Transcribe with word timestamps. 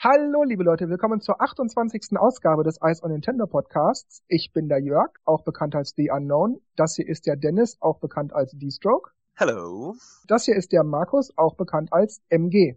Hallo, 0.00 0.44
liebe 0.44 0.62
Leute, 0.62 0.88
willkommen 0.88 1.20
zur 1.20 1.40
28. 1.40 2.16
Ausgabe 2.18 2.62
des 2.62 2.78
Ice 2.84 3.02
on 3.02 3.10
Nintendo 3.10 3.48
Podcasts. 3.48 4.22
Ich 4.28 4.52
bin 4.52 4.68
der 4.68 4.78
Jörg, 4.78 5.10
auch 5.24 5.42
bekannt 5.42 5.74
als 5.74 5.92
The 5.96 6.10
Unknown. 6.12 6.60
Das 6.76 6.94
hier 6.94 7.08
ist 7.08 7.26
der 7.26 7.34
Dennis, 7.34 7.76
auch 7.80 7.98
bekannt 7.98 8.32
als 8.32 8.52
D-Stroke. 8.52 9.10
Hallo. 9.36 9.96
Das 10.28 10.44
hier 10.44 10.54
ist 10.54 10.70
der 10.70 10.84
Markus, 10.84 11.36
auch 11.36 11.56
bekannt 11.56 11.92
als 11.92 12.22
MG. 12.28 12.76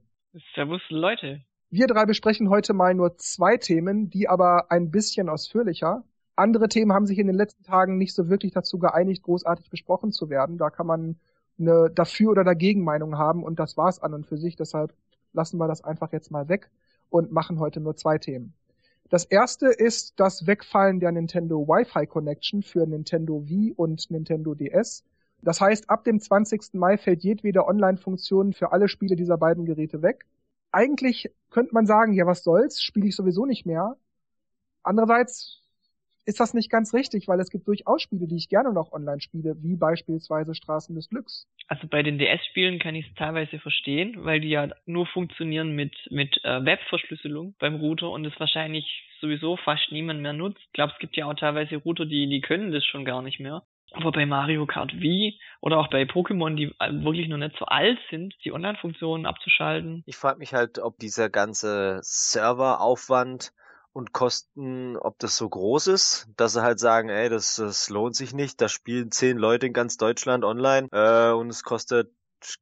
Servus, 0.55 0.81
Leute. 0.89 1.44
Wir 1.70 1.86
drei 1.86 2.05
besprechen 2.05 2.49
heute 2.49 2.73
mal 2.73 2.96
nur 2.96 3.16
zwei 3.18 3.58
Themen, 3.58 4.10
die 4.10 4.28
aber 4.28 4.72
ein 4.72 4.90
bisschen 4.90 5.30
ausführlicher. 5.30 6.04
Andere 6.36 6.70
Themen 6.70 6.92
haben 6.92 7.06
sich 7.06 7.20
in 7.20 7.28
den 7.28 7.36
letzten 7.36 7.64
Tagen 7.64 8.00
nicht 8.00 8.16
so 8.16 8.30
wirklich 8.30 8.52
dazu 8.52 8.80
geeinigt, 8.80 9.22
großartig 9.22 9.70
besprochen 9.70 10.12
zu 10.12 10.32
werden. 10.32 10.58
Da 10.58 10.72
kann 10.72 10.88
man 10.88 11.20
eine 11.60 11.92
dafür 11.92 12.32
oder 12.32 12.44
dagegen 12.44 12.84
Meinung 12.84 13.20
haben 13.20 13.44
und 13.44 13.60
das 13.60 13.78
war's 13.78 14.02
an 14.02 14.16
und 14.16 14.26
für 14.26 14.38
sich. 14.38 14.56
Deshalb 14.56 14.96
lassen 15.34 15.60
wir 15.60 15.68
das 15.68 15.84
einfach 15.84 16.12
jetzt 16.14 16.32
mal 16.32 16.50
weg 16.50 16.72
und 17.12 17.32
machen 17.32 17.59
heute 17.59 17.80
nur 17.80 17.96
zwei 17.96 18.18
Themen. 18.18 18.54
Das 19.09 19.25
erste 19.25 19.68
ist 19.68 20.14
das 20.20 20.47
Wegfallen 20.47 21.01
der 21.01 21.11
Nintendo 21.11 21.68
Wi-Fi 21.68 22.07
Connection 22.07 22.64
für 22.64 22.87
Nintendo 22.87 23.46
Wii 23.46 23.74
und 23.74 24.10
Nintendo 24.10 24.56
DS. 24.56 25.04
Das 25.42 25.60
heißt, 25.60 25.89
ab 25.89 26.06
dem 26.06 26.20
20. 26.21 26.74
Mai 26.74 26.97
fällt 26.97 27.24
jedwede 27.24 27.68
Online-Funktion 27.68 28.54
für 28.54 28.71
alle 28.71 28.87
Spiele 28.87 29.18
dieser 29.18 29.37
beiden 29.37 29.65
Geräte 29.65 30.01
weg. 30.01 30.25
Eigentlich 30.71 31.29
könnte 31.50 31.74
man 31.74 31.86
sagen, 31.86 32.14
ja, 32.14 32.25
was 32.25 32.44
soll's, 32.44 32.81
spiele 32.81 33.08
ich 33.08 33.16
sowieso 33.16 33.45
nicht 33.45 33.66
mehr. 33.66 33.98
Andererseits 34.84 35.61
ist 36.31 36.40
das 36.40 36.53
nicht 36.53 36.72
ganz 36.72 36.94
richtig, 36.94 37.28
weil 37.28 37.42
es 37.42 37.50
gibt 37.50 37.67
durchaus 37.67 38.02
Spiele, 38.02 38.26
die 38.26 38.38
ich 38.38 38.48
gerne 38.48 38.72
noch 38.72 38.94
online 38.94 39.20
spiele, 39.20 39.56
wie 39.62 39.76
beispielsweise 39.76 40.56
Straßen 40.56 40.95
des 40.95 41.09
Glücks. 41.09 41.45
Also 41.67 41.88
bei 41.88 42.04
den 42.04 42.17
DS-Spielen 42.17 42.80
kann 42.80 42.95
ich 42.95 43.06
es 43.08 43.14
teilweise 43.16 43.59
verstehen, 43.59 44.16
weil 44.23 44.40
die 44.40 44.50
ja 44.50 44.70
nur 44.86 45.06
funktionieren 45.08 45.76
mit, 45.76 45.94
mit 46.09 46.40
äh, 46.45 46.64
Webverschlüsselung 46.64 47.56
beim 47.59 47.76
Router 47.76 48.09
und 48.12 48.26
es 48.26 48.40
wahrscheinlich 48.40 48.86
sowieso 49.20 49.58
fast 49.58 49.92
niemand 49.92 50.22
mehr 50.22 50.31
nutzt. 50.31 50.62
Ich 50.67 50.72
glaube, 50.72 50.94
es 50.94 51.00
gibt 51.00 51.18
ja 51.18 51.26
auch 51.26 51.34
teilweise 51.34 51.76
Router, 51.76 52.06
die, 52.06 52.30
die 52.30 52.40
können 52.40 52.72
das 52.72 52.86
schon 52.86 53.04
gar 53.04 53.22
nicht 53.22 53.42
mehr. 53.42 53.64
Aber 53.92 54.14
bei 54.14 54.26
Mario 54.26 54.66
Kart 54.66 54.94
Wii 54.94 55.38
oder 55.60 55.80
auch 55.80 55.90
bei 55.90 56.04
Pokémon, 56.04 56.56
die 56.56 56.73
äh, 56.80 57.04
wirklich 57.04 57.28
noch 57.28 57.38
nicht 57.38 57.58
so 57.60 57.66
alt 57.66 58.00
sind, 58.10 58.34
die 58.45 58.54
Online-Funktionen 58.54 59.26
abzuschalten. 59.26 60.04
Ich 60.06 60.16
frage 60.16 60.40
mich 60.40 60.54
halt, 60.54 60.80
ob 60.80 60.98
dieser 60.98 61.30
ganze 61.30 62.00
Serveraufwand 62.02 63.52
und 63.94 64.14
Kosten, 64.14 64.97
ob 64.97 65.20
das 65.20 65.36
so 65.36 65.50
groß 65.50 65.88
ist, 65.88 66.28
dass 66.38 66.53
sie 66.53 66.64
halt 66.64 66.80
sagen, 66.80 67.09
ey, 67.09 67.30
das, 67.30 67.56
das 67.56 67.89
lohnt 67.89 68.16
sich 68.16 68.33
nicht, 68.33 68.61
da 68.61 68.70
spielen 68.70 69.11
zehn 69.11 69.38
Leute 69.38 69.67
in 69.67 69.73
ganz 69.73 69.98
Deutschland 69.98 70.44
online 70.44 70.88
äh, 70.92 71.31
und 71.31 71.50
es 71.50 71.64
kostet 71.64 72.11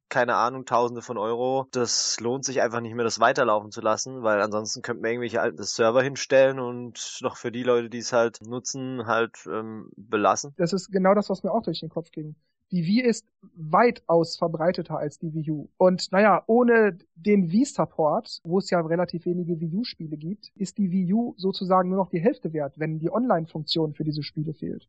keine 0.08 0.36
Ahnung, 0.36 0.66
Tausende 0.66 1.02
von 1.02 1.18
Euro. 1.18 1.66
Das 1.72 2.20
lohnt 2.20 2.44
sich 2.44 2.60
einfach 2.60 2.80
nicht 2.80 2.94
mehr, 2.94 3.04
das 3.04 3.20
weiterlaufen 3.20 3.70
zu 3.70 3.80
lassen, 3.80 4.22
weil 4.22 4.40
ansonsten 4.40 4.82
könnte 4.82 5.02
man 5.02 5.12
irgendwelche 5.12 5.40
alten 5.40 5.62
Server 5.62 6.02
hinstellen 6.02 6.60
und 6.60 7.18
noch 7.22 7.36
für 7.36 7.50
die 7.50 7.62
Leute, 7.62 7.88
die 7.88 7.98
es 7.98 8.12
halt 8.12 8.40
nutzen, 8.42 9.06
halt 9.06 9.38
ähm, 9.46 9.90
belassen. 9.96 10.54
Das 10.56 10.72
ist 10.72 10.90
genau 10.90 11.14
das, 11.14 11.30
was 11.30 11.42
mir 11.42 11.52
auch 11.52 11.62
durch 11.62 11.80
den 11.80 11.88
Kopf 11.88 12.10
ging. 12.10 12.34
Die 12.72 12.86
Wii 12.86 13.02
ist 13.02 13.26
weitaus 13.54 14.36
verbreiteter 14.36 14.96
als 14.96 15.18
die 15.18 15.34
Wii 15.34 15.50
U. 15.50 15.68
Und 15.76 16.12
naja, 16.12 16.44
ohne 16.46 16.98
den 17.16 17.50
Wii-Support, 17.50 18.40
wo 18.44 18.58
es 18.58 18.70
ja 18.70 18.80
relativ 18.80 19.26
wenige 19.26 19.58
Wii 19.60 19.74
U-Spiele 19.74 20.16
gibt, 20.16 20.52
ist 20.54 20.78
die 20.78 20.92
Wii 20.92 21.12
U 21.12 21.34
sozusagen 21.36 21.88
nur 21.88 21.98
noch 21.98 22.10
die 22.10 22.20
Hälfte 22.20 22.52
wert, 22.52 22.78
wenn 22.78 23.00
die 23.00 23.12
Online-Funktion 23.12 23.94
für 23.94 24.04
diese 24.04 24.22
Spiele 24.22 24.54
fehlt. 24.54 24.88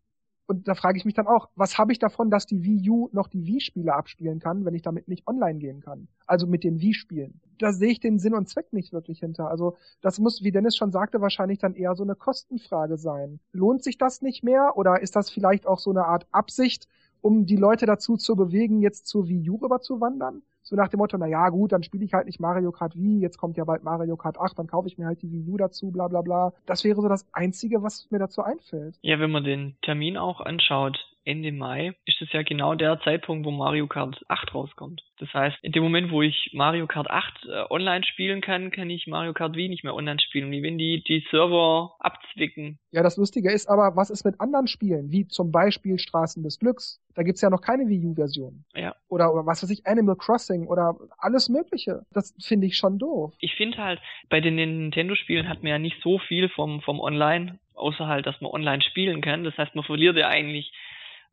Und 0.52 0.68
da 0.68 0.76
frage 0.76 0.98
ich 0.98 1.06
mich 1.06 1.14
dann 1.14 1.28
auch, 1.28 1.50
was 1.56 1.78
habe 1.78 1.94
ich 1.94 2.00
davon, 2.00 2.30
dass 2.30 2.46
die 2.46 2.64
Wii 2.64 2.90
U 2.90 3.10
noch 3.14 3.30
die 3.30 3.46
Wii-Spiele 3.46 3.94
abspielen 3.94 4.40
kann, 4.40 4.66
wenn 4.66 4.74
ich 4.74 4.82
damit 4.82 5.08
nicht 5.08 5.26
online 5.26 5.60
gehen 5.60 5.80
kann? 5.80 6.10
Also 6.28 6.46
mit 6.46 6.64
den 6.64 6.82
Wii-Spielen. 6.82 7.40
Da 7.58 7.72
sehe 7.72 7.92
ich 7.92 8.00
den 8.00 8.20
Sinn 8.20 8.34
und 8.34 8.50
Zweck 8.50 8.74
nicht 8.74 8.92
wirklich 8.92 9.20
hinter. 9.20 9.50
Also 9.50 9.78
das 10.02 10.20
muss, 10.20 10.44
wie 10.44 10.52
Dennis 10.52 10.76
schon 10.76 10.92
sagte, 10.92 11.22
wahrscheinlich 11.22 11.60
dann 11.60 11.74
eher 11.74 11.96
so 11.96 12.04
eine 12.04 12.16
Kostenfrage 12.16 12.98
sein. 12.98 13.40
Lohnt 13.54 13.82
sich 13.84 13.98
das 13.98 14.22
nicht 14.22 14.44
mehr 14.44 14.74
oder 14.76 15.02
ist 15.02 15.16
das 15.16 15.30
vielleicht 15.30 15.66
auch 15.68 15.80
so 15.80 15.92
eine 15.92 16.06
Art 16.06 16.28
Absicht, 16.32 16.88
um 17.22 17.46
die 17.46 17.56
Leute 17.56 17.86
dazu 17.86 18.18
zu 18.18 18.36
bewegen, 18.36 18.82
jetzt 18.82 19.08
zur 19.08 19.28
Wii 19.28 19.50
U 19.50 19.56
rüber 19.56 19.82
zu 19.82 20.02
wandern? 20.02 20.42
So 20.64 20.76
nach 20.76 20.90
dem 20.90 21.00
Motto, 21.00 21.18
na 21.18 21.26
ja, 21.26 21.50
gut, 21.50 21.72
dann 21.72 21.84
spiele 21.84 22.06
ich 22.06 22.14
halt 22.14 22.28
nicht 22.28 22.40
Mario 22.40 22.72
Kart 22.72 22.96
Wii, 22.96 23.20
jetzt 23.20 23.38
kommt 23.38 23.58
ja 23.58 23.64
bald 23.64 23.84
Mario 23.84 24.16
Kart 24.16 24.40
8, 24.40 24.58
dann 24.60 24.68
kaufe 24.68 24.88
ich 24.88 24.98
mir 24.98 25.06
halt 25.06 25.22
die 25.22 25.32
Wii 25.32 25.50
U 25.50 25.58
dazu, 25.58 25.92
bla 25.92 26.08
bla 26.08 26.22
bla. 26.22 26.54
Das 26.66 26.84
wäre 26.84 27.02
so 27.02 27.08
das 27.08 27.28
Einzige, 27.34 27.84
was 27.84 28.08
mir 28.12 28.20
dazu 28.20 28.42
einfällt. 28.44 28.98
Ja, 29.02 29.20
wenn 29.20 29.32
man 29.32 29.44
den 29.44 29.76
Termin 29.82 30.18
auch 30.18 30.40
anschaut, 30.40 30.98
Ende 31.24 31.52
Mai, 31.52 31.94
ist 32.06 32.22
es 32.22 32.32
ja 32.32 32.42
genau 32.42 32.76
der 32.76 33.00
Zeitpunkt, 33.02 33.46
wo 33.46 33.52
Mario 33.52 33.88
Kart 33.88 34.20
8 34.28 34.54
rauskommt. 34.54 35.02
Das 35.18 35.32
heißt, 35.34 35.58
in 35.62 35.72
dem 35.72 35.84
Moment, 35.84 36.12
wo 36.12 36.22
ich 36.22 36.50
Mario 36.54 36.88
Kart 36.88 37.10
8 37.10 37.46
äh, 37.46 37.64
online 37.70 38.04
spielen 38.04 38.42
kann, 38.42 38.72
kann 38.72 38.90
ich 38.90 39.06
Mario 39.06 39.34
Kart 39.34 39.56
Wii 39.56 39.70
nicht 39.70 39.84
mehr 39.84 39.94
online 39.94 40.20
spielen. 40.20 40.52
Wie 40.52 40.64
wenn 40.64 40.78
die 40.78 41.04
die 41.04 41.24
Server 41.30 41.96
abzwicken. 42.00 42.80
Ja, 42.92 43.04
das 43.04 43.18
Lustige 43.18 43.52
ist 43.52 43.68
aber, 43.68 43.96
was 43.96 44.10
ist 44.10 44.26
mit 44.26 44.42
anderen 44.42 44.68
Spielen, 44.68 45.12
wie 45.12 45.28
zum 45.28 45.52
Beispiel 45.52 46.00
Straßen 46.00 46.42
des 46.44 46.58
Glücks? 46.58 47.00
Da 47.14 47.24
gibt's 47.24 47.42
ja 47.42 47.50
noch 47.50 47.62
keine 47.62 47.88
Wii 47.88 48.06
U-Version. 48.06 48.64
Ja. 48.74 48.96
Oder, 49.08 49.34
oder 49.34 49.46
was 49.46 49.62
weiß 49.62 49.70
ich, 49.70 49.86
Animal 49.86 50.16
Crossing 50.16 50.66
oder 50.66 50.96
alles 51.20 51.50
Mögliche. 51.50 52.02
Das 52.14 52.34
finde 52.42 52.68
ich 52.68 52.78
schon 52.78 52.98
doof. 52.98 53.34
Ich 53.40 53.56
finde 53.56 53.78
halt, 53.78 54.00
bei 54.30 54.42
den 54.42 54.56
Nintendo-Spielen 54.56 55.48
hat 55.48 55.62
man 55.62 55.70
ja 55.70 55.80
nicht 55.80 56.02
so 56.02 56.18
viel 56.20 56.50
vom, 56.50 56.82
vom 56.82 57.00
Online, 57.00 57.60
außer 57.76 58.08
halt, 58.08 58.26
dass 58.26 58.40
man 58.42 58.52
online 58.52 58.82
spielen 58.82 59.22
kann. 59.22 59.44
Das 59.44 59.58
heißt, 59.58 59.76
man 59.76 59.84
verliert 59.84 60.18
ja 60.18 60.30
eigentlich 60.30 60.72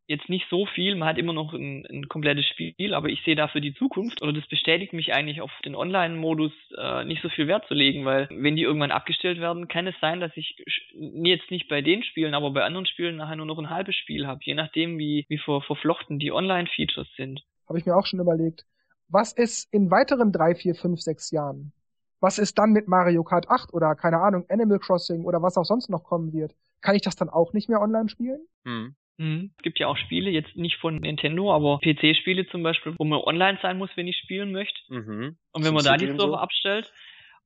jetzt 0.08 0.28
nicht 0.30 0.46
so 0.48 0.64
viel, 0.66 0.96
man 0.96 1.08
hat 1.08 1.18
immer 1.18 1.34
noch 1.34 1.52
ein, 1.52 1.86
ein 1.86 2.08
komplettes 2.08 2.46
Spiel, 2.46 2.94
aber 2.94 3.08
ich 3.08 3.22
sehe 3.24 3.36
da 3.36 3.46
für 3.46 3.60
die 3.60 3.74
Zukunft, 3.74 4.22
oder 4.22 4.32
das 4.32 4.46
bestätigt 4.48 4.94
mich 4.94 5.12
eigentlich 5.12 5.42
auf 5.42 5.50
den 5.64 5.76
Online-Modus 5.76 6.52
äh, 6.76 7.04
nicht 7.04 7.22
so 7.22 7.28
viel 7.28 7.46
Wert 7.46 7.66
zu 7.68 7.74
legen, 7.74 8.06
weil 8.06 8.26
wenn 8.30 8.56
die 8.56 8.62
irgendwann 8.62 8.90
abgestellt 8.90 9.38
werden, 9.38 9.68
kann 9.68 9.86
es 9.86 9.94
sein, 10.00 10.20
dass 10.20 10.32
ich 10.34 10.64
jetzt 10.94 11.50
nicht 11.50 11.68
bei 11.68 11.82
den 11.82 12.02
Spielen, 12.02 12.34
aber 12.34 12.50
bei 12.50 12.64
anderen 12.64 12.86
Spielen 12.86 13.16
nachher 13.16 13.36
nur 13.36 13.46
noch 13.46 13.58
ein 13.58 13.70
halbes 13.70 13.94
Spiel 13.96 14.26
habe, 14.26 14.40
je 14.42 14.54
nachdem, 14.54 14.98
wie, 14.98 15.26
wie 15.28 15.38
ver 15.38 15.60
verflochten 15.60 16.18
die 16.18 16.32
Online-Features 16.32 17.08
sind. 17.16 17.42
Habe 17.68 17.78
ich 17.78 17.84
mir 17.84 17.94
auch 17.94 18.06
schon 18.06 18.20
überlegt. 18.20 18.64
Was 19.08 19.32
ist 19.32 19.72
in 19.72 19.90
weiteren 19.90 20.32
drei, 20.32 20.54
vier, 20.54 20.74
fünf, 20.74 21.00
sechs 21.00 21.30
Jahren? 21.30 21.72
Was 22.20 22.38
ist 22.38 22.58
dann 22.58 22.72
mit 22.72 22.88
Mario 22.88 23.22
Kart 23.24 23.48
8 23.48 23.74
oder 23.74 23.94
keine 23.94 24.20
Ahnung, 24.20 24.46
Animal 24.48 24.78
Crossing 24.78 25.24
oder 25.24 25.42
was 25.42 25.56
auch 25.56 25.64
sonst 25.64 25.90
noch 25.90 26.02
kommen 26.02 26.32
wird? 26.32 26.54
Kann 26.80 26.94
ich 26.94 27.02
das 27.02 27.14
dann 27.14 27.28
auch 27.28 27.52
nicht 27.52 27.68
mehr 27.68 27.80
online 27.80 28.08
spielen? 28.08 28.40
Hm. 28.64 28.96
Mhm. 29.18 29.50
Es 29.56 29.62
gibt 29.62 29.78
ja 29.78 29.88
auch 29.88 29.96
Spiele, 29.96 30.30
jetzt 30.30 30.56
nicht 30.56 30.76
von 30.76 30.96
Nintendo, 30.96 31.52
aber 31.52 31.78
PC-Spiele 31.80 32.46
zum 32.46 32.62
Beispiel, 32.62 32.94
wo 32.98 33.04
man 33.04 33.20
online 33.20 33.58
sein 33.60 33.76
muss, 33.76 33.90
wenn 33.96 34.08
ich 34.08 34.16
spielen 34.16 34.52
möchte. 34.52 34.80
Mhm. 34.88 35.36
Und 35.52 35.64
wenn 35.64 35.74
man 35.74 35.84
da 35.84 35.96
die 35.96 36.06
Server 36.06 36.28
so? 36.28 36.36
abstellt, 36.36 36.92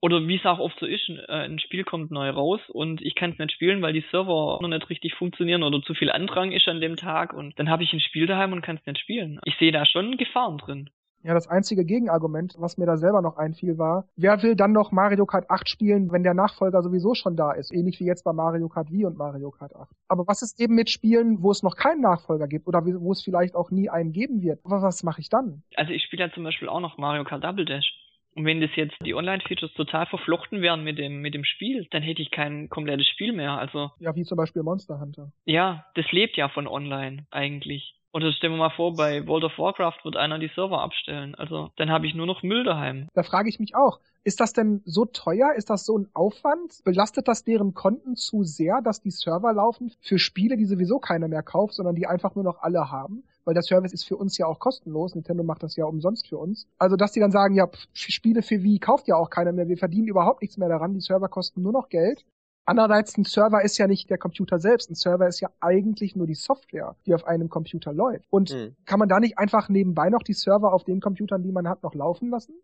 oder 0.00 0.26
wie 0.26 0.36
es 0.36 0.44
auch 0.44 0.58
oft 0.58 0.78
so 0.80 0.86
ist, 0.86 1.08
ein, 1.08 1.18
äh, 1.28 1.44
ein 1.44 1.58
Spiel 1.60 1.84
kommt 1.84 2.10
neu 2.10 2.28
raus 2.30 2.60
und 2.68 3.00
ich 3.00 3.14
kann 3.14 3.30
es 3.30 3.38
nicht 3.38 3.52
spielen, 3.52 3.82
weil 3.82 3.92
die 3.92 4.04
Server 4.10 4.58
noch 4.60 4.68
nicht 4.68 4.90
richtig 4.90 5.14
funktionieren 5.14 5.62
oder 5.62 5.80
zu 5.80 5.94
viel 5.94 6.10
Andrang 6.10 6.50
ist 6.50 6.68
an 6.68 6.80
dem 6.80 6.96
Tag 6.96 7.32
und 7.32 7.58
dann 7.58 7.70
habe 7.70 7.84
ich 7.84 7.92
ein 7.92 8.00
Spiel 8.00 8.26
daheim 8.26 8.52
und 8.52 8.62
kann 8.62 8.76
es 8.76 8.86
nicht 8.86 8.98
spielen. 8.98 9.38
Ich 9.44 9.54
sehe 9.58 9.70
da 9.72 9.86
schon 9.86 10.16
Gefahren 10.16 10.58
drin. 10.58 10.90
Ja, 11.24 11.34
das 11.34 11.46
einzige 11.46 11.84
Gegenargument, 11.84 12.54
was 12.58 12.78
mir 12.78 12.86
da 12.86 12.96
selber 12.96 13.22
noch 13.22 13.36
einfiel, 13.36 13.78
war, 13.78 14.08
wer 14.16 14.42
will 14.42 14.56
dann 14.56 14.72
noch 14.72 14.90
Mario 14.90 15.24
Kart 15.24 15.48
8 15.50 15.68
spielen, 15.68 16.10
wenn 16.10 16.24
der 16.24 16.34
Nachfolger 16.34 16.82
sowieso 16.82 17.14
schon 17.14 17.36
da 17.36 17.52
ist? 17.52 17.72
Ähnlich 17.72 18.00
wie 18.00 18.06
jetzt 18.06 18.24
bei 18.24 18.32
Mario 18.32 18.68
Kart 18.68 18.90
Wii 18.90 19.04
und 19.04 19.16
Mario 19.16 19.50
Kart 19.52 19.74
8. 19.74 19.88
Aber 20.08 20.26
was 20.26 20.42
ist 20.42 20.60
eben 20.60 20.74
mit 20.74 20.90
Spielen, 20.90 21.42
wo 21.42 21.50
es 21.50 21.62
noch 21.62 21.76
keinen 21.76 22.00
Nachfolger 22.00 22.48
gibt 22.48 22.66
oder 22.66 22.84
wo 22.84 23.12
es 23.12 23.22
vielleicht 23.22 23.54
auch 23.54 23.70
nie 23.70 23.88
einen 23.88 24.12
geben 24.12 24.42
wird? 24.42 24.60
Was, 24.64 24.82
was 24.82 25.02
mache 25.04 25.20
ich 25.20 25.28
dann? 25.28 25.62
Also 25.76 25.92
ich 25.92 26.02
spiele 26.02 26.24
ja 26.24 26.32
zum 26.32 26.42
Beispiel 26.42 26.68
auch 26.68 26.80
noch 26.80 26.98
Mario 26.98 27.24
Kart 27.24 27.44
Double 27.44 27.64
Dash. 27.64 27.94
Und 28.34 28.46
wenn 28.46 28.60
das 28.60 28.70
jetzt 28.76 28.96
die 29.04 29.14
Online-Features 29.14 29.74
total 29.74 30.06
verflochten 30.06 30.62
wären 30.62 30.82
mit 30.82 30.98
dem, 30.98 31.20
mit 31.20 31.34
dem 31.34 31.44
Spiel, 31.44 31.86
dann 31.90 32.02
hätte 32.02 32.22
ich 32.22 32.30
kein 32.30 32.68
komplettes 32.68 33.06
Spiel 33.06 33.32
mehr. 33.32 33.58
Also. 33.58 33.90
Ja, 33.98 34.14
wie 34.16 34.24
zum 34.24 34.36
Beispiel 34.36 34.62
Monster 34.62 35.00
Hunter. 35.00 35.32
Ja, 35.44 35.84
das 35.94 36.10
lebt 36.12 36.36
ja 36.36 36.48
von 36.48 36.66
online 36.66 37.26
eigentlich. 37.30 37.94
Oder 38.14 38.30
stellen 38.32 38.52
wir 38.52 38.58
mal 38.58 38.70
vor, 38.70 38.94
bei 38.94 39.26
World 39.26 39.44
of 39.44 39.58
Warcraft 39.58 40.04
wird 40.04 40.16
einer 40.16 40.38
die 40.38 40.50
Server 40.54 40.82
abstellen. 40.82 41.34
Also 41.34 41.70
dann 41.76 41.90
habe 41.90 42.06
ich 42.06 42.14
nur 42.14 42.26
noch 42.26 42.42
Müll 42.42 42.62
daheim. 42.62 43.08
Da 43.14 43.22
frage 43.22 43.48
ich 43.48 43.58
mich 43.58 43.74
auch, 43.74 44.00
ist 44.24 44.40
das 44.40 44.52
denn 44.52 44.82
so 44.84 45.06
teuer? 45.06 45.54
Ist 45.56 45.70
das 45.70 45.84
so 45.86 45.98
ein 45.98 46.08
Aufwand? 46.12 46.82
Belastet 46.84 47.26
das 47.26 47.42
deren 47.44 47.74
Konten 47.74 48.14
zu 48.14 48.44
sehr, 48.44 48.80
dass 48.82 49.00
die 49.00 49.10
Server 49.10 49.52
laufen 49.52 49.92
für 50.00 50.18
Spiele, 50.18 50.56
die 50.56 50.66
sowieso 50.66 50.98
keiner 50.98 51.26
mehr 51.26 51.42
kauft, 51.42 51.74
sondern 51.74 51.94
die 51.94 52.06
einfach 52.06 52.34
nur 52.34 52.44
noch 52.44 52.62
alle 52.62 52.90
haben? 52.90 53.24
Weil 53.44 53.54
der 53.54 53.62
Service 53.62 53.92
ist 53.92 54.04
für 54.04 54.16
uns 54.16 54.38
ja 54.38 54.46
auch 54.46 54.58
kostenlos. 54.58 55.14
Nintendo 55.14 55.42
macht 55.42 55.62
das 55.62 55.74
ja 55.74 55.86
umsonst 55.86 56.28
für 56.28 56.38
uns. 56.38 56.68
Also, 56.78 56.96
dass 56.96 57.12
die 57.12 57.20
dann 57.20 57.32
sagen, 57.32 57.54
ja, 57.54 57.68
Spiele 57.94 58.42
für 58.42 58.62
Wii 58.62 58.78
kauft 58.78 59.08
ja 59.08 59.16
auch 59.16 59.30
keiner 59.30 59.52
mehr. 59.52 59.68
Wir 59.68 59.78
verdienen 59.78 60.06
überhaupt 60.06 60.42
nichts 60.42 60.58
mehr 60.58 60.68
daran. 60.68 60.94
Die 60.94 61.00
Server 61.00 61.28
kosten 61.28 61.62
nur 61.62 61.72
noch 61.72 61.88
Geld. 61.88 62.24
Andererseits, 62.64 63.18
ein 63.18 63.24
Server 63.24 63.62
ist 63.62 63.78
ja 63.78 63.88
nicht 63.88 64.08
der 64.08 64.18
Computer 64.18 64.60
selbst. 64.60 64.90
Ein 64.90 64.94
Server 64.94 65.26
ist 65.26 65.40
ja 65.40 65.50
eigentlich 65.60 66.14
nur 66.14 66.26
die 66.26 66.34
Software, 66.34 66.94
die 67.06 67.14
auf 67.14 67.26
einem 67.26 67.48
Computer 67.48 67.92
läuft. 67.92 68.26
Und 68.30 68.52
mhm. 68.52 68.76
kann 68.86 69.00
man 69.00 69.08
da 69.08 69.18
nicht 69.18 69.38
einfach 69.38 69.68
nebenbei 69.68 70.10
noch 70.10 70.22
die 70.22 70.32
Server 70.32 70.72
auf 70.72 70.84
den 70.84 71.00
Computern, 71.00 71.42
die 71.42 71.52
man 71.52 71.68
hat, 71.68 71.82
noch 71.82 71.94
laufen 71.94 72.30
lassen? 72.30 72.54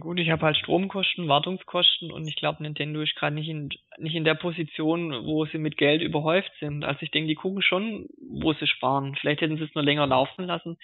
Gut, 0.00 0.18
ich 0.18 0.30
habe 0.30 0.42
halt 0.42 0.56
Stromkosten, 0.56 1.28
Wartungskosten 1.28 2.10
und 2.10 2.26
ich 2.26 2.34
glaube, 2.34 2.60
Nintendo 2.60 3.00
ist 3.02 3.14
gerade 3.14 3.36
nicht 3.36 3.48
in, 3.48 3.68
nicht 3.98 4.16
in 4.16 4.24
der 4.24 4.34
Position, 4.34 5.12
wo 5.24 5.46
sie 5.46 5.58
mit 5.58 5.76
Geld 5.76 6.02
überhäuft 6.02 6.50
sind. 6.58 6.84
Also 6.84 7.02
ich 7.02 7.12
denke, 7.12 7.28
die 7.28 7.36
gucken 7.36 7.62
schon, 7.62 8.08
wo 8.18 8.52
sie 8.52 8.66
sparen. 8.66 9.14
Vielleicht 9.14 9.42
hätten 9.42 9.58
sie 9.58 9.62
es 9.62 9.74
nur 9.76 9.84
länger 9.84 10.08
laufen 10.08 10.44
lassen, 10.44 10.76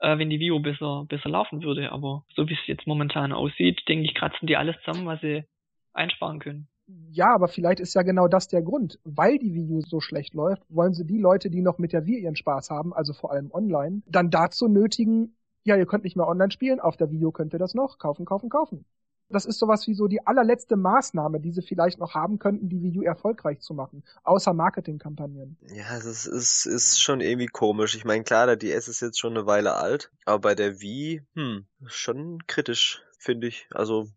äh, 0.00 0.18
wenn 0.18 0.28
die 0.28 0.40
Vio 0.40 0.58
besser, 0.58 1.04
besser 1.08 1.28
laufen 1.28 1.62
würde. 1.62 1.92
Aber 1.92 2.24
so 2.34 2.48
wie 2.48 2.54
es 2.54 2.66
jetzt 2.66 2.86
momentan 2.88 3.32
aussieht, 3.32 3.80
denke 3.86 4.06
ich, 4.06 4.14
kratzen 4.14 4.48
die 4.48 4.56
alles 4.56 4.76
zusammen, 4.84 5.06
was 5.06 5.20
sie 5.20 5.44
einsparen 5.92 6.40
können. 6.40 6.66
Ja, 7.10 7.34
aber 7.34 7.48
vielleicht 7.48 7.80
ist 7.80 7.94
ja 7.94 8.02
genau 8.02 8.28
das 8.28 8.48
der 8.48 8.62
Grund. 8.62 8.98
Weil 9.04 9.38
die 9.38 9.52
Wii 9.52 9.70
U 9.70 9.80
so 9.82 10.00
schlecht 10.00 10.34
läuft, 10.34 10.62
wollen 10.68 10.94
sie 10.94 11.04
die 11.04 11.18
Leute, 11.18 11.50
die 11.50 11.60
noch 11.60 11.78
mit 11.78 11.92
der 11.92 12.06
Wii 12.06 12.20
ihren 12.20 12.36
Spaß 12.36 12.70
haben, 12.70 12.94
also 12.94 13.12
vor 13.12 13.30
allem 13.30 13.50
online, 13.52 14.02
dann 14.06 14.30
dazu 14.30 14.68
nötigen, 14.68 15.36
ja, 15.64 15.76
ihr 15.76 15.86
könnt 15.86 16.04
nicht 16.04 16.16
mehr 16.16 16.26
online 16.26 16.50
spielen, 16.50 16.80
auf 16.80 16.96
der 16.96 17.10
Wii 17.10 17.26
U 17.26 17.32
könnt 17.32 17.52
ihr 17.52 17.58
das 17.58 17.74
noch, 17.74 17.98
kaufen, 17.98 18.24
kaufen, 18.24 18.48
kaufen. 18.48 18.86
Das 19.30 19.44
ist 19.44 19.58
sowas 19.58 19.86
wie 19.86 19.92
so 19.92 20.08
die 20.08 20.26
allerletzte 20.26 20.76
Maßnahme, 20.76 21.40
die 21.40 21.52
sie 21.52 21.60
vielleicht 21.60 21.98
noch 21.98 22.14
haben 22.14 22.38
könnten, 22.38 22.70
die 22.70 22.82
Wii 22.82 23.00
U 23.00 23.02
erfolgreich 23.02 23.60
zu 23.60 23.74
machen, 23.74 24.02
außer 24.24 24.54
Marketingkampagnen. 24.54 25.58
Ja, 25.70 25.94
das 25.94 26.26
ist, 26.26 26.64
ist 26.64 27.02
schon 27.02 27.20
irgendwie 27.20 27.48
komisch. 27.48 27.94
Ich 27.94 28.06
meine, 28.06 28.24
klar, 28.24 28.46
der 28.46 28.56
DS 28.56 28.88
ist 28.88 29.00
jetzt 29.00 29.18
schon 29.18 29.36
eine 29.36 29.46
Weile 29.46 29.74
alt, 29.74 30.10
aber 30.24 30.38
bei 30.38 30.54
der 30.54 30.80
Wii, 30.80 31.22
hm, 31.34 31.66
schon 31.84 32.38
kritisch, 32.46 33.02
finde 33.18 33.48
ich. 33.48 33.68
Also 33.72 34.08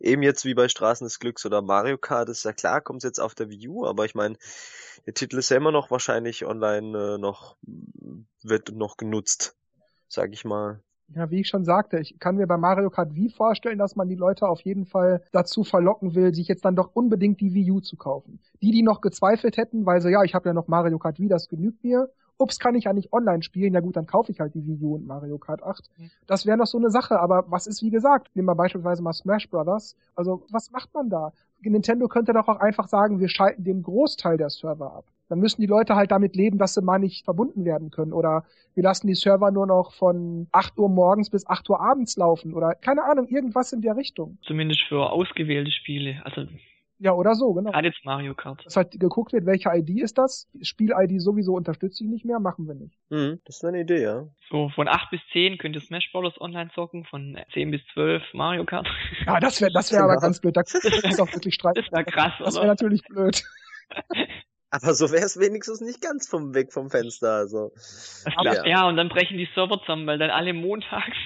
eben 0.00 0.22
jetzt 0.22 0.44
wie 0.44 0.54
bei 0.54 0.68
Straßen 0.68 1.04
des 1.04 1.18
Glücks 1.18 1.46
oder 1.46 1.62
Mario 1.62 1.98
Kart 1.98 2.28
ist 2.28 2.44
ja 2.44 2.52
klar, 2.52 2.80
kommt 2.80 3.02
jetzt 3.04 3.20
auf 3.20 3.34
der 3.34 3.50
Wii 3.50 3.68
U, 3.68 3.86
aber 3.86 4.04
ich 4.04 4.14
meine, 4.14 4.36
der 5.06 5.14
Titel 5.14 5.38
ist 5.38 5.50
ja 5.50 5.56
immer 5.56 5.72
noch 5.72 5.90
wahrscheinlich 5.90 6.44
online 6.44 7.14
äh, 7.14 7.18
noch, 7.18 7.56
wird 8.42 8.72
noch 8.72 8.96
genutzt, 8.96 9.56
sag 10.08 10.32
ich 10.32 10.44
mal. 10.44 10.80
Ja, 11.12 11.28
wie 11.30 11.40
ich 11.40 11.48
schon 11.48 11.64
sagte, 11.64 11.98
ich 11.98 12.20
kann 12.20 12.36
mir 12.36 12.46
bei 12.46 12.56
Mario 12.56 12.88
Kart 12.88 13.16
Wii 13.16 13.30
vorstellen, 13.30 13.78
dass 13.78 13.96
man 13.96 14.08
die 14.08 14.14
Leute 14.14 14.46
auf 14.46 14.60
jeden 14.60 14.86
Fall 14.86 15.24
dazu 15.32 15.64
verlocken 15.64 16.14
will, 16.14 16.32
sich 16.32 16.46
jetzt 16.46 16.64
dann 16.64 16.76
doch 16.76 16.90
unbedingt 16.94 17.40
die 17.40 17.52
Wii 17.52 17.72
U 17.72 17.80
zu 17.80 17.96
kaufen. 17.96 18.38
Die, 18.62 18.70
die 18.70 18.82
noch 18.82 19.00
gezweifelt 19.00 19.56
hätten, 19.56 19.86
weil 19.86 20.00
sie, 20.00 20.10
ja, 20.10 20.22
ich 20.22 20.34
habe 20.34 20.48
ja 20.48 20.52
noch 20.52 20.68
Mario 20.68 21.00
Kart 21.00 21.18
Wii, 21.18 21.28
das 21.28 21.48
genügt 21.48 21.82
mir. 21.82 22.10
Ups, 22.40 22.58
kann 22.58 22.74
ich 22.74 22.84
ja 22.84 22.92
nicht 22.92 23.12
online 23.12 23.42
spielen. 23.42 23.74
Ja 23.74 23.80
gut, 23.80 23.96
dann 23.96 24.06
kaufe 24.06 24.32
ich 24.32 24.40
halt 24.40 24.54
die 24.54 24.66
Wii 24.66 24.82
U 24.82 24.94
und 24.94 25.06
Mario 25.06 25.38
Kart 25.38 25.62
8. 25.62 25.88
Mhm. 25.98 26.10
Das 26.26 26.46
wäre 26.46 26.56
noch 26.56 26.66
so 26.66 26.78
eine 26.78 26.90
Sache, 26.90 27.20
aber 27.20 27.44
was 27.48 27.66
ist 27.66 27.82
wie 27.82 27.90
gesagt? 27.90 28.28
Nehmen 28.34 28.48
wir 28.48 28.54
beispielsweise 28.54 29.02
mal 29.02 29.12
Smash 29.12 29.48
Brothers. 29.48 29.96
Also, 30.14 30.44
was 30.50 30.70
macht 30.70 30.92
man 30.94 31.10
da? 31.10 31.32
Nintendo 31.62 32.08
könnte 32.08 32.32
doch 32.32 32.48
auch 32.48 32.60
einfach 32.60 32.88
sagen, 32.88 33.20
wir 33.20 33.28
schalten 33.28 33.64
den 33.64 33.82
Großteil 33.82 34.36
der 34.36 34.50
Server 34.50 34.92
ab. 34.94 35.04
Dann 35.28 35.38
müssen 35.38 35.60
die 35.60 35.66
Leute 35.66 35.94
halt 35.94 36.10
damit 36.10 36.34
leben, 36.34 36.58
dass 36.58 36.74
sie 36.74 36.82
mal 36.82 36.98
nicht 36.98 37.24
verbunden 37.24 37.64
werden 37.64 37.90
können. 37.90 38.12
Oder 38.12 38.44
wir 38.74 38.82
lassen 38.82 39.06
die 39.06 39.14
Server 39.14 39.50
nur 39.52 39.66
noch 39.66 39.92
von 39.92 40.48
8 40.50 40.76
Uhr 40.78 40.88
morgens 40.88 41.30
bis 41.30 41.46
8 41.46 41.70
Uhr 41.70 41.80
abends 41.80 42.16
laufen. 42.16 42.52
Oder 42.52 42.74
keine 42.74 43.04
Ahnung, 43.04 43.28
irgendwas 43.28 43.72
in 43.72 43.80
der 43.80 43.96
Richtung. 43.96 44.38
Zumindest 44.42 44.82
für 44.88 45.10
ausgewählte 45.10 45.70
Spiele. 45.70 46.20
Also 46.24 46.46
ja, 47.02 47.12
oder 47.14 47.34
so, 47.34 47.54
genau. 47.54 47.70
Gerade 47.70 47.88
jetzt 47.88 48.04
Mario 48.04 48.34
Kart. 48.34 48.64
Dass 48.66 48.76
halt 48.76 48.92
geguckt 48.92 49.32
wird, 49.32 49.46
welche 49.46 49.70
ID 49.70 50.02
ist 50.02 50.18
das? 50.18 50.48
Spiel-ID 50.60 51.20
sowieso 51.20 51.54
unterstütze 51.54 52.04
ich 52.04 52.10
nicht 52.10 52.26
mehr, 52.26 52.40
machen 52.40 52.68
wir 52.68 52.74
nicht. 52.74 52.94
Mhm, 53.08 53.40
das 53.46 53.62
wäre 53.62 53.72
eine 53.72 53.80
Idee, 53.80 54.02
ja. 54.02 54.26
So, 54.50 54.68
von 54.68 54.86
8 54.86 55.10
bis 55.10 55.20
10 55.32 55.56
könnt 55.56 55.74
ihr 55.76 55.80
Smash 55.80 56.12
Bros. 56.12 56.38
online 56.38 56.70
zocken, 56.74 57.04
von 57.04 57.38
10 57.54 57.70
bis 57.70 57.80
12 57.94 58.22
Mario 58.34 58.64
Kart. 58.64 58.86
Ja, 59.26 59.40
das 59.40 59.60
wäre 59.60 59.72
das 59.72 59.92
wär 59.92 60.02
aber 60.04 60.16
ganz 60.16 60.40
blöd. 60.40 60.56
Das 60.60 60.74
ist 60.74 61.20
auch 61.20 61.32
wirklich 61.32 61.54
streiten. 61.54 61.80
Das 61.82 61.92
wäre 61.92 62.04
krass, 62.04 62.32
Das 62.38 62.56
wäre 62.56 62.66
natürlich 62.66 63.02
blöd. 63.04 63.42
Aber 64.72 64.94
so 64.94 65.10
wäre 65.10 65.24
es 65.24 65.38
wenigstens 65.38 65.80
nicht 65.80 66.00
ganz 66.00 66.28
vom 66.28 66.54
Weg 66.54 66.72
vom 66.72 66.90
Fenster. 66.90 67.32
Also. 67.32 67.72
Ja. 68.44 68.64
ja, 68.64 68.88
und 68.88 68.96
dann 68.96 69.08
brechen 69.08 69.36
die 69.36 69.48
Server 69.52 69.80
zusammen, 69.80 70.06
weil 70.06 70.18
dann 70.18 70.30
alle 70.30 70.52
montags. 70.52 71.16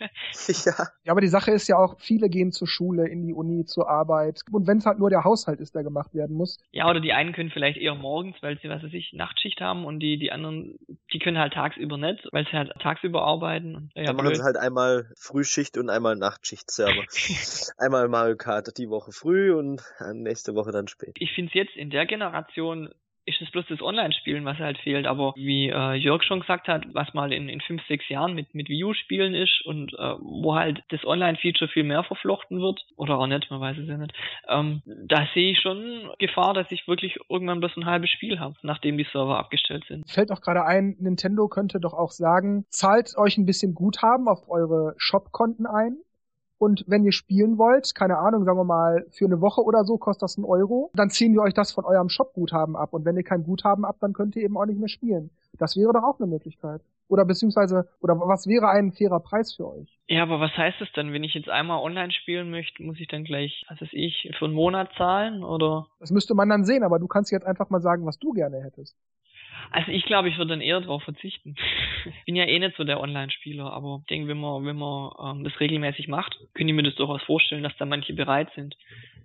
ja. 0.64 0.72
ja, 1.04 1.12
aber 1.12 1.20
die 1.20 1.28
Sache 1.28 1.50
ist 1.50 1.68
ja 1.68 1.76
auch, 1.76 1.98
viele 2.00 2.28
gehen 2.28 2.52
zur 2.52 2.68
Schule, 2.68 3.08
in 3.08 3.22
die 3.26 3.34
Uni, 3.34 3.64
zur 3.64 3.88
Arbeit. 3.88 4.40
Und 4.50 4.66
wenn 4.66 4.78
es 4.78 4.86
halt 4.86 4.98
nur 4.98 5.10
der 5.10 5.24
Haushalt 5.24 5.60
ist, 5.60 5.74
der 5.74 5.82
gemacht 5.82 6.14
werden 6.14 6.36
muss. 6.36 6.58
Ja, 6.72 6.88
oder 6.88 7.00
die 7.00 7.12
einen 7.12 7.32
können 7.32 7.50
vielleicht 7.50 7.78
eher 7.78 7.94
morgens, 7.94 8.36
weil 8.42 8.58
sie, 8.60 8.68
was 8.68 8.82
weiß 8.82 8.92
ich, 8.92 9.12
Nachtschicht 9.12 9.60
haben 9.60 9.84
und 9.84 10.00
die, 10.00 10.18
die 10.18 10.32
anderen, 10.32 10.78
die 11.12 11.18
können 11.18 11.38
halt 11.38 11.52
tagsüber 11.52 11.96
nicht, 11.96 12.26
weil 12.32 12.46
sie 12.46 12.56
halt 12.56 12.72
tagsüber 12.80 13.22
arbeiten. 13.22 13.74
Und, 13.74 13.92
ja, 13.94 14.04
dann 14.04 14.16
machen 14.16 14.34
sie 14.34 14.42
halt 14.42 14.56
einmal 14.56 15.10
Frühschicht 15.16 15.76
und 15.78 15.90
einmal 15.90 16.16
Nachtschicht-Server. 16.16 17.04
einmal 17.78 18.08
Mario 18.08 18.36
Kart 18.36 18.76
die 18.78 18.88
Woche 18.88 19.12
früh 19.12 19.52
und 19.52 19.82
nächste 20.12 20.54
Woche 20.54 20.72
dann 20.72 20.88
spät. 20.88 21.16
Ich 21.18 21.32
finde 21.32 21.48
es 21.48 21.54
jetzt 21.54 21.76
in 21.76 21.90
der 21.90 22.06
Generation 22.06 22.90
ist 23.30 23.40
es 23.40 23.50
bloß 23.50 23.64
das 23.68 23.80
Online-Spielen, 23.80 24.44
was 24.44 24.58
halt 24.58 24.78
fehlt. 24.78 25.06
Aber 25.06 25.32
wie 25.36 25.68
äh, 25.68 25.94
Jörg 25.94 26.22
schon 26.22 26.40
gesagt 26.40 26.68
hat, 26.68 26.84
was 26.92 27.14
mal 27.14 27.32
in, 27.32 27.48
in 27.48 27.60
fünf, 27.60 27.82
sechs 27.86 28.08
Jahren 28.08 28.34
mit, 28.34 28.54
mit 28.54 28.68
Wii 28.68 28.84
U-Spielen 28.84 29.34
ist 29.34 29.62
und 29.64 29.92
äh, 29.94 30.14
wo 30.20 30.54
halt 30.54 30.82
das 30.88 31.04
Online-Feature 31.04 31.70
viel 31.70 31.84
mehr 31.84 32.04
verflochten 32.04 32.60
wird, 32.60 32.80
oder 32.96 33.18
auch 33.18 33.26
nicht, 33.26 33.50
man 33.50 33.60
weiß 33.60 33.78
es 33.78 33.88
ja 33.88 33.96
nicht, 33.96 34.12
ähm, 34.48 34.82
da 35.06 35.26
sehe 35.34 35.52
ich 35.52 35.60
schon 35.60 36.10
Gefahr, 36.18 36.54
dass 36.54 36.70
ich 36.70 36.86
wirklich 36.88 37.16
irgendwann 37.28 37.60
bloß 37.60 37.76
ein 37.76 37.86
halbes 37.86 38.10
Spiel 38.10 38.38
habe, 38.38 38.54
nachdem 38.62 38.98
die 38.98 39.06
Server 39.10 39.38
abgestellt 39.38 39.84
sind. 39.88 40.10
Fällt 40.10 40.30
auch 40.32 40.40
gerade 40.40 40.64
ein, 40.64 40.96
Nintendo 40.98 41.48
könnte 41.48 41.80
doch 41.80 41.94
auch 41.94 42.10
sagen, 42.10 42.64
zahlt 42.68 43.16
euch 43.16 43.38
ein 43.38 43.46
bisschen 43.46 43.74
Guthaben 43.74 44.28
auf 44.28 44.48
eure 44.48 44.94
Shop-Konten 44.98 45.66
ein 45.66 45.96
und 46.60 46.84
wenn 46.86 47.04
ihr 47.04 47.12
spielen 47.12 47.56
wollt, 47.56 47.94
keine 47.94 48.18
Ahnung, 48.18 48.44
sagen 48.44 48.58
wir 48.58 48.64
mal, 48.64 49.06
für 49.08 49.24
eine 49.24 49.40
Woche 49.40 49.62
oder 49.62 49.82
so 49.84 49.96
kostet 49.96 50.24
das 50.24 50.36
ein 50.36 50.44
Euro, 50.44 50.90
dann 50.92 51.08
ziehen 51.08 51.32
wir 51.32 51.40
euch 51.40 51.54
das 51.54 51.72
von 51.72 51.86
eurem 51.86 52.10
Shop-Guthaben 52.10 52.76
ab. 52.76 52.92
Und 52.92 53.06
wenn 53.06 53.16
ihr 53.16 53.22
kein 53.22 53.44
Guthaben 53.44 53.86
habt, 53.86 54.02
dann 54.02 54.12
könnt 54.12 54.36
ihr 54.36 54.42
eben 54.42 54.58
auch 54.58 54.66
nicht 54.66 54.78
mehr 54.78 54.90
spielen. 54.90 55.30
Das 55.58 55.74
wäre 55.74 55.94
doch 55.94 56.02
auch 56.02 56.20
eine 56.20 56.26
Möglichkeit. 56.26 56.82
Oder 57.08 57.24
beziehungsweise, 57.24 57.88
oder 58.02 58.20
was 58.20 58.46
wäre 58.46 58.68
ein 58.68 58.92
fairer 58.92 59.20
Preis 59.20 59.54
für 59.54 59.68
euch? 59.68 59.98
Ja, 60.06 60.22
aber 60.22 60.38
was 60.38 60.54
heißt 60.54 60.82
es 60.82 60.92
denn, 60.92 61.14
wenn 61.14 61.24
ich 61.24 61.32
jetzt 61.32 61.48
einmal 61.48 61.80
online 61.80 62.12
spielen 62.12 62.50
möchte, 62.50 62.82
muss 62.82 63.00
ich 63.00 63.08
dann 63.08 63.24
gleich, 63.24 63.64
was 63.70 63.80
weiß 63.80 63.92
ich, 63.92 64.30
für 64.38 64.44
einen 64.44 64.52
Monat 64.52 64.90
zahlen 64.98 65.42
oder? 65.42 65.86
Das 65.98 66.10
müsste 66.10 66.34
man 66.34 66.50
dann 66.50 66.64
sehen, 66.64 66.82
aber 66.82 66.98
du 66.98 67.06
kannst 67.06 67.32
jetzt 67.32 67.46
einfach 67.46 67.70
mal 67.70 67.80
sagen, 67.80 68.04
was 68.04 68.18
du 68.18 68.32
gerne 68.32 68.62
hättest. 68.62 68.98
Also 69.70 69.90
ich 69.92 70.04
glaube, 70.04 70.28
ich 70.28 70.38
würde 70.38 70.50
dann 70.50 70.60
eher 70.60 70.80
darauf 70.80 71.02
verzichten. 71.02 71.56
ich 72.04 72.24
bin 72.24 72.36
ja 72.36 72.44
eh 72.44 72.58
nicht 72.58 72.76
so 72.76 72.84
der 72.84 73.00
Online-Spieler, 73.00 73.72
aber 73.72 74.00
ich 74.02 74.06
denke, 74.06 74.28
wenn 74.28 74.40
man, 74.40 74.64
wenn 74.64 74.76
man 74.76 75.10
ähm, 75.22 75.44
das 75.44 75.58
regelmäßig 75.60 76.08
macht, 76.08 76.38
können 76.54 76.68
ich 76.68 76.74
mir 76.74 76.82
das 76.82 76.94
durchaus 76.96 77.22
vorstellen, 77.22 77.62
dass 77.62 77.76
da 77.78 77.86
manche 77.86 78.12
bereit 78.14 78.50
sind, 78.54 78.76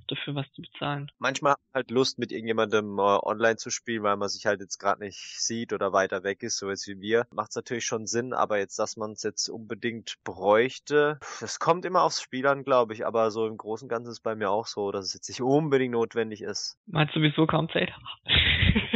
dafür 0.08 0.36
was 0.36 0.52
zu 0.54 0.62
bezahlen. 0.62 1.12
Manchmal 1.20 1.56
halt 1.74 1.92
Lust, 1.92 2.20
mit 2.20 2.32
irgendjemandem 2.32 2.98
äh, 2.98 3.02
online 3.02 3.58
zu 3.58 3.70
spielen, 3.70 4.04
weil 4.04 4.18
man 4.18 4.30
sich 4.30 4.46
halt 4.46 4.62
jetzt 4.62 4.78
gerade 4.78 5.04
nicht 5.04 5.18
sieht 5.18 5.74
oder 5.74 5.94
weiter 5.94 6.24
weg 6.24 6.44
ist, 6.44 6.58
so 6.58 6.70
jetzt 6.70 6.88
wie 6.88 7.02
wir. 7.02 7.26
Macht 7.34 7.50
es 7.50 7.56
natürlich 7.56 7.86
schon 7.86 8.06
Sinn, 8.06 8.34
aber 8.34 8.58
jetzt, 8.58 8.78
dass 8.80 8.98
man 8.98 9.12
es 9.12 9.24
jetzt 9.24 9.50
unbedingt 9.50 10.16
bräuchte, 10.24 11.20
das 11.40 11.60
kommt 11.60 11.86
immer 11.86 12.04
aufs 12.04 12.22
Spiel 12.22 12.48
an, 12.48 12.64
glaube 12.64 12.94
ich, 12.94 13.06
aber 13.06 13.32
so 13.32 13.48
im 13.48 13.58
Großen 13.58 13.86
und 13.86 13.90
Ganzen 13.90 14.10
ist 14.10 14.18
es 14.18 14.24
bei 14.24 14.36
mir 14.36 14.50
auch 14.50 14.68
so, 14.68 14.92
dass 14.92 15.06
es 15.06 15.14
jetzt 15.14 15.30
nicht 15.30 15.42
unbedingt 15.42 15.94
notwendig 15.94 16.42
ist. 16.42 16.78
Meinst 16.86 17.16
du 17.16 17.20
sowieso 17.20 17.48
kaum 17.48 17.70
Zeit? 17.70 17.92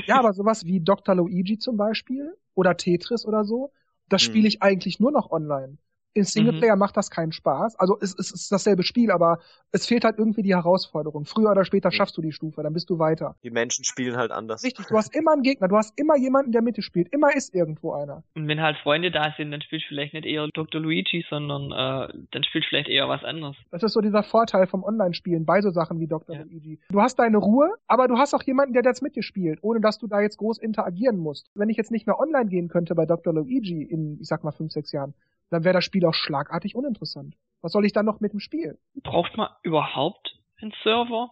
ja, 0.06 0.20
aber 0.20 0.34
sowas 0.34 0.66
wie 0.66 0.80
Dr. 0.80 1.16
Luigi 1.30 1.58
zum 1.58 1.78
Beispiel 1.78 2.36
oder 2.56 2.76
Tetris 2.76 3.26
oder 3.26 3.44
so, 3.44 3.72
das 4.10 4.22
hm. 4.22 4.26
spiele 4.26 4.48
ich 4.48 4.62
eigentlich 4.62 5.00
nur 5.00 5.12
noch 5.12 5.32
online. 5.32 5.78
In 6.14 6.24
Singleplayer 6.24 6.76
mhm. 6.76 6.80
macht 6.80 6.98
das 6.98 7.12
keinen 7.12 7.32
Spaß. 7.32 7.76
Also 7.78 7.98
es, 8.02 8.18
es 8.18 8.32
ist 8.32 8.52
dasselbe 8.52 8.84
Spiel, 8.84 9.12
aber 9.12 9.40
es 9.72 9.86
fehlt 9.86 10.04
halt 10.04 10.18
irgendwie 10.18 10.42
die 10.42 10.56
Herausforderung. 10.56 11.26
Früher 11.26 11.52
oder 11.52 11.66
später 11.66 11.92
schaffst 11.92 12.18
du 12.18 12.22
die 12.22 12.32
Stufe, 12.32 12.64
dann 12.64 12.74
bist 12.74 12.90
du 12.90 12.98
weiter. 12.98 13.36
Die 13.44 13.52
Menschen 13.52 13.86
spielen 13.86 14.18
halt 14.18 14.32
anders. 14.32 14.64
Richtig, 14.64 14.88
du 14.88 14.98
hast 14.98 15.16
immer 15.16 15.34
einen 15.34 15.44
Gegner, 15.44 15.68
du 15.68 15.76
hast 15.76 15.98
immer 16.00 16.18
jemanden, 16.18 16.52
der 16.52 16.62
Mitte 16.62 16.82
spielt. 16.82 17.14
Immer 17.14 17.36
ist 17.36 17.54
irgendwo 17.54 17.94
einer. 17.94 18.24
Und 18.36 18.48
wenn 18.48 18.62
halt 18.62 18.78
Freunde 18.78 19.12
da 19.12 19.34
sind, 19.38 19.52
dann 19.52 19.62
spielst 19.62 19.86
du 19.86 19.90
vielleicht 19.90 20.14
nicht 20.14 20.26
eher 20.26 20.48
Dr. 20.54 20.82
Luigi, 20.82 21.26
sondern 21.30 21.72
äh, 21.72 22.14
dann 22.32 22.44
spielst 22.44 22.68
du 22.68 22.70
vielleicht 22.70 22.90
eher 22.90 23.08
was 23.08 23.24
anderes. 23.24 23.56
Das 23.72 23.84
ist 23.84 23.94
so 23.94 24.02
dieser 24.02 24.24
Vorteil 24.24 24.68
vom 24.68 24.84
Online-Spielen 24.84 25.46
bei 25.46 25.62
so 25.62 25.70
Sachen 25.70 26.00
wie 26.00 26.08
Dr. 26.08 26.36
Ja. 26.36 26.42
Luigi. 26.44 26.80
Du 26.90 27.02
hast 27.02 27.18
deine 27.20 27.38
Ruhe, 27.38 27.70
aber 27.88 28.08
du 28.08 28.18
hast 28.18 28.34
auch 28.34 28.44
jemanden, 28.44 28.74
der 28.74 28.84
jetzt 28.84 29.04
mit 29.04 29.16
dir 29.16 29.24
spielt, 29.24 29.60
ohne 29.62 29.80
dass 29.80 30.00
du 30.00 30.08
da 30.08 30.22
jetzt 30.22 30.38
groß 30.38 30.58
interagieren 30.58 31.18
musst. 31.18 31.50
Wenn 31.54 31.70
ich 31.70 31.78
jetzt 31.78 31.92
nicht 31.92 32.08
mehr 32.08 32.20
online 32.20 32.50
gehen 32.50 32.68
könnte 32.68 32.96
bei 32.96 33.06
Dr. 33.06 33.34
Luigi 33.34 33.84
in, 33.84 34.20
ich 34.20 34.28
sag 34.28 34.44
mal, 34.44 34.52
fünf, 34.52 34.72
sechs 34.72 34.92
Jahren, 34.92 35.14
dann 35.50 35.64
wäre 35.64 35.74
das 35.74 35.86
Spiel 35.86 36.06
auch 36.06 36.14
schlagartig 36.14 36.76
uninteressant. 36.76 37.36
Was 37.62 37.72
soll 37.72 37.86
ich 37.86 37.94
dann 37.94 38.06
noch 38.06 38.20
mit 38.20 38.34
dem 38.34 38.40
Spiel? 38.40 38.78
Braucht 39.04 39.36
man 39.36 39.50
überhaupt 39.64 40.38
einen 40.62 40.74
Server 40.84 41.32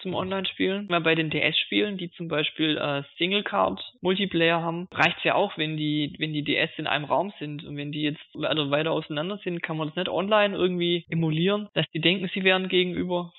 zum 0.00 0.14
Online-Spielen? 0.14 0.88
Mal 0.88 1.00
bei 1.00 1.14
den 1.14 1.30
DS-Spielen, 1.30 1.96
die 1.96 2.10
zum 2.10 2.28
Beispiel 2.28 2.76
äh, 2.76 3.02
Single-Card-Multiplayer 3.16 4.60
haben, 4.60 4.88
reicht's 4.92 5.24
ja 5.24 5.34
auch, 5.34 5.56
wenn 5.56 5.76
die, 5.76 6.14
wenn 6.18 6.32
die 6.32 6.44
DS 6.44 6.70
in 6.76 6.86
einem 6.86 7.04
Raum 7.04 7.32
sind. 7.38 7.64
Und 7.64 7.76
wenn 7.76 7.92
die 7.92 8.02
jetzt 8.02 8.20
also 8.34 8.70
weiter 8.70 8.90
auseinander 8.90 9.38
sind, 9.44 9.62
kann 9.62 9.76
man 9.76 9.88
das 9.88 9.96
nicht 9.96 10.08
online 10.08 10.54
irgendwie 10.56 11.06
emulieren, 11.08 11.68
dass 11.74 11.86
die 11.94 12.00
denken, 12.00 12.28
sie 12.34 12.44
wären 12.44 12.68
gegenüber. 12.68 13.32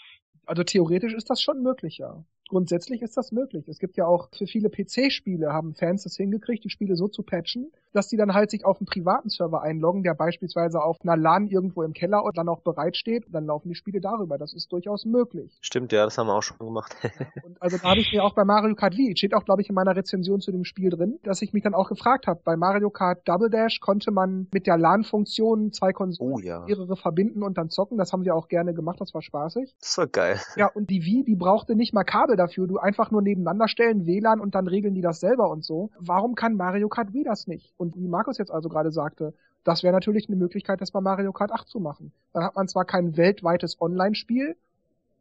Also 0.46 0.64
theoretisch 0.64 1.14
ist 1.14 1.30
das 1.30 1.42
schon 1.42 1.62
möglich, 1.62 1.98
ja 2.00 2.24
grundsätzlich 2.50 3.02
ist 3.02 3.18
das 3.18 3.32
möglich. 3.32 3.68
Es 3.68 3.80
gibt 3.80 3.98
ja 3.98 4.06
auch 4.06 4.30
für 4.36 4.48
viele 4.48 4.70
PC-Spiele 4.70 5.52
haben 5.52 5.74
Fans 5.74 6.04
das 6.04 6.16
hingekriegt, 6.16 6.64
die 6.64 6.70
Spiele 6.70 6.96
so 6.96 7.08
zu 7.08 7.24
patchen, 7.24 7.72
dass 7.94 8.08
die 8.08 8.18
dann 8.18 8.34
halt 8.34 8.52
sich 8.52 8.66
auf 8.66 8.80
einen 8.80 8.86
privaten 8.86 9.30
Server 9.30 9.62
einloggen, 9.62 10.04
der 10.04 10.14
beispielsweise 10.14 10.82
auf 10.82 10.98
einer 11.02 11.18
LAN 11.18 11.48
irgendwo 11.48 11.84
im 11.84 11.94
Keller 11.94 12.24
und 12.24 12.38
dann 12.38 12.50
auch 12.50 12.62
bereitsteht. 12.62 13.26
Dann 13.30 13.46
laufen 13.46 13.70
die 13.70 13.76
Spiele 13.76 14.02
darüber. 14.02 14.38
Das 14.38 14.54
ist 14.54 14.72
durchaus 14.72 15.06
möglich. 15.06 15.58
Stimmt, 15.62 15.92
ja, 15.92 16.04
das 16.04 16.18
haben 16.18 16.28
wir 16.28 16.36
auch 16.36 16.44
schon 16.44 16.58
gemacht. 16.58 16.96
und 17.44 17.62
also 17.62 17.78
da 17.78 17.90
habe 17.90 18.00
ich 18.00 18.12
mir 18.12 18.24
auch 18.24 18.34
bei 18.34 18.44
Mario 18.44 18.76
Kart 18.76 18.98
Wii, 18.98 19.16
steht 19.16 19.34
auch, 19.34 19.46
glaube 19.46 19.62
ich, 19.62 19.70
in 19.70 19.76
meiner 19.76 19.96
Rezension 19.96 20.42
zu 20.42 20.52
dem 20.52 20.66
Spiel 20.66 20.90
drin, 20.90 21.20
dass 21.24 21.42
ich 21.42 21.54
mich 21.54 21.64
dann 21.64 21.74
auch 21.74 21.90
gefragt 21.90 22.28
habe. 22.28 22.42
Bei 22.44 22.56
Mario 22.56 22.90
Kart 22.90 23.28
Double 23.28 23.50
Dash 23.50 23.80
konnte 23.80 24.12
man 24.12 24.48
mit 24.52 24.68
der 24.68 24.78
LAN-Funktion 24.78 25.72
zwei 25.72 25.94
Konsolen 25.94 26.34
oh, 26.34 26.40
ja. 26.40 26.66
mehrere 26.66 26.96
verbinden 26.96 27.44
und 27.44 27.58
dann 27.58 27.70
zocken. 27.70 27.98
Das 27.98 28.14
haben 28.14 28.26
wir 28.26 28.36
auch 28.36 28.48
gerne 28.48 28.74
gemacht. 28.74 29.00
Das 29.00 29.14
war 29.14 29.22
spaßig. 29.22 29.76
Das 29.80 29.98
war 29.98 30.08
geil. 30.08 30.40
Ja, 30.56 30.68
und 30.68 30.90
die 30.90 31.04
Wii, 31.04 31.24
die 31.24 31.36
brauchte 31.36 31.76
nicht 31.76 31.94
mal 31.94 32.04
Kabel 32.04 32.33
dafür. 32.38 32.68
Du 32.68 32.78
einfach 32.78 33.12
nur 33.12 33.22
nebeneinander 33.22 33.68
stellen, 33.68 34.06
WLAN 34.06 34.40
und 34.40 34.56
dann 34.56 34.68
regeln 34.68 34.96
die 34.96 35.02
das 35.02 35.20
selber 35.20 35.50
und 35.50 35.64
so. 35.64 35.92
Warum 36.00 36.36
kann 36.36 36.56
Mario 36.56 36.90
Kart 36.90 37.14
Wii 37.14 37.24
das 37.24 37.48
nicht? 37.48 37.74
Und 37.78 37.96
wie 37.98 38.08
Markus 38.08 38.38
jetzt 38.38 38.52
also 38.52 38.70
gerade 38.70 38.92
sagte, 38.92 39.34
das 39.64 39.84
wäre 39.84 39.94
natürlich 39.94 40.28
eine 40.28 40.38
Möglichkeit, 40.38 40.82
das 40.82 40.92
bei 40.92 41.02
Mario 41.02 41.32
Kart 41.34 41.52
8 41.52 41.68
zu 41.68 41.80
machen. 41.80 42.12
Dann 42.34 42.44
hat 42.44 42.56
man 42.56 42.68
zwar 42.68 42.86
kein 42.86 43.16
weltweites 43.18 43.80
Online-Spiel, 43.82 44.56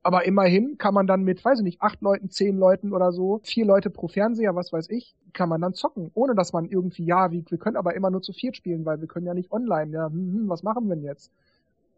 Aber 0.04 0.25
immerhin 0.26 0.78
kann 0.78 0.95
man 0.95 1.07
dann 1.07 1.23
mit, 1.23 1.45
weiß 1.45 1.61
ich 1.61 1.64
nicht, 1.64 1.81
acht 1.83 2.00
Leuten, 2.02 2.28
zehn 2.31 2.59
Leuten 2.59 2.92
oder 2.92 3.12
so, 3.12 3.40
vier 3.45 3.64
Leute 3.64 3.88
pro 3.90 4.09
Fernseher, 4.09 4.54
was 4.57 4.73
weiß 4.73 4.90
ich, 4.90 5.14
kann 5.33 5.49
man 5.49 5.61
dann 5.61 5.75
zocken, 5.75 6.11
ohne 6.14 6.35
dass 6.35 6.52
man 6.52 6.66
irgendwie, 6.66 7.04
ja, 7.04 7.31
wie, 7.31 7.45
wir 7.49 7.59
können 7.59 7.76
aber 7.76 7.95
immer 7.95 8.11
nur 8.11 8.23
zu 8.23 8.33
viert 8.33 8.57
spielen, 8.57 8.85
weil 8.85 9.00
wir 9.00 9.07
können 9.09 9.26
ja 9.26 9.35
nicht 9.35 9.52
online, 9.52 9.92
ja, 9.92 10.07
hm, 10.07 10.12
hm, 10.35 10.49
was 10.49 10.62
machen 10.64 10.88
wir 10.88 10.97
denn 10.97 11.04
jetzt? 11.04 11.31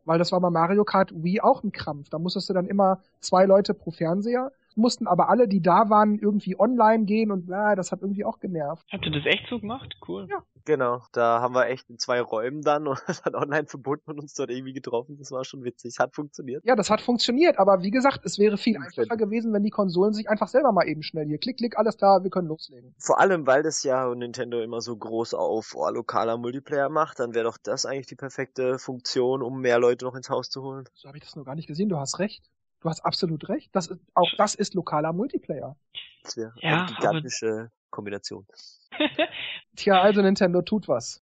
Weil 0.04 0.18
das 0.18 0.32
war 0.32 0.40
bei 0.40 0.50
Mario 0.50 0.84
Kart 0.84 1.12
Wii 1.14 1.40
auch 1.40 1.62
ein 1.64 1.72
Krampf. 1.72 2.10
Da 2.10 2.18
musstest 2.18 2.48
du 2.50 2.54
dann 2.54 2.66
immer 2.66 3.00
zwei 3.20 3.46
Leute 3.46 3.72
pro 3.74 3.90
Fernseher 3.90 4.52
mussten 4.76 5.06
aber 5.06 5.28
alle, 5.28 5.48
die 5.48 5.60
da 5.60 5.90
waren, 5.90 6.18
irgendwie 6.18 6.58
online 6.58 7.04
gehen 7.04 7.30
und 7.30 7.48
äh, 7.50 7.76
das 7.76 7.92
hat 7.92 8.02
irgendwie 8.02 8.24
auch 8.24 8.40
genervt. 8.40 8.86
Habt 8.92 9.04
ihr 9.06 9.12
das 9.12 9.26
echt 9.26 9.48
so 9.48 9.60
gemacht? 9.60 9.94
Cool. 10.06 10.26
Ja. 10.30 10.42
Genau, 10.64 11.02
da 11.12 11.40
haben 11.40 11.54
wir 11.54 11.66
echt 11.66 11.90
in 11.90 11.98
zwei 11.98 12.20
Räumen 12.20 12.62
dann 12.62 12.86
und 12.88 13.00
dann 13.24 13.34
online 13.34 13.66
verbunden 13.66 14.10
und 14.10 14.20
uns 14.20 14.34
dort 14.34 14.50
irgendwie 14.50 14.72
getroffen. 14.72 15.16
Das 15.18 15.30
war 15.30 15.44
schon 15.44 15.62
witzig. 15.64 15.98
Hat 15.98 16.14
funktioniert. 16.14 16.64
Ja, 16.64 16.74
das 16.74 16.90
hat 16.90 17.00
funktioniert, 17.00 17.58
aber 17.58 17.82
wie 17.82 17.90
gesagt, 17.90 18.20
es 18.24 18.38
wäre 18.38 18.56
viel 18.56 18.76
einfacher 18.76 19.16
gewesen, 19.16 19.52
wenn 19.52 19.62
die 19.62 19.70
Konsolen 19.70 20.12
sich 20.14 20.28
einfach 20.28 20.48
selber 20.48 20.72
mal 20.72 20.88
eben 20.88 21.02
schnell 21.02 21.26
hier 21.26 21.38
klick, 21.38 21.58
klick, 21.58 21.76
alles 21.78 21.96
klar, 21.96 22.22
wir 22.22 22.30
können 22.30 22.48
loslegen. 22.48 22.94
Vor 22.98 23.20
allem, 23.20 23.46
weil 23.46 23.62
das 23.62 23.82
ja 23.82 24.14
Nintendo 24.14 24.60
immer 24.60 24.80
so 24.80 24.96
groß 24.96 25.34
auf 25.34 25.74
oh, 25.74 25.88
lokaler 25.90 26.38
Multiplayer 26.38 26.88
macht, 26.88 27.20
dann 27.20 27.34
wäre 27.34 27.44
doch 27.44 27.58
das 27.62 27.86
eigentlich 27.86 28.06
die 28.06 28.16
perfekte 28.16 28.78
Funktion, 28.78 29.42
um 29.42 29.60
mehr 29.60 29.78
Leute 29.78 30.04
noch 30.04 30.14
ins 30.14 30.30
Haus 30.30 30.48
zu 30.50 30.62
holen. 30.62 30.84
So 30.94 31.08
habe 31.08 31.18
ich 31.18 31.24
das 31.24 31.36
noch 31.36 31.44
gar 31.44 31.54
nicht 31.54 31.66
gesehen, 31.66 31.88
du 31.88 31.98
hast 31.98 32.18
recht. 32.18 32.44
Du 32.84 32.90
hast 32.90 33.00
absolut 33.00 33.48
recht. 33.48 33.74
Das 33.74 33.86
ist, 33.86 33.98
auch 34.12 34.28
das 34.36 34.54
ist 34.54 34.74
lokaler 34.74 35.14
Multiplayer. 35.14 35.74
Das 36.22 36.36
wäre 36.36 36.52
ja, 36.56 36.82
eine 36.82 36.86
gigantische 36.94 37.70
Kombination. 37.88 38.46
Tja, 39.76 40.02
also 40.02 40.20
Nintendo 40.20 40.60
tut 40.60 40.86
was. 40.86 41.22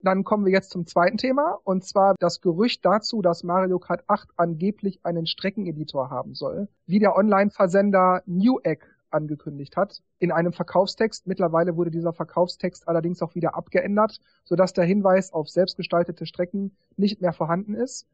Dann 0.00 0.22
kommen 0.22 0.44
wir 0.44 0.52
jetzt 0.52 0.70
zum 0.70 0.86
zweiten 0.86 1.16
Thema, 1.16 1.58
und 1.64 1.82
zwar 1.82 2.14
das 2.18 2.42
Gerücht 2.42 2.84
dazu, 2.84 3.22
dass 3.22 3.42
Mario 3.42 3.78
Kart 3.78 4.04
8 4.06 4.28
angeblich 4.36 5.00
einen 5.02 5.26
Streckeneditor 5.26 6.10
haben 6.10 6.34
soll, 6.34 6.68
wie 6.84 6.98
der 6.98 7.16
Online-Versender 7.16 8.22
Newegg 8.26 8.84
angekündigt 9.08 9.78
hat, 9.78 10.02
in 10.18 10.30
einem 10.30 10.52
Verkaufstext. 10.52 11.26
Mittlerweile 11.26 11.74
wurde 11.76 11.90
dieser 11.90 12.12
Verkaufstext 12.12 12.86
allerdings 12.86 13.22
auch 13.22 13.34
wieder 13.34 13.54
abgeändert, 13.54 14.20
sodass 14.44 14.74
der 14.74 14.84
Hinweis 14.84 15.32
auf 15.32 15.48
selbstgestaltete 15.48 16.26
Strecken 16.26 16.76
nicht 16.98 17.22
mehr 17.22 17.32
vorhanden 17.32 17.74
ist. 17.74 18.06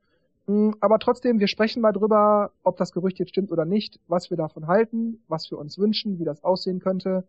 Mm, 0.46 0.72
aber 0.80 0.98
trotzdem, 0.98 1.40
wir 1.40 1.48
sprechen 1.48 1.82
mal 1.82 1.92
drüber, 1.92 2.52
ob 2.62 2.76
das 2.76 2.92
Gerücht 2.92 3.18
jetzt 3.18 3.30
stimmt 3.30 3.52
oder 3.52 3.64
nicht, 3.64 4.00
was 4.08 4.30
wir 4.30 4.36
davon 4.36 4.66
halten, 4.66 5.22
was 5.28 5.50
wir 5.50 5.58
uns 5.58 5.78
wünschen, 5.78 6.18
wie 6.18 6.24
das 6.24 6.42
aussehen 6.44 6.80
könnte. 6.80 7.24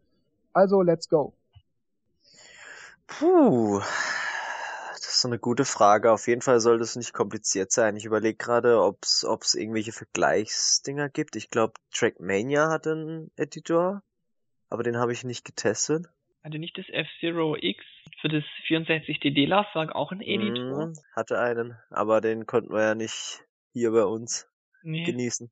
Also, 0.53 0.81
let's 0.81 1.09
go. 1.09 1.33
Puh, 3.07 3.79
das 4.91 5.01
ist 5.01 5.21
so 5.21 5.27
eine 5.27 5.39
gute 5.39 5.65
Frage. 5.65 6.11
Auf 6.11 6.27
jeden 6.27 6.41
Fall 6.41 6.59
soll 6.59 6.79
das 6.79 6.95
nicht 6.95 7.13
kompliziert 7.13 7.71
sein. 7.71 7.97
Ich 7.97 8.05
überlege 8.05 8.37
gerade, 8.37 8.81
ob 8.81 9.03
es 9.03 9.53
irgendwelche 9.53 9.91
Vergleichsdinger 9.91 11.09
gibt. 11.09 11.35
Ich 11.35 11.49
glaube, 11.49 11.73
Trackmania 11.93 12.69
hat 12.69 12.87
einen 12.87 13.29
Editor, 13.35 14.01
aber 14.69 14.83
den 14.83 14.97
habe 14.97 15.11
ich 15.11 15.23
nicht 15.23 15.43
getestet. 15.43 16.07
Hatte 16.43 16.57
nicht 16.57 16.77
das 16.77 16.85
F-Zero 16.89 17.55
X 17.59 17.83
für 18.19 18.29
das 18.29 18.43
64DD-Laufwerk 18.67 19.93
auch 19.93 20.11
einen 20.11 20.21
Editor? 20.21 20.87
Mm, 20.87 20.93
hatte 21.15 21.39
einen, 21.39 21.77
aber 21.89 22.21
den 22.21 22.45
konnten 22.45 22.73
wir 22.73 22.81
ja 22.81 22.95
nicht 22.95 23.43
hier 23.73 23.91
bei 23.91 24.03
uns 24.03 24.47
nee. 24.83 25.03
genießen. 25.03 25.51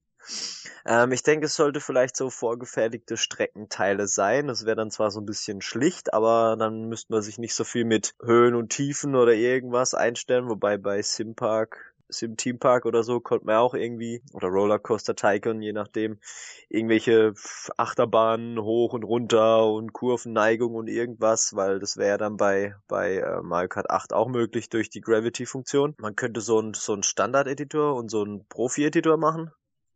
Ähm, 0.86 1.12
ich 1.12 1.24
denke, 1.24 1.46
es 1.46 1.56
sollte 1.56 1.80
vielleicht 1.80 2.16
so 2.16 2.30
vorgefertigte 2.30 3.18
Streckenteile 3.18 4.08
sein. 4.08 4.48
Das 4.48 4.66
wäre 4.66 4.75
dann 4.75 4.92
zwar 4.92 5.12
so 5.12 5.22
ein 5.22 5.25
bisschen 5.25 5.62
schlicht, 5.62 6.13
aber 6.13 6.56
dann 6.58 6.89
müsste 6.89 7.13
man 7.13 7.22
sich 7.22 7.38
nicht 7.38 7.56
so 7.56 7.63
viel 7.63 7.86
mit 7.86 8.16
Höhen 8.22 8.56
und 8.56 8.70
Tiefen 8.70 9.16
oder 9.16 9.34
irgendwas 9.34 9.94
einstellen, 9.94 10.50
wobei 10.50 10.78
bei 10.78 11.01
Simpark 11.01 11.88
Sim 12.10 12.38
Team 12.38 12.60
Park 12.60 12.86
oder 12.86 13.04
so 13.04 13.20
konnte 13.20 13.46
man 13.46 13.58
auch 13.58 13.74
irgendwie, 13.74 14.22
oder 14.34 14.48
Rollercoaster 14.48 15.16
Tycoon, 15.16 15.62
je 15.62 15.74
nachdem, 15.74 16.20
irgendwelche 16.68 17.34
Achterbahnen 17.78 18.62
hoch 18.62 18.94
und 18.94 19.04
runter 19.04 19.68
und 19.68 19.94
Kurvenneigung 19.94 20.75
und 20.75 20.88
irgendwas, 20.88 21.56
weil 21.56 21.80
das 21.80 21.98
wäre 21.98 22.18
dann 22.18 22.38
bei, 22.38 22.75
bei 22.88 23.18
äh, 23.18 23.42
Mario 23.42 23.70
Kart 23.70 23.89
8 23.89 24.13
auch 24.13 24.28
möglich 24.28 24.70
durch 24.70 24.89
die 24.89 25.01
Gravity-Funktion. 25.01 25.96
Man 26.00 26.16
könnte 26.16 26.42
so 26.42 26.60
ein, 26.60 26.74
so 26.74 26.94
ein 26.94 27.04
Standard-Editor 27.04 27.96
und 27.96 28.10
so 28.10 28.24
ein 28.24 28.46
Profi-Editor 28.50 29.18
machen 29.18 29.51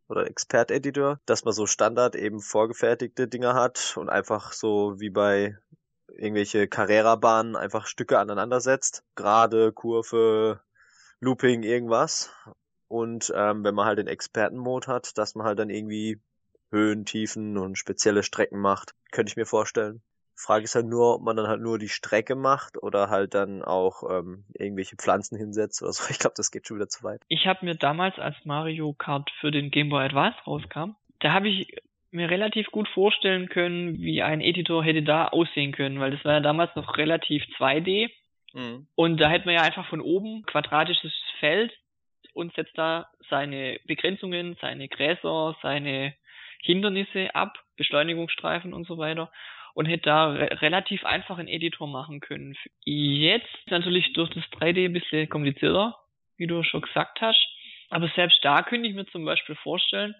oder 0.08 0.26
Expert-Editor, 0.26 1.18
dass 1.26 1.44
man 1.44 1.54
so 1.54 1.66
Standard 1.66 2.14
eben 2.14 2.40
vorgefertigte 2.40 3.26
Dinger 3.26 3.54
hat 3.54 3.96
und 3.96 4.08
einfach 4.08 4.52
so 4.52 5.00
wie 5.00 5.10
bei 5.10 5.56
irgendwelche 6.08 6.68
Carrera-Bahnen 6.68 7.56
einfach 7.56 7.86
Stücke 7.86 8.18
aneinander 8.18 8.60
setzt. 8.60 9.02
Gerade, 9.16 9.72
Kurve, 9.72 10.60
Looping 11.20 11.62
irgendwas. 11.62 12.32
Und 12.88 13.32
ähm, 13.34 13.64
wenn 13.64 13.74
man 13.74 13.86
halt 13.86 13.98
den 13.98 14.06
Experten-Mode 14.06 14.86
hat, 14.86 15.18
dass 15.18 15.34
man 15.34 15.46
halt 15.46 15.58
dann 15.58 15.70
irgendwie 15.70 16.20
Höhen, 16.70 17.04
Tiefen 17.04 17.56
und 17.56 17.78
spezielle 17.78 18.22
Strecken 18.22 18.60
macht, 18.60 18.94
könnte 19.10 19.30
ich 19.30 19.36
mir 19.36 19.46
vorstellen. 19.46 20.02
Frage 20.36 20.64
ist 20.64 20.74
halt 20.74 20.86
nur, 20.86 21.14
ob 21.16 21.22
man 21.22 21.36
dann 21.36 21.46
halt 21.46 21.60
nur 21.60 21.78
die 21.78 21.88
Strecke 21.88 22.34
macht 22.34 22.82
oder 22.82 23.08
halt 23.08 23.34
dann 23.34 23.62
auch 23.62 24.02
ähm, 24.10 24.44
irgendwelche 24.54 24.96
Pflanzen 24.96 25.38
hinsetzt 25.38 25.82
oder 25.82 25.92
so. 25.92 26.04
Ich 26.10 26.18
glaube, 26.18 26.34
das 26.36 26.50
geht 26.50 26.66
schon 26.66 26.76
wieder 26.76 26.88
zu 26.88 27.04
weit. 27.04 27.22
Ich 27.28 27.46
habe 27.46 27.64
mir 27.64 27.76
damals, 27.76 28.18
als 28.18 28.36
Mario 28.44 28.92
Kart 28.92 29.30
für 29.40 29.50
den 29.50 29.70
Game 29.70 29.90
Boy 29.90 30.04
Advance 30.04 30.36
rauskam, 30.46 30.96
da 31.20 31.32
habe 31.32 31.48
ich 31.48 31.76
mir 32.10 32.30
relativ 32.30 32.66
gut 32.68 32.88
vorstellen 32.88 33.48
können, 33.48 33.98
wie 33.98 34.22
ein 34.22 34.40
Editor 34.40 34.84
hätte 34.84 35.02
da 35.02 35.28
aussehen 35.28 35.72
können, 35.72 35.98
weil 36.00 36.12
das 36.12 36.24
war 36.24 36.34
ja 36.34 36.40
damals 36.40 36.74
noch 36.76 36.96
relativ 36.96 37.42
2D 37.58 38.10
Mhm. 38.54 38.86
Und 38.94 39.20
da 39.20 39.28
hätte 39.28 39.46
man 39.46 39.54
ja 39.54 39.62
einfach 39.62 39.86
von 39.88 40.00
oben 40.00 40.44
quadratisches 40.46 41.12
Feld 41.40 41.72
und 42.32 42.54
setzt 42.54 42.76
da 42.78 43.10
seine 43.28 43.78
Begrenzungen, 43.84 44.56
seine 44.60 44.88
Gräser, 44.88 45.56
seine 45.62 46.14
Hindernisse 46.62 47.34
ab, 47.34 47.58
Beschleunigungsstreifen 47.76 48.72
und 48.72 48.86
so 48.86 48.96
weiter 48.96 49.30
und 49.74 49.86
hätte 49.86 50.04
da 50.04 50.32
re 50.32 50.62
relativ 50.62 51.04
einfach 51.04 51.38
einen 51.38 51.48
Editor 51.48 51.88
machen 51.88 52.20
können. 52.20 52.56
Jetzt 52.84 53.70
natürlich 53.70 54.12
durch 54.14 54.30
das 54.30 54.44
3D 54.44 54.86
ein 54.86 54.92
bisschen 54.92 55.28
komplizierter, 55.28 55.98
wie 56.36 56.46
du 56.46 56.62
schon 56.62 56.80
gesagt 56.80 57.20
hast. 57.20 57.44
Aber 57.90 58.08
selbst 58.16 58.38
da 58.42 58.62
könnte 58.62 58.88
ich 58.88 58.94
mir 58.94 59.06
zum 59.06 59.24
Beispiel 59.24 59.56
vorstellen, 59.56 60.14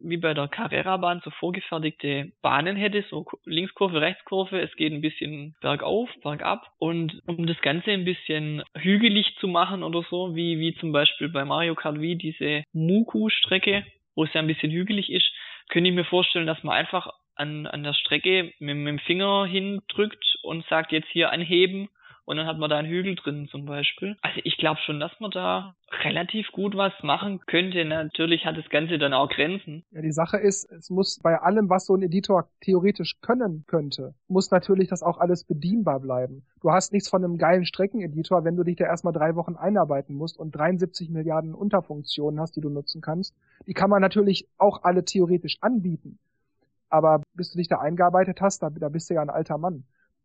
wie 0.00 0.16
bei 0.16 0.34
der 0.34 0.48
Carrera-Bahn 0.48 1.22
so 1.24 1.30
vorgefertigte 1.30 2.32
Bahnen 2.42 2.76
hätte, 2.76 3.04
so 3.10 3.26
Linkskurve, 3.44 4.00
Rechtskurve, 4.00 4.60
es 4.60 4.74
geht 4.76 4.92
ein 4.92 5.00
bisschen 5.00 5.54
bergauf, 5.60 6.08
bergab. 6.22 6.66
Und 6.78 7.22
um 7.26 7.46
das 7.46 7.60
Ganze 7.60 7.90
ein 7.90 8.04
bisschen 8.04 8.62
hügelig 8.74 9.36
zu 9.40 9.48
machen 9.48 9.82
oder 9.82 10.04
so, 10.10 10.34
wie, 10.34 10.58
wie 10.58 10.74
zum 10.76 10.92
Beispiel 10.92 11.28
bei 11.28 11.44
Mario 11.44 11.74
Kart 11.74 12.00
Wii 12.00 12.16
diese 12.16 12.64
Muku-Strecke, 12.72 13.84
wo 14.14 14.24
es 14.24 14.32
ja 14.32 14.40
ein 14.40 14.46
bisschen 14.46 14.70
hügelig 14.70 15.10
ist, 15.10 15.30
könnte 15.68 15.88
ich 15.88 15.94
mir 15.94 16.04
vorstellen, 16.04 16.46
dass 16.46 16.62
man 16.62 16.76
einfach 16.76 17.10
an, 17.36 17.66
an 17.66 17.82
der 17.82 17.94
Strecke 17.94 18.52
mit, 18.58 18.76
mit 18.76 18.88
dem 18.88 18.98
Finger 19.00 19.46
hindrückt 19.46 20.38
und 20.42 20.64
sagt 20.66 20.92
jetzt 20.92 21.08
hier 21.08 21.30
anheben 21.30 21.88
und 22.24 22.36
dann 22.36 22.46
hat 22.46 22.58
man 22.58 22.70
da 22.70 22.78
einen 22.78 22.88
Hügel 22.88 23.16
drin 23.16 23.48
zum 23.50 23.66
Beispiel. 23.66 24.16
Also 24.22 24.40
ich 24.44 24.56
glaube 24.56 24.80
schon, 24.84 24.98
dass 24.98 25.12
man 25.20 25.30
da 25.30 25.74
relativ 26.02 26.50
gut 26.52 26.76
was 26.76 26.92
machen 27.02 27.40
könnte. 27.46 27.84
Natürlich 27.84 28.46
hat 28.46 28.56
das 28.56 28.68
Ganze 28.70 28.98
dann 28.98 29.12
auch 29.12 29.28
Grenzen. 29.28 29.84
Ja, 29.90 30.00
die 30.00 30.12
Sache 30.12 30.38
ist, 30.38 30.70
es 30.72 30.90
muss 30.90 31.20
bei 31.22 31.38
allem, 31.38 31.68
was 31.68 31.86
so 31.86 31.94
ein 31.94 32.02
Editor 32.02 32.48
theoretisch 32.60 33.20
können 33.20 33.64
könnte, 33.66 34.14
muss 34.28 34.50
natürlich 34.50 34.88
das 34.88 35.02
auch 35.02 35.18
alles 35.18 35.44
bedienbar 35.44 36.00
bleiben. 36.00 36.46
Du 36.60 36.70
hast 36.70 36.92
nichts 36.92 37.08
von 37.08 37.22
einem 37.22 37.36
geilen 37.36 37.66
Streckeneditor, 37.66 38.44
wenn 38.44 38.56
du 38.56 38.64
dich 38.64 38.76
da 38.76 38.86
erstmal 38.86 39.12
drei 39.12 39.34
Wochen 39.34 39.56
einarbeiten 39.56 40.16
musst 40.16 40.38
und 40.38 40.52
73 40.52 41.10
Milliarden 41.10 41.54
Unterfunktionen 41.54 42.40
hast, 42.40 42.56
die 42.56 42.60
du 42.60 42.70
nutzen 42.70 43.02
kannst. 43.02 43.34
Die 43.66 43.74
kann 43.74 43.90
man 43.90 44.00
natürlich 44.00 44.48
auch 44.56 44.82
alle 44.82 45.04
theoretisch 45.04 45.58
anbieten. 45.60 46.18
Aber 46.88 47.22
bis 47.34 47.50
du 47.50 47.58
dich 47.58 47.68
da 47.68 47.80
eingearbeitet 47.80 48.40
hast, 48.40 48.62
da, 48.62 48.70
da 48.70 48.88
bist 48.88 49.10
du 49.10 49.14
ja 49.14 49.22
ein 49.22 49.30
alter 49.30 49.58
Mann. 49.58 49.84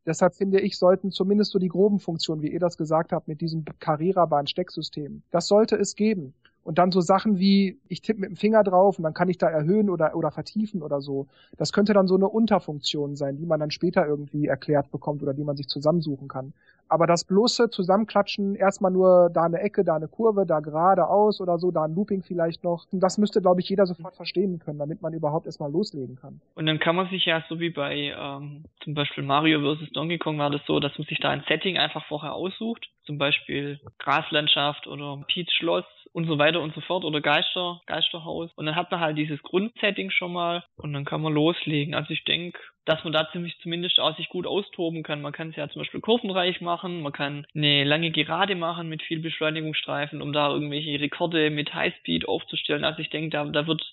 Deshalb 0.09 0.33
finde 0.33 0.59
ich, 0.59 0.79
sollten 0.79 1.11
zumindest 1.11 1.51
so 1.51 1.59
die 1.59 1.67
groben 1.67 1.99
Funktionen, 1.99 2.41
wie 2.41 2.51
ihr 2.51 2.59
das 2.59 2.77
gesagt 2.77 3.11
habt, 3.11 3.27
mit 3.27 3.41
diesem 3.41 3.63
Carrera-Bahn-Stecksystem, 3.79 5.21
das 5.29 5.45
sollte 5.45 5.75
es 5.75 5.95
geben. 5.95 6.33
Und 6.63 6.79
dann 6.79 6.91
so 6.91 6.99
Sachen 6.99 7.37
wie, 7.37 7.79
ich 7.87 8.01
tippe 8.01 8.21
mit 8.21 8.31
dem 8.31 8.35
Finger 8.35 8.63
drauf 8.63 8.97
und 8.97 9.03
dann 9.03 9.13
kann 9.13 9.29
ich 9.29 9.37
da 9.37 9.47
erhöhen 9.47 9.87
oder, 9.87 10.15
oder 10.15 10.31
vertiefen 10.31 10.81
oder 10.81 10.99
so. 10.99 11.27
Das 11.57 11.73
könnte 11.73 11.93
dann 11.93 12.07
so 12.07 12.15
eine 12.15 12.27
Unterfunktion 12.27 13.15
sein, 13.15 13.37
die 13.37 13.45
man 13.45 13.59
dann 13.59 13.69
später 13.69 14.07
irgendwie 14.07 14.47
erklärt 14.47 14.89
bekommt 14.89 15.21
oder 15.21 15.35
die 15.35 15.43
man 15.43 15.55
sich 15.55 15.67
zusammensuchen 15.67 16.27
kann. 16.27 16.53
Aber 16.89 17.07
das 17.07 17.23
bloße 17.23 17.69
Zusammenklatschen, 17.69 18.55
erstmal 18.55 18.91
nur 18.91 19.29
da 19.31 19.43
eine 19.43 19.59
Ecke, 19.59 19.83
da 19.85 19.95
eine 19.95 20.07
Kurve, 20.07 20.45
da 20.45 20.59
geradeaus 20.59 21.39
oder 21.39 21.57
so, 21.59 21.71
da 21.71 21.83
ein 21.83 21.95
Looping 21.95 22.23
vielleicht 22.23 22.63
noch, 22.63 22.85
das 22.91 23.17
müsste, 23.17 23.41
glaube 23.41 23.61
ich, 23.61 23.69
jeder 23.69 23.85
sofort 23.85 24.15
verstehen 24.15 24.59
können, 24.59 24.79
damit 24.79 25.01
man 25.01 25.13
überhaupt 25.13 25.45
erstmal 25.45 25.71
loslegen 25.71 26.15
kann. 26.15 26.41
Und 26.55 26.65
dann 26.65 26.79
kann 26.79 26.95
man 26.95 27.07
sich 27.09 27.25
ja, 27.25 27.43
so 27.47 27.59
wie 27.59 27.69
bei 27.69 28.13
ähm, 28.17 28.65
zum 28.83 28.95
Beispiel 28.95 29.23
Mario 29.23 29.61
vs. 29.61 29.91
Donkey 29.91 30.17
Kong 30.17 30.37
war 30.39 30.49
das 30.49 30.61
so, 30.65 30.79
dass 30.79 30.97
man 30.97 31.07
sich 31.07 31.19
da 31.19 31.29
ein 31.29 31.43
Setting 31.47 31.77
einfach 31.77 32.05
vorher 32.07 32.33
aussucht, 32.33 32.89
zum 33.05 33.17
Beispiel 33.17 33.79
Graslandschaft 33.99 34.87
oder 34.87 35.23
Peach 35.27 35.51
Schloss 35.57 35.85
und 36.11 36.25
so 36.25 36.37
weiter 36.37 36.61
und 36.61 36.73
so 36.73 36.81
fort 36.81 37.03
oder 37.03 37.21
Geister, 37.21 37.81
Geisterhaus. 37.85 38.51
Und 38.55 38.65
dann 38.65 38.75
hat 38.75 38.91
man 38.91 38.99
halt 38.99 39.17
dieses 39.17 39.41
Grundsetting 39.43 40.09
schon 40.09 40.33
mal 40.33 40.63
und 40.77 40.93
dann 40.93 41.05
kann 41.05 41.21
man 41.21 41.33
loslegen. 41.33 41.93
Also 41.93 42.11
ich 42.11 42.23
denke, 42.23 42.59
dass 42.85 43.03
man 43.03 43.13
da 43.13 43.29
ziemlich 43.31 43.57
zumindest 43.61 43.99
auch 43.99 44.15
sich 44.17 44.29
gut 44.29 44.47
austoben 44.47 45.03
kann. 45.03 45.21
Man 45.21 45.33
kann 45.33 45.49
es 45.49 45.55
ja 45.55 45.69
zum 45.69 45.81
Beispiel 45.81 46.01
kurvenreich 46.01 46.61
machen, 46.61 47.01
man 47.01 47.11
kann 47.11 47.45
eine 47.53 47.83
lange 47.83 48.11
Gerade 48.11 48.55
machen 48.55 48.89
mit 48.89 49.03
viel 49.03 49.19
Beschleunigungsstreifen, 49.19 50.21
um 50.21 50.33
da 50.33 50.49
irgendwelche 50.49 50.99
Rekorde 50.99 51.49
mit 51.51 51.73
Highspeed 51.73 52.27
aufzustellen. 52.27 52.83
Also 52.83 52.99
ich 52.99 53.09
denke, 53.09 53.29
da, 53.29 53.45
da 53.45 53.67
wird 53.67 53.83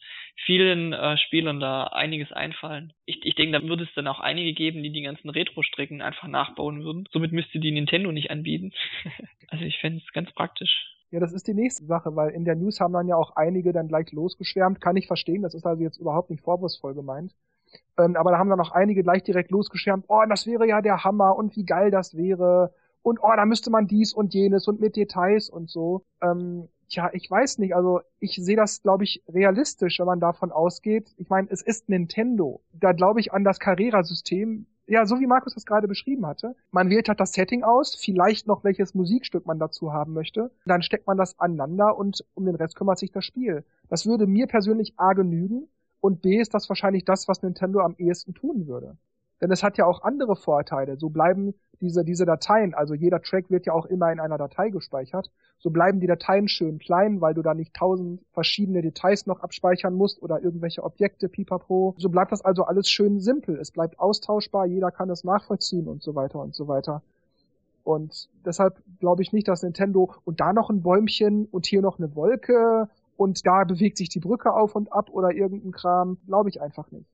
vielen 0.45 0.93
äh, 0.93 1.17
Spielern 1.19 1.61
da 1.61 1.85
einiges 1.85 2.33
einfallen. 2.33 2.93
Ich, 3.05 3.25
ich 3.25 3.35
denke, 3.35 3.59
da 3.59 3.67
würde 3.67 3.85
es 3.85 3.95
dann 3.95 4.07
auch 4.07 4.21
einige 4.21 4.53
geben, 4.53 4.83
die 4.83 4.91
die 4.91 5.03
ganzen 5.03 5.31
Retro-Strecken 5.31 6.03
einfach 6.03 6.29
nachbauen 6.29 6.83
würden. 6.85 7.09
Somit 7.11 7.33
müsste 7.33 7.59
die 7.59 7.73
Nintendo 7.73 8.13
nicht 8.13 8.31
anbieten. 8.31 8.73
also 9.49 9.65
ich 9.65 9.79
fände 9.79 10.03
es 10.05 10.13
ganz 10.13 10.33
praktisch. 10.33 10.93
Ja, 11.11 11.21
das 11.21 11.33
ist 11.33 11.47
die 11.47 11.55
nächste 11.55 11.85
Sache, 11.85 12.17
weil 12.17 12.31
in 12.31 12.45
der 12.45 12.57
News 12.57 12.81
haben 12.81 12.93
dann 12.93 13.09
ja 13.09 13.17
auch 13.17 13.37
einige 13.37 13.73
dann 13.73 13.89
gleich 13.89 14.11
losgeschwärmt. 14.13 14.81
Kann 14.81 14.97
ich 14.97 15.07
verstehen, 15.07 15.43
das 15.43 15.55
ist 15.55 15.65
also 15.65 15.83
jetzt 15.83 15.99
überhaupt 15.99 16.31
nicht 16.31 16.43
vorwurfsvoll 16.43 16.95
gemeint. 16.95 17.33
Ähm, 17.99 18.17
aber 18.17 18.31
da 18.31 18.39
haben 18.39 18.51
dann 18.51 18.61
auch 18.61 18.73
einige 18.73 19.03
gleich 19.03 19.23
direkt 19.23 19.51
losgeschwärmt, 19.51 20.05
oh, 20.09 20.23
das 20.29 20.47
wäre 20.47 20.67
ja 20.67 20.83
der 20.83 21.05
Hammer 21.05 21.37
und 21.37 21.57
wie 21.57 21.65
geil 21.65 21.91
das 21.91 22.17
wäre. 22.17 22.73
Und 23.03 23.21
oh, 23.23 23.33
da 23.37 23.47
müsste 23.47 23.71
man 23.71 23.87
dies 23.87 24.13
und 24.13 24.35
jenes 24.35 24.67
und 24.69 24.81
mit 24.81 24.97
Details 24.97 25.49
und 25.49 25.71
so. 25.71 26.03
Ähm, 26.21 26.69
tja, 26.89 27.11
ich 27.13 27.31
weiß 27.31 27.59
nicht, 27.59 27.75
also 27.75 28.01
ich 28.19 28.37
sehe 28.37 28.57
das, 28.57 28.83
glaube 28.83 29.05
ich, 29.05 29.23
realistisch, 29.29 29.99
wenn 29.99 30.07
man 30.07 30.21
davon 30.21 30.53
ausgeht. 30.53 31.15
Ich 31.17 31.29
meine, 31.29 31.49
es 31.51 31.63
ist 31.63 31.89
Nintendo. 31.89 32.61
Da 32.73 32.93
glaube 32.93 33.21
ich 33.21 33.33
an 33.33 33.45
das 33.45 33.61
Carrera-System. 33.61 34.67
Ja, 34.89 35.05
so 35.05 35.19
wie 35.19 35.27
Markus 35.27 35.55
das 35.55 35.67
gerade 35.67 35.89
beschrieben 35.89 36.27
hatte. 36.27 36.55
Man 36.71 36.91
wählt 36.91 37.09
halt 37.09 37.19
das 37.19 37.33
Setting 37.33 37.65
aus, 37.65 37.97
vielleicht 37.97 38.47
noch 38.47 38.63
welches 38.63 38.95
Musikstück 38.95 39.45
man 39.45 39.59
dazu 39.59 39.93
haben 39.93 40.13
möchte. 40.13 40.53
Dann 40.65 40.83
steckt 40.83 41.09
man 41.09 41.17
das 41.17 41.39
aneinander 41.41 41.97
und 41.97 42.25
um 42.35 42.45
den 42.45 42.55
Rest 42.55 42.77
kümmert 42.77 42.99
sich 42.99 43.11
das 43.11 43.25
Spiel. 43.25 43.65
Das 43.89 44.07
würde 44.07 44.29
mir 44.29 44.47
persönlich 44.47 44.95
A 44.97 45.13
genügen 45.13 45.69
und 46.07 46.23
B 46.23 46.39
ist 46.39 46.55
das 46.55 46.69
wahrscheinlich 46.69 47.05
das, 47.05 47.27
was 47.27 47.43
Nintendo 47.43 47.81
am 47.81 47.97
ehesten 47.99 48.33
tun 48.33 48.69
würde. 48.69 48.97
Denn 49.41 49.51
es 49.51 49.65
hat 49.65 49.77
ja 49.77 49.87
auch 49.87 50.03
andere 50.03 50.37
Vorteile. 50.37 50.97
So 50.97 51.11
bleiben 51.11 51.53
diese, 51.81 52.05
diese 52.05 52.25
Dateien, 52.25 52.75
also 52.75 52.95
jeder 52.95 53.21
Track 53.21 53.51
wird 53.51 53.67
ja 53.67 53.73
auch 53.73 53.87
immer 53.87 54.13
in 54.13 54.21
einer 54.21 54.39
Datei 54.39 54.71
gespeichert. 54.71 55.33
So 55.59 55.71
bleiben 55.71 55.99
die 55.99 56.07
Dateien 56.07 56.47
schön 56.47 56.79
klein, 56.79 57.21
weil 57.21 57.35
du 57.35 57.43
da 57.43 57.55
nicht 57.55 57.75
tausend 57.75 58.23
verschiedene 58.33 58.83
Details 58.83 59.27
noch 59.27 59.41
abspeichern 59.41 59.95
musst 59.95 60.23
oder 60.23 60.41
irgendwelche 60.41 60.85
Objekte, 60.85 61.29
pipapo. 61.29 61.97
So 61.99 62.09
bleibt 62.09 62.31
das 62.31 62.41
also 62.41 62.63
alles 62.63 62.89
schön 62.89 63.19
simpel. 63.19 63.57
Es 63.57 63.73
bleibt 63.73 63.99
austauschbar, 63.99 64.65
jeder 64.67 64.93
kann 64.93 65.11
es 65.11 65.25
nachvollziehen 65.25 65.89
und 65.89 66.05
so 66.05 66.15
weiter 66.15 66.39
und 66.39 66.55
so 66.55 66.69
weiter. 66.69 67.03
Und 67.83 68.29
deshalb 68.45 68.81
glaube 69.01 69.23
ich 69.23 69.33
nicht, 69.33 69.49
dass 69.49 69.65
Nintendo 69.65 70.15
und 70.25 70.39
da 70.39 70.53
noch 70.53 70.71
ein 70.71 70.83
Bäumchen 70.83 71.47
und 71.47 71.67
hier 71.67 71.83
noch 71.83 71.99
eine 71.99 72.15
Wolke 72.15 72.89
und 73.17 73.47
da 73.47 73.65
bewegt 73.65 73.97
sich 73.97 74.09
die 74.09 74.21
Brücke 74.21 74.53
auf 74.53 74.75
und 74.75 74.93
ab 74.93 75.11
oder 75.11 75.33
irgendein 75.33 75.73
Kram, 75.73 76.19
glaube 76.27 76.51
ich 76.51 76.61
einfach 76.61 76.91
nicht. 76.91 77.07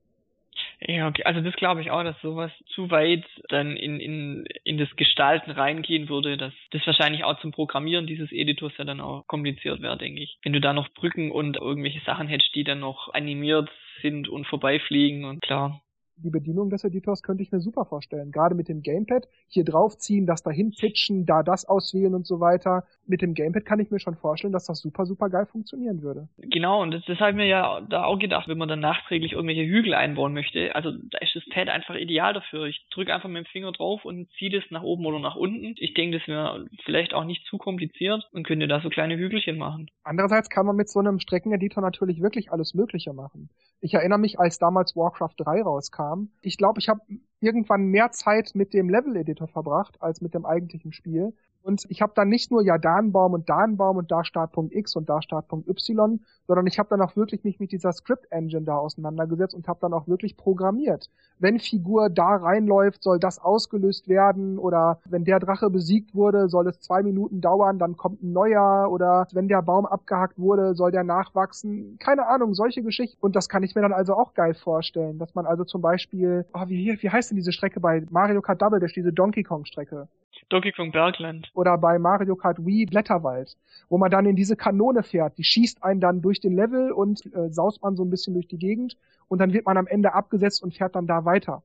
Ja, 0.80 1.09
okay. 1.09 1.23
Also 1.25 1.40
das 1.40 1.54
glaube 1.54 1.80
ich 1.80 1.90
auch, 1.90 2.02
dass 2.02 2.21
sowas 2.23 2.50
zu 2.75 2.90
weit 2.90 3.25
dann 3.49 3.76
in, 3.76 4.00
in, 4.00 4.44
in 4.64 4.78
das 4.78 4.88
Gestalten 4.97 5.52
reingehen 5.52 6.09
würde, 6.09 6.37
dass 6.37 6.52
das 6.73 6.85
wahrscheinlich 6.87 7.25
auch 7.25 7.38
zum 7.40 7.52
Programmieren 7.52 8.06
dieses 8.06 8.32
Editors 8.32 8.73
ja 8.78 8.85
dann 8.85 9.00
auch 9.00 9.26
kompliziert 9.28 9.80
wäre, 9.80 9.97
denke 9.97 10.23
ich. 10.23 10.38
Wenn 10.42 10.52
du 10.52 10.61
da 10.61 10.73
noch 10.73 10.88
Brücken 10.88 11.30
und 11.30 11.56
irgendwelche 11.56 12.00
Sachen 12.00 12.26
hättest, 12.26 12.54
die 12.54 12.64
dann 12.64 12.80
noch 12.80 13.14
animiert 13.14 13.71
sind 14.00 14.28
und 14.28 14.47
vorbeifliegen 14.47 15.25
und 15.25 15.40
klar, 15.40 15.80
die 16.22 16.30
Bedienung 16.30 16.70
des 16.70 16.84
Editors 16.84 17.22
könnte 17.22 17.42
ich 17.42 17.52
mir 17.52 17.60
super 17.60 17.84
vorstellen. 17.84 18.30
Gerade 18.30 18.54
mit 18.54 18.68
dem 18.68 18.82
Gamepad, 18.82 19.28
hier 19.48 19.64
draufziehen, 19.64 20.26
das 20.26 20.42
dahin 20.42 20.70
pitchen, 20.70 21.26
da 21.26 21.42
das 21.42 21.64
auswählen 21.64 22.14
und 22.14 22.26
so 22.26 22.40
weiter. 22.40 22.84
Mit 23.06 23.22
dem 23.22 23.34
Gamepad 23.34 23.64
kann 23.64 23.80
ich 23.80 23.90
mir 23.90 24.00
schon 24.00 24.16
vorstellen, 24.16 24.52
dass 24.52 24.66
das 24.66 24.80
super, 24.80 25.06
super 25.06 25.28
geil 25.28 25.46
funktionieren 25.46 26.02
würde. 26.02 26.28
Genau, 26.38 26.82
und 26.82 26.92
das, 26.92 27.04
das 27.06 27.18
habe 27.18 27.30
ich 27.30 27.36
mir 27.36 27.46
ja 27.46 27.80
da 27.80 28.04
auch 28.04 28.18
gedacht, 28.18 28.48
wenn 28.48 28.58
man 28.58 28.68
dann 28.68 28.80
nachträglich 28.80 29.32
irgendwelche 29.32 29.64
Hügel 29.64 29.94
einbauen 29.94 30.32
möchte. 30.32 30.74
Also 30.74 30.92
da 30.92 31.18
ist 31.18 31.34
das 31.34 31.44
Pad 31.52 31.68
einfach 31.68 31.94
ideal 31.96 32.32
dafür. 32.32 32.66
Ich 32.66 32.86
drücke 32.92 33.12
einfach 33.14 33.28
mit 33.28 33.44
dem 33.44 33.50
Finger 33.50 33.72
drauf 33.72 34.04
und 34.04 34.30
ziehe 34.38 34.50
das 34.50 34.64
nach 34.70 34.82
oben 34.82 35.04
oder 35.06 35.18
nach 35.18 35.36
unten. 35.36 35.74
Ich 35.78 35.94
denke, 35.94 36.18
das 36.18 36.28
wäre 36.28 36.66
vielleicht 36.84 37.14
auch 37.14 37.24
nicht 37.24 37.46
zu 37.46 37.58
kompliziert 37.58 38.28
und 38.32 38.46
könnte 38.46 38.68
da 38.68 38.80
so 38.80 38.88
kleine 38.88 39.16
Hügelchen 39.16 39.58
machen. 39.58 39.88
Andererseits 40.04 40.48
kann 40.48 40.66
man 40.66 40.76
mit 40.76 40.88
so 40.88 41.00
einem 41.00 41.18
Streckeneditor 41.18 41.82
natürlich 41.82 42.22
wirklich 42.22 42.52
alles 42.52 42.74
Mögliche 42.74 43.12
machen. 43.12 43.50
Ich 43.84 43.94
erinnere 43.94 44.20
mich, 44.20 44.38
als 44.38 44.58
damals 44.58 44.94
Warcraft 44.94 45.34
3 45.38 45.62
rauskam. 45.62 46.12
Ich 46.40 46.57
glaube, 46.59 46.81
ich 46.81 46.88
habe 46.88 47.00
irgendwann 47.40 47.87
mehr 47.87 48.11
Zeit 48.12 48.55
mit 48.55 48.72
dem 48.72 48.88
Level-Editor 48.88 49.48
verbracht 49.48 50.01
als 50.03 50.20
mit 50.20 50.35
dem 50.35 50.46
eigentlichen 50.46 50.92
Spiel. 50.92 51.35
Und 51.62 51.85
ich 51.88 52.03
habe 52.03 52.12
dann 52.14 52.29
nicht 52.29 52.51
nur 52.51 52.62
ja 52.62 52.79
da 52.79 52.96
einen 52.96 53.12
Baum 53.12 53.35
und 53.35 53.48
da 53.48 53.59
einen 53.59 53.77
Baum 53.77 53.96
und 53.96 54.11
da 54.11 54.25
Startpunkt 54.25 54.75
X 54.75 54.96
und 54.96 55.09
da 55.09 55.22
Startpunkt 55.22 55.68
Y, 55.68 56.20
sondern 56.46 56.66
ich 56.66 56.79
habe 56.79 56.88
dann 56.88 57.01
auch 57.01 57.16
wirklich 57.16 57.44
mich 57.44 57.61
mit 57.61 57.72
dieser 57.72 57.92
Script-Engine 57.92 58.64
da 58.64 58.77
auseinandergesetzt 58.77 59.55
und 59.55 59.68
habe 59.68 59.79
dann 59.81 59.92
auch 59.92 60.09
wirklich 60.09 60.37
programmiert. 60.37 61.09
Wenn 61.38 61.61
Figur 61.61 62.11
da 62.11 62.37
reinläuft, 62.37 63.03
soll 63.03 63.18
das 63.18 63.38
ausgelöst 63.38 64.09
werden 64.09 64.59
oder 64.59 65.01
wenn 65.05 65.25
der 65.25 65.40
Drache 65.40 65.70
besiegt 65.70 66.14
wurde, 66.14 66.48
soll 66.48 66.66
es 66.68 66.81
zwei 66.81 67.03
Minuten 67.03 67.40
dauern, 67.40 67.79
dann 67.79 67.96
kommt 67.96 68.22
ein 68.22 68.33
neuer 68.33 68.90
oder 68.90 69.27
wenn 69.33 69.48
der 69.48 69.62
Baum 69.62 69.87
abgehackt 69.87 70.38
wurde, 70.38 70.75
soll 70.75 70.90
der 70.90 71.05
nachwachsen. 71.05 71.96
Keine 71.98 72.27
Ahnung, 72.27 72.55
solche 72.55 72.83
Geschichten. 72.83 73.18
Und 73.20 73.37
das 73.37 73.48
kann 73.48 73.62
ich 73.62 73.75
mir 73.75 73.83
dann 73.83 73.92
also 73.92 74.14
auch 74.14 74.35
geil 74.35 74.55
vorstellen, 74.55 75.18
dass 75.18 75.35
man 75.35 75.46
also 75.46 75.64
zum 75.64 75.81
Beispiel, 75.81 76.44
oh, 76.55 76.64
wie, 76.66 76.98
wie 77.01 77.11
heißt 77.11 77.31
denn 77.31 77.37
diese 77.37 77.53
Strecke 77.53 77.81
bei 77.81 78.05
Mario 78.11 78.42
Kart 78.42 78.61
Double 78.61 78.81
Dash, 78.81 78.94
diese 78.94 79.12
Donkey 79.12 79.42
Kong 79.42 79.64
Strecke? 79.64 80.09
Donkey 80.49 80.73
Kong 80.73 80.92
Bergland. 80.92 81.51
Oder 81.55 81.79
bei 81.79 81.99
Mario 81.99 82.37
Kart 82.37 82.64
Wii 82.64 82.87
Blätterwald, 82.87 83.57
wo 83.88 83.99
man 83.99 84.11
dann 84.11 84.27
in 84.27 84.37
diese 84.37 84.57
Kanone 84.57 85.03
fährt. 85.03 85.38
Die 85.38 85.45
schießt 85.45 85.83
einen 85.83 86.01
dann 86.01 86.23
durch 86.23 86.40
den 86.40 86.55
Level 86.55 86.92
und 86.92 87.25
äh, 87.35 87.51
saust 87.51 87.83
man 87.83 87.97
so 87.97 88.05
ein 88.05 88.11
bisschen 88.11 88.35
durch 88.35 88.49
die 88.49 88.59
Gegend 88.59 88.97
und 89.29 89.38
dann 89.38 89.53
wird 89.53 89.66
man 89.66 89.77
am 89.77 89.87
Ende 89.87 90.14
abgesetzt 90.14 90.62
und 90.62 90.75
fährt 90.75 90.95
dann 90.95 91.07
da 91.07 91.25
weiter. 91.25 91.62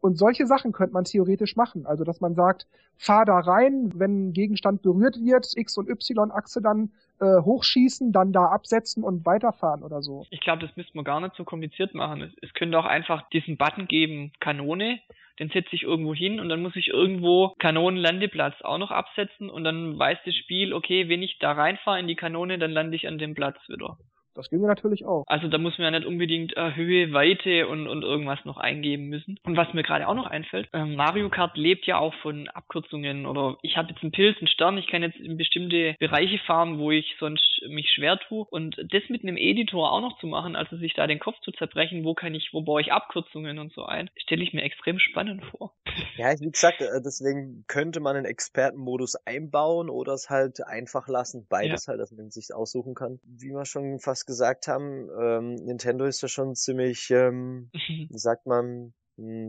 Und 0.00 0.18
solche 0.18 0.46
Sachen 0.46 0.72
könnte 0.72 0.92
man 0.92 1.04
theoretisch 1.04 1.56
machen. 1.56 1.86
Also, 1.86 2.04
dass 2.04 2.20
man 2.20 2.34
sagt, 2.34 2.66
fahr 2.96 3.24
da 3.24 3.38
rein, 3.38 3.92
wenn 3.94 4.28
ein 4.28 4.32
Gegenstand 4.32 4.82
berührt 4.82 5.16
wird, 5.22 5.50
X- 5.56 5.78
und 5.78 5.88
Y-Achse 5.88 6.60
dann 6.60 6.92
äh, 7.20 7.42
hochschießen, 7.42 8.12
dann 8.12 8.32
da 8.32 8.46
absetzen 8.46 9.02
und 9.02 9.24
weiterfahren 9.26 9.82
oder 9.82 10.02
so. 10.02 10.26
Ich 10.30 10.40
glaube, 10.40 10.66
das 10.66 10.76
müsste 10.76 10.96
man 10.96 11.04
gar 11.04 11.20
nicht 11.20 11.34
so 11.36 11.44
kompliziert 11.44 11.94
machen. 11.94 12.22
Es, 12.22 12.32
es 12.42 12.54
könnte 12.54 12.78
auch 12.78 12.84
einfach 12.84 13.28
diesen 13.30 13.56
Button 13.56 13.86
geben, 13.86 14.32
Kanone, 14.40 15.00
den 15.38 15.50
setze 15.50 15.74
ich 15.74 15.82
irgendwo 15.82 16.14
hin 16.14 16.40
und 16.40 16.48
dann 16.48 16.62
muss 16.62 16.76
ich 16.76 16.88
irgendwo 16.88 17.54
Kanonenlandeplatz 17.58 18.62
auch 18.62 18.78
noch 18.78 18.90
absetzen 18.90 19.50
und 19.50 19.64
dann 19.64 19.98
weiß 19.98 20.18
das 20.24 20.34
Spiel, 20.34 20.72
okay, 20.72 21.08
wenn 21.08 21.22
ich 21.22 21.38
da 21.38 21.52
reinfahre 21.52 22.00
in 22.00 22.06
die 22.06 22.16
Kanone, 22.16 22.58
dann 22.58 22.70
lande 22.70 22.96
ich 22.96 23.06
an 23.06 23.18
dem 23.18 23.34
Platz 23.34 23.56
wieder. 23.68 23.98
Das 24.36 24.50
ginge 24.50 24.66
natürlich 24.66 25.04
auch. 25.06 25.24
Also 25.26 25.48
da 25.48 25.58
muss 25.58 25.78
man 25.78 25.92
ja 25.92 25.98
nicht 25.98 26.06
unbedingt 26.06 26.56
äh, 26.56 26.74
Höhe, 26.74 27.12
Weite 27.12 27.66
und, 27.68 27.88
und 27.88 28.02
irgendwas 28.02 28.44
noch 28.44 28.58
eingeben 28.58 29.08
müssen. 29.08 29.40
Und 29.44 29.56
was 29.56 29.72
mir 29.72 29.82
gerade 29.82 30.06
auch 30.06 30.14
noch 30.14 30.26
einfällt, 30.26 30.68
äh, 30.72 30.84
Mario 30.84 31.30
Kart 31.30 31.56
lebt 31.56 31.86
ja 31.86 31.98
auch 31.98 32.14
von 32.22 32.48
Abkürzungen 32.48 33.26
oder 33.26 33.56
ich 33.62 33.76
habe 33.76 33.88
jetzt 33.90 34.02
einen 34.02 34.12
Pilz, 34.12 34.36
einen 34.38 34.48
Stern, 34.48 34.78
ich 34.78 34.86
kann 34.86 35.02
jetzt 35.02 35.18
in 35.18 35.36
bestimmte 35.36 35.96
Bereiche 35.98 36.38
fahren, 36.46 36.78
wo 36.78 36.90
ich 36.90 37.16
sonst 37.18 37.62
mich 37.68 37.90
schwer 37.90 38.18
tue. 38.18 38.44
Und 38.50 38.76
das 38.90 39.02
mit 39.08 39.22
einem 39.22 39.36
Editor 39.36 39.92
auch 39.92 40.00
noch 40.00 40.18
zu 40.20 40.26
machen, 40.26 40.54
also 40.54 40.76
sich 40.76 40.94
da 40.94 41.06
den 41.06 41.18
Kopf 41.18 41.40
zu 41.40 41.52
zerbrechen, 41.52 42.04
wo 42.04 42.14
kann 42.14 42.34
ich, 42.34 42.50
wo 42.52 42.62
baue 42.62 42.82
ich 42.82 42.92
Abkürzungen 42.92 43.58
und 43.58 43.72
so 43.72 43.84
ein, 43.86 44.10
stelle 44.16 44.42
ich 44.42 44.52
mir 44.52 44.62
extrem 44.62 44.98
spannend 44.98 45.44
vor. 45.46 45.72
Ja, 46.16 46.28
wie 46.38 46.50
gesagt, 46.50 46.80
äh, 46.80 47.00
deswegen 47.04 47.64
könnte 47.66 48.00
man 48.00 48.16
einen 48.16 48.26
Expertenmodus 48.26 49.16
einbauen 49.24 49.88
oder 49.88 50.12
es 50.12 50.28
halt 50.28 50.64
einfach 50.66 51.08
lassen. 51.08 51.46
Beides 51.48 51.86
ja. 51.86 51.92
halt, 51.92 52.00
dass 52.00 52.12
man 52.12 52.30
sich 52.30 52.54
aussuchen 52.54 52.94
kann. 52.94 53.18
Wie 53.24 53.50
wir 53.50 53.64
schon 53.64 53.98
fast 53.98 54.25
gesagt 54.26 54.68
haben, 54.68 55.08
ähm, 55.20 55.54
Nintendo 55.54 56.04
ist 56.04 56.20
ja 56.22 56.28
schon 56.28 56.54
ziemlich, 56.54 57.10
ähm, 57.10 57.70
wie 57.74 58.18
sagt 58.18 58.46
man, 58.46 58.92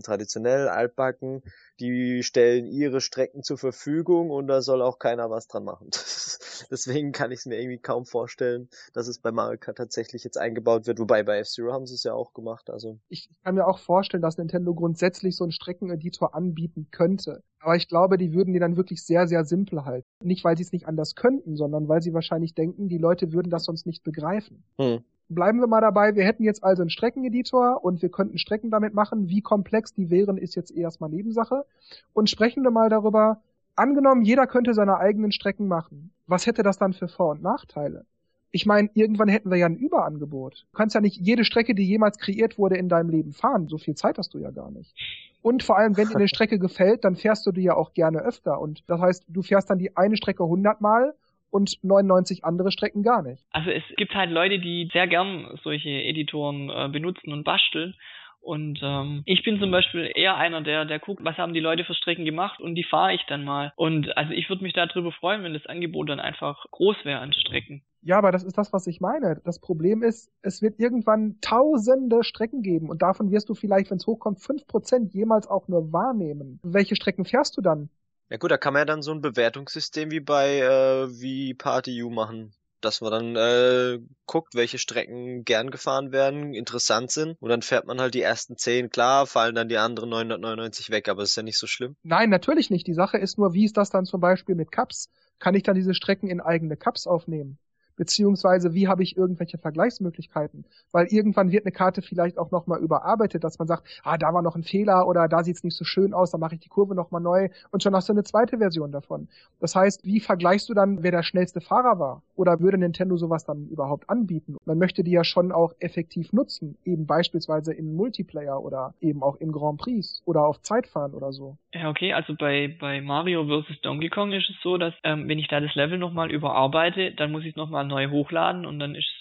traditionell, 0.04 0.68
altbacken, 0.68 1.44
die 1.80 2.24
stellen 2.24 2.68
ihre 2.68 3.02
Strecken 3.02 3.44
zur 3.44 3.58
Verfügung 3.58 4.32
und 4.32 4.48
da 4.48 4.62
soll 4.62 4.82
auch 4.82 5.00
keiner 5.00 5.30
was 5.30 5.48
dran 5.48 5.66
machen. 5.66 5.90
Deswegen 6.72 7.12
kann 7.12 7.32
ich 7.32 7.40
es 7.40 7.46
mir 7.46 7.60
irgendwie 7.60 7.78
kaum 7.78 8.06
vorstellen, 8.06 8.70
dass 8.94 9.08
es 9.08 9.20
bei 9.20 9.32
Mario 9.32 9.58
Kart 9.58 9.78
tatsächlich 9.78 10.24
jetzt 10.24 10.38
eingebaut 10.38 10.88
wird, 10.88 11.00
wobei 11.00 11.24
bei 11.24 11.40
F-Zero 11.40 11.72
haben 11.74 11.86
sie 11.86 11.96
es 11.96 12.04
ja 12.04 12.14
auch 12.14 12.34
gemacht. 12.34 12.70
Also 12.70 13.00
ich 13.10 13.30
kann 13.44 13.56
mir 13.56 13.68
auch 13.68 13.80
vorstellen, 13.80 14.24
dass 14.24 14.38
Nintendo 14.38 14.74
grundsätzlich 14.74 15.36
so 15.36 15.44
einen 15.44 15.52
Streckeneditor 15.52 16.34
anbieten 16.34 16.88
könnte. 16.92 17.44
Aber 17.60 17.76
ich 17.76 17.88
glaube, 17.88 18.18
die 18.18 18.34
würden 18.34 18.54
die 18.54 18.60
dann 18.60 18.78
wirklich 18.78 19.04
sehr, 19.04 19.28
sehr 19.28 19.44
simpel 19.44 19.86
halten. 19.86 20.08
Nicht, 20.24 20.44
weil 20.44 20.56
sie 20.58 20.64
es 20.64 20.72
nicht 20.72 20.88
anders 20.88 21.16
könnten, 21.16 21.58
sondern 21.58 21.88
weil 21.88 22.02
sie 22.02 22.14
wahrscheinlich 22.14 22.54
denken, 22.54 22.88
die 22.88 22.98
Leute 22.98 23.34
würden 23.34 23.50
das 23.50 23.66
sonst 23.66 23.86
nicht 23.86 24.04
begreifen. 24.04 24.64
Hm 24.80 25.04
bleiben 25.30 25.60
wir 25.60 25.68
mal 25.68 25.82
dabei, 25.82 26.16
wir 26.16 26.26
hätten 26.26 26.44
jetzt 26.44 26.64
also 26.64 26.82
einen 26.82 26.90
Streckeneditor 26.90 27.84
und 27.84 28.02
wir 28.02 28.10
könnten 28.10 28.38
Strecken 28.38 28.72
damit 28.72 28.94
machen. 28.94 29.30
Wie 29.30 29.42
komplex 29.42 29.94
die 29.94 30.10
wären, 30.10 30.38
ist 30.38 30.56
jetzt 30.56 30.72
erstmal 30.72 31.10
Nebensache. 31.10 31.66
Und 32.14 32.30
sprechen 32.30 32.64
wir 32.64 32.72
mal 32.72 32.90
darüber, 32.90 33.42
angenommen, 33.76 34.22
jeder 34.24 34.48
könnte 34.48 34.74
seine 34.74 34.98
eigenen 34.98 35.32
Strecken 35.32 35.68
machen. 35.68 36.12
Was 36.26 36.46
hätte 36.48 36.64
das 36.64 36.78
dann 36.78 36.94
für 36.94 37.08
Vor- 37.08 37.32
und 37.32 37.42
Nachteile? 37.42 38.06
Ich 38.52 38.66
meine, 38.66 38.90
irgendwann 38.94 39.28
hätten 39.28 39.52
wir 39.52 39.58
ja 39.58 39.66
ein 39.66 39.76
Überangebot. 39.76 40.66
Du 40.72 40.78
kannst 40.78 40.96
ja 40.96 41.02
nicht 41.02 41.18
jede 41.18 41.44
Strecke, 41.44 41.76
die 41.76 41.86
jemals 41.86 42.18
kreiert 42.18 42.58
wurde, 42.58 42.78
in 42.78 42.88
deinem 42.88 43.10
Leben 43.10 43.34
fahren. 43.34 43.68
So 43.68 43.78
viel 43.78 43.96
Zeit 43.96 44.18
hast 44.18 44.34
du 44.34 44.40
ja 44.40 44.52
gar 44.52 44.72
nicht. 44.72 44.96
Und 45.42 45.64
vor 45.64 45.78
allem, 45.78 45.98
wenn 45.98 46.08
dir 46.08 46.16
eine 46.16 46.28
Strecke 46.30 46.58
gefällt, 46.58 47.04
dann 47.04 47.16
fährst 47.16 47.46
du 47.46 47.52
die 47.52 47.64
ja 47.64 47.76
auch 47.76 47.94
gerne 47.94 48.20
öfter. 48.20 48.60
Und 48.60 48.84
das 48.88 49.02
heißt, 49.02 49.26
du 49.28 49.42
fährst 49.42 49.70
dann 49.70 49.80
die 49.80 49.96
eine 49.98 50.16
Strecke 50.16 50.46
hundertmal 50.46 51.14
und 51.50 51.78
99 51.84 52.44
andere 52.44 52.72
Strecken 52.72 53.04
gar 53.04 53.22
nicht. 53.22 53.44
Also 53.52 53.70
es 53.70 53.84
gibt 53.96 54.14
halt 54.14 54.32
Leute, 54.32 54.60
die 54.60 54.90
sehr 54.94 55.08
gern 55.08 55.58
solche 55.64 55.90
Editoren 55.90 56.70
äh, 56.70 56.90
benutzen 56.90 57.32
und 57.34 57.44
basteln. 57.44 57.96
Und 58.40 58.80
ähm, 58.82 59.24
ich 59.26 59.44
bin 59.44 59.60
zum 59.60 59.72
Beispiel 59.72 60.10
eher 60.16 60.38
einer, 60.38 60.62
der, 60.62 60.86
der 60.86 61.00
guckt, 61.00 61.22
was 61.26 61.38
haben 61.38 61.54
die 61.54 61.60
Leute 61.60 61.84
für 61.84 61.94
Strecken 61.94 62.24
gemacht 62.24 62.62
und 62.62 62.76
die 62.76 62.86
fahre 62.86 63.14
ich 63.14 63.22
dann 63.28 63.44
mal. 63.44 63.74
Und 63.76 64.16
also 64.16 64.32
ich 64.32 64.48
würde 64.48 64.64
mich 64.64 64.72
darüber 64.72 65.12
freuen, 65.12 65.44
wenn 65.44 65.54
das 65.54 65.66
Angebot 65.66 66.08
dann 66.08 66.22
einfach 66.22 66.66
groß 66.72 66.96
wäre 67.04 67.20
an 67.20 67.34
Strecken. 67.34 67.84
Ja, 68.02 68.18
aber 68.18 68.32
das 68.32 68.46
ist 68.46 68.58
das, 68.58 68.72
was 68.72 68.88
ich 68.88 69.02
meine. 69.02 69.42
Das 69.44 69.60
Problem 69.60 70.02
ist, 70.02 70.32
es 70.44 70.62
wird 70.62 70.80
irgendwann 70.80 71.40
tausende 71.42 72.24
Strecken 72.24 72.62
geben 72.62 72.90
und 72.90 73.02
davon 73.02 73.32
wirst 73.32 73.50
du 73.50 73.54
vielleicht, 73.54 73.92
wenn 73.92 73.98
es 73.98 74.08
hochkommt, 74.08 74.40
fünf 74.40 74.66
Prozent 74.66 75.14
jemals 75.14 75.48
auch 75.50 75.68
nur 75.68 75.92
wahrnehmen. 75.92 76.62
Welche 76.64 76.96
Strecken 76.96 77.26
fährst 77.26 77.58
du 77.58 77.62
dann? 77.62 77.90
Ja 78.30 78.38
gut, 78.38 78.52
da 78.52 78.58
kann 78.58 78.74
man 78.74 78.82
ja 78.82 78.86
dann 78.86 79.02
so 79.02 79.12
ein 79.12 79.22
Bewertungssystem 79.22 80.12
wie 80.12 80.20
bei 80.20 80.60
äh, 80.60 81.10
wie 81.10 81.54
PartyU 81.54 82.10
machen 82.10 82.54
dass 82.82 83.02
man 83.02 83.12
dann 83.12 83.36
äh, 83.36 84.00
guckt, 84.26 84.56
welche 84.56 84.78
Strecken 84.78 85.44
gern 85.44 85.72
gefahren 85.72 86.12
werden, 86.12 86.54
interessant 86.54 87.12
sind 87.12 87.36
und 87.42 87.50
dann 87.50 87.62
fährt 87.62 87.86
man 87.86 88.00
halt 88.00 88.14
die 88.14 88.22
ersten 88.22 88.58
zehn, 88.58 88.90
klar, 88.90 89.28
fallen 89.28 89.56
dann 89.56 89.70
die 89.70 89.78
anderen 89.78 90.10
999 90.10 90.90
weg, 90.90 91.10
aber 91.10 91.24
ist 91.24 91.36
ja 91.36 91.44
nicht 91.44 91.58
so 91.58 91.68
schlimm. 91.68 91.96
Nein, 92.04 92.30
natürlich 92.30 92.70
nicht. 92.70 92.88
Die 92.88 92.94
Sache 92.94 93.18
ist 93.18 93.38
nur, 93.38 93.54
wie 93.54 93.66
ist 93.66 93.78
das 93.78 93.90
dann 93.90 94.06
zum 94.06 94.22
Beispiel 94.22 94.56
mit 94.56 94.72
Cups? 94.72 95.10
Kann 95.40 95.56
ich 95.56 95.64
dann 95.64 95.76
diese 95.76 95.94
Strecken 95.94 96.30
in 96.30 96.42
eigene 96.42 96.78
Cups 96.78 97.08
aufnehmen? 97.08 97.58
Beziehungsweise 97.98 98.74
wie 98.74 98.88
habe 98.88 99.04
ich 99.04 99.18
irgendwelche 99.18 99.58
Vergleichsmöglichkeiten? 99.58 100.66
Weil 100.92 101.08
irgendwann 101.08 101.52
wird 101.52 101.66
eine 101.66 101.72
Karte 101.74 102.02
vielleicht 102.02 102.38
auch 102.38 102.52
nochmal 102.52 102.80
überarbeitet, 102.80 103.44
dass 103.44 103.60
man 103.60 103.68
sagt, 103.68 103.84
ah, 104.04 104.18
da 104.18 104.34
war 104.34 104.42
noch 104.42 104.56
ein 104.56 104.64
Fehler 104.64 105.08
oder 105.08 105.28
da 105.28 105.44
sieht's 105.44 105.64
nicht 105.64 105.76
so 105.76 105.84
schön 105.84 106.14
aus, 106.14 106.32
da 106.32 106.38
mache 106.38 106.56
ich 106.56 106.62
die 106.62 106.70
Kurve 106.70 106.96
nochmal 106.96 107.22
neu 107.22 107.50
und 107.72 107.84
schon 107.84 107.96
hast 107.96 108.08
du 108.08 108.14
eine 108.14 108.24
zweite 108.24 108.60
Version 108.60 108.92
davon. 108.92 109.28
Das 109.60 109.76
heißt, 109.76 110.06
wie 110.06 110.20
vergleichst 110.20 110.70
du 110.70 110.74
dann, 110.74 111.04
wer 111.04 111.12
der 111.12 111.24
schnellste 111.24 111.60
Fahrer 111.60 112.00
war? 112.00 112.22
Oder 112.36 112.60
würde 112.60 112.78
Nintendo 112.78 113.18
sowas 113.18 113.44
dann 113.44 113.68
überhaupt 113.68 114.10
anbieten? 114.10 114.58
Man 114.66 114.78
möchte 114.78 115.04
die 115.04 115.12
ja 115.12 115.24
schon 115.24 115.52
auch 115.52 115.74
effektiv 115.80 116.32
nutzen, 116.32 116.78
eben 116.86 117.08
beispielsweise 117.08 117.74
in 117.74 117.96
Multiplayer 117.96 118.62
oder 118.62 118.94
eben 119.02 119.24
auch 119.24 119.36
in 119.38 119.52
Grand 119.52 119.80
Prix 119.80 120.22
oder 120.26 120.46
auf 120.46 120.62
Zeitfahren 120.62 121.14
oder 121.14 121.32
so. 121.32 121.58
Ja, 121.74 121.90
okay, 121.90 122.14
also 122.14 122.36
bei, 122.36 122.76
bei 122.80 123.02
Mario 123.02 123.46
vs. 123.46 123.82
Donkey 123.82 124.10
Kong 124.10 124.32
ist 124.32 124.50
es 124.50 124.56
so, 124.62 124.78
dass 124.78 124.94
ähm, 125.04 125.28
wenn 125.28 125.40
ich 125.40 125.48
da 125.48 125.60
das 125.60 125.74
Level 125.76 125.98
nochmal 125.98 126.32
überarbeite, 126.32 127.12
dann 127.14 127.32
muss 127.32 127.44
ich 127.44 127.56
nochmal 127.56 127.87
neu 127.88 128.10
hochladen 128.10 128.66
und 128.66 128.80
dann 128.80 128.96
ist 128.96 129.12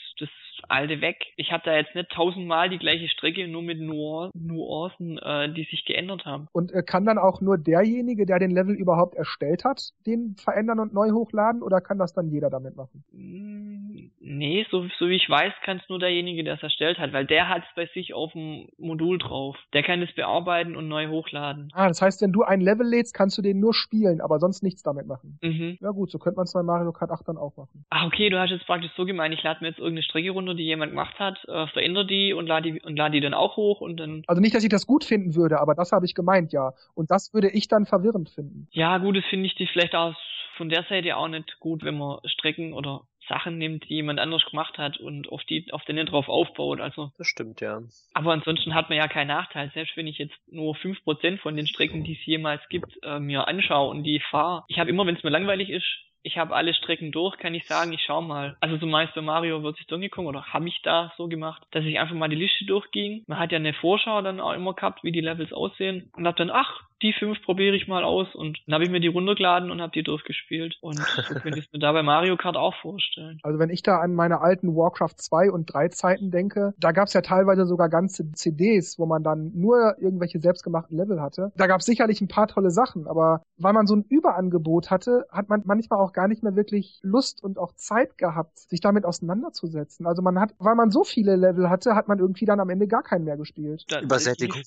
alte 0.68 1.00
weg. 1.00 1.16
Ich 1.36 1.52
habe 1.52 1.62
da 1.64 1.76
jetzt 1.76 1.94
nicht 1.94 2.10
tausendmal 2.10 2.68
die 2.68 2.78
gleiche 2.78 3.08
Strecke, 3.08 3.46
nur 3.48 3.62
mit 3.62 3.80
Nuancen, 3.80 5.18
äh, 5.18 5.52
die 5.52 5.64
sich 5.64 5.84
geändert 5.84 6.24
haben. 6.24 6.48
Und 6.52 6.72
äh, 6.72 6.82
kann 6.82 7.04
dann 7.04 7.18
auch 7.18 7.40
nur 7.40 7.58
derjenige, 7.58 8.26
der 8.26 8.38
den 8.38 8.50
Level 8.50 8.74
überhaupt 8.74 9.14
erstellt 9.14 9.64
hat, 9.64 9.90
den 10.06 10.36
verändern 10.36 10.80
und 10.80 10.94
neu 10.94 11.10
hochladen 11.10 11.62
oder 11.62 11.80
kann 11.80 11.98
das 11.98 12.12
dann 12.12 12.28
jeder 12.28 12.50
damit 12.50 12.76
machen? 12.76 13.04
Mm, 13.12 14.10
nee, 14.20 14.66
so, 14.70 14.86
so 14.98 15.08
wie 15.08 15.16
ich 15.16 15.28
weiß, 15.28 15.52
kann 15.64 15.78
es 15.78 15.88
nur 15.88 15.98
derjenige, 15.98 16.44
der 16.44 16.54
es 16.54 16.62
erstellt 16.62 16.98
hat, 16.98 17.12
weil 17.12 17.26
der 17.26 17.48
hat 17.48 17.62
es 17.62 17.74
bei 17.74 17.86
sich 17.94 18.14
auf 18.14 18.32
dem 18.32 18.68
Modul 18.78 19.18
drauf. 19.18 19.56
Der 19.72 19.82
kann 19.82 20.02
es 20.02 20.14
bearbeiten 20.14 20.76
und 20.76 20.88
neu 20.88 21.08
hochladen. 21.08 21.70
Ah, 21.72 21.88
das 21.88 22.02
heißt, 22.02 22.22
wenn 22.22 22.32
du 22.32 22.42
ein 22.42 22.60
Level 22.60 22.86
lädst, 22.86 23.14
kannst 23.14 23.38
du 23.38 23.42
den 23.42 23.60
nur 23.60 23.74
spielen, 23.74 24.20
aber 24.20 24.38
sonst 24.38 24.62
nichts 24.62 24.82
damit 24.82 25.06
machen. 25.06 25.38
Mhm. 25.42 25.78
Ja 25.80 25.90
gut, 25.90 26.10
so 26.10 26.18
könnte 26.18 26.36
man 26.36 26.44
es 26.44 26.52
bei 26.52 26.62
Mario 26.62 26.92
Kart 26.92 27.10
8 27.10 27.26
dann 27.28 27.36
auch 27.36 27.56
machen. 27.56 27.84
Ah, 27.90 28.06
okay, 28.06 28.30
du 28.30 28.38
hast 28.38 28.50
jetzt 28.50 28.66
praktisch 28.66 28.92
so 28.96 29.04
gemeint, 29.04 29.34
ich 29.34 29.42
lade 29.42 29.60
mir 29.60 29.68
jetzt 29.68 29.78
irgendeine 29.78 30.02
Strecke 30.02 30.30
runter, 30.30 30.45
die 30.54 30.64
jemand 30.64 30.92
gemacht 30.92 31.18
hat, 31.18 31.44
äh, 31.48 31.66
verändere 31.68 32.06
die 32.06 32.32
und 32.32 32.46
lade 32.46 32.72
die 32.72 32.80
und 32.80 32.96
lade 32.96 33.12
die 33.12 33.20
dann 33.20 33.34
auch 33.34 33.56
hoch 33.56 33.80
und 33.80 33.98
dann. 33.98 34.22
Also 34.26 34.40
nicht, 34.40 34.54
dass 34.54 34.64
ich 34.64 34.70
das 34.70 34.86
gut 34.86 35.04
finden 35.04 35.34
würde, 35.34 35.60
aber 35.60 35.74
das 35.74 35.92
habe 35.92 36.06
ich 36.06 36.14
gemeint, 36.14 36.52
ja. 36.52 36.72
Und 36.94 37.10
das 37.10 37.32
würde 37.34 37.50
ich 37.50 37.68
dann 37.68 37.86
verwirrend 37.86 38.30
finden. 38.30 38.68
Ja, 38.72 38.98
gut, 38.98 39.16
das 39.16 39.24
finde 39.30 39.46
ich 39.46 39.54
die 39.54 39.66
vielleicht 39.66 39.94
auch 39.94 40.14
von 40.56 40.68
der 40.68 40.84
Seite 40.84 41.16
auch 41.16 41.28
nicht 41.28 41.58
gut, 41.60 41.84
wenn 41.84 41.98
man 41.98 42.18
Strecken 42.24 42.72
oder 42.72 43.02
Sachen 43.28 43.58
nimmt, 43.58 43.88
die 43.88 43.94
jemand 43.94 44.20
anders 44.20 44.44
gemacht 44.48 44.78
hat 44.78 44.98
und 44.98 45.30
auf 45.30 45.42
die, 45.44 45.72
auf 45.72 45.84
den 45.84 46.04
drauf 46.06 46.28
aufbaut. 46.28 46.80
Also. 46.80 47.12
Das 47.18 47.26
stimmt, 47.26 47.60
ja. 47.60 47.82
Aber 48.14 48.32
ansonsten 48.32 48.74
hat 48.74 48.88
man 48.88 48.98
ja 48.98 49.08
keinen 49.08 49.28
Nachteil. 49.28 49.70
Selbst 49.74 49.96
wenn 49.96 50.06
ich 50.06 50.18
jetzt 50.18 50.36
nur 50.50 50.74
fünf 50.74 51.02
Prozent 51.04 51.40
von 51.40 51.56
den 51.56 51.66
Strecken, 51.66 52.04
die 52.04 52.14
es 52.14 52.24
jemals 52.24 52.62
gibt, 52.68 52.98
äh, 53.02 53.18
mir 53.18 53.48
anschaue 53.48 53.90
und 53.90 54.04
die 54.04 54.20
fahre. 54.30 54.64
Ich 54.68 54.78
habe 54.78 54.90
immer, 54.90 55.06
wenn 55.06 55.16
es 55.16 55.24
mir 55.24 55.30
langweilig 55.30 55.70
ist, 55.70 55.86
ich 56.26 56.38
habe 56.38 56.56
alle 56.56 56.74
Strecken 56.74 57.12
durch, 57.12 57.38
kann 57.38 57.54
ich 57.54 57.66
sagen, 57.66 57.92
ich 57.92 58.02
schau 58.02 58.20
mal. 58.20 58.56
Also 58.60 58.76
so 58.78 58.86
meist 58.86 59.14
bei 59.14 59.20
Mario 59.20 59.62
wird 59.62 59.76
sich 59.76 59.86
Kong 60.10 60.26
oder 60.26 60.52
habe 60.52 60.66
ich 60.66 60.82
da 60.82 61.12
so 61.16 61.28
gemacht, 61.28 61.62
dass 61.70 61.84
ich 61.84 62.00
einfach 62.00 62.16
mal 62.16 62.28
die 62.28 62.34
Liste 62.34 62.64
durchging. 62.64 63.22
Man 63.28 63.38
hat 63.38 63.52
ja 63.52 63.58
eine 63.58 63.72
Vorschau 63.74 64.20
dann 64.22 64.40
auch 64.40 64.52
immer 64.52 64.74
gehabt, 64.74 65.04
wie 65.04 65.12
die 65.12 65.20
Levels 65.20 65.52
aussehen 65.52 66.10
und 66.16 66.26
hab 66.26 66.34
dann, 66.34 66.50
ach, 66.50 66.82
die 67.02 67.12
fünf 67.12 67.42
probiere 67.42 67.76
ich 67.76 67.88
mal 67.88 68.04
aus 68.04 68.34
und 68.34 68.58
dann 68.66 68.74
habe 68.74 68.84
ich 68.84 68.90
mir 68.90 69.00
die 69.00 69.08
runtergeladen 69.08 69.70
und 69.70 69.82
habe 69.82 69.92
die 69.92 70.02
durchgespielt 70.02 70.78
und 70.80 70.96
so 70.96 71.34
könnte 71.40 71.58
ich 71.58 71.70
mir 71.72 71.78
da 71.78 71.92
bei 71.92 72.02
Mario 72.02 72.36
Kart 72.36 72.56
auch 72.56 72.74
vorstellen. 72.80 73.38
Also 73.42 73.58
wenn 73.58 73.70
ich 73.70 73.82
da 73.82 73.98
an 73.98 74.14
meine 74.14 74.40
alten 74.40 74.74
Warcraft 74.74 75.16
2 75.16 75.50
und 75.50 75.66
3 75.66 75.88
Zeiten 75.88 76.30
denke, 76.30 76.74
da 76.78 76.92
gab 76.92 77.08
es 77.08 77.12
ja 77.12 77.20
teilweise 77.20 77.66
sogar 77.66 77.88
ganze 77.88 78.30
CDs, 78.32 78.98
wo 78.98 79.06
man 79.06 79.22
dann 79.22 79.52
nur 79.54 79.96
irgendwelche 80.00 80.40
selbstgemachten 80.40 80.96
Level 80.96 81.20
hatte. 81.20 81.52
Da 81.56 81.66
gab 81.66 81.80
es 81.80 81.86
sicherlich 81.86 82.20
ein 82.20 82.28
paar 82.28 82.48
tolle 82.48 82.70
Sachen, 82.70 83.06
aber 83.06 83.42
weil 83.58 83.74
man 83.74 83.86
so 83.86 83.94
ein 83.94 84.04
Überangebot 84.08 84.90
hatte, 84.90 85.26
hat 85.30 85.48
man 85.48 85.62
manchmal 85.66 86.00
auch 86.00 86.12
gar 86.12 86.28
nicht 86.28 86.42
mehr 86.42 86.56
wirklich 86.56 87.00
Lust 87.02 87.42
und 87.42 87.58
auch 87.58 87.72
Zeit 87.74 88.16
gehabt, 88.16 88.58
sich 88.58 88.80
damit 88.80 89.04
auseinanderzusetzen. 89.04 90.06
Also 90.06 90.22
man 90.22 90.40
hat, 90.40 90.54
weil 90.58 90.74
man 90.74 90.90
so 90.90 91.04
viele 91.04 91.36
Level 91.36 91.68
hatte, 91.68 91.94
hat 91.94 92.08
man 92.08 92.18
irgendwie 92.18 92.46
dann 92.46 92.60
am 92.60 92.70
Ende 92.70 92.86
gar 92.86 93.02
keinen 93.02 93.24
mehr 93.24 93.36
gespielt. 93.36 93.84
Übersättigung. 94.02 94.62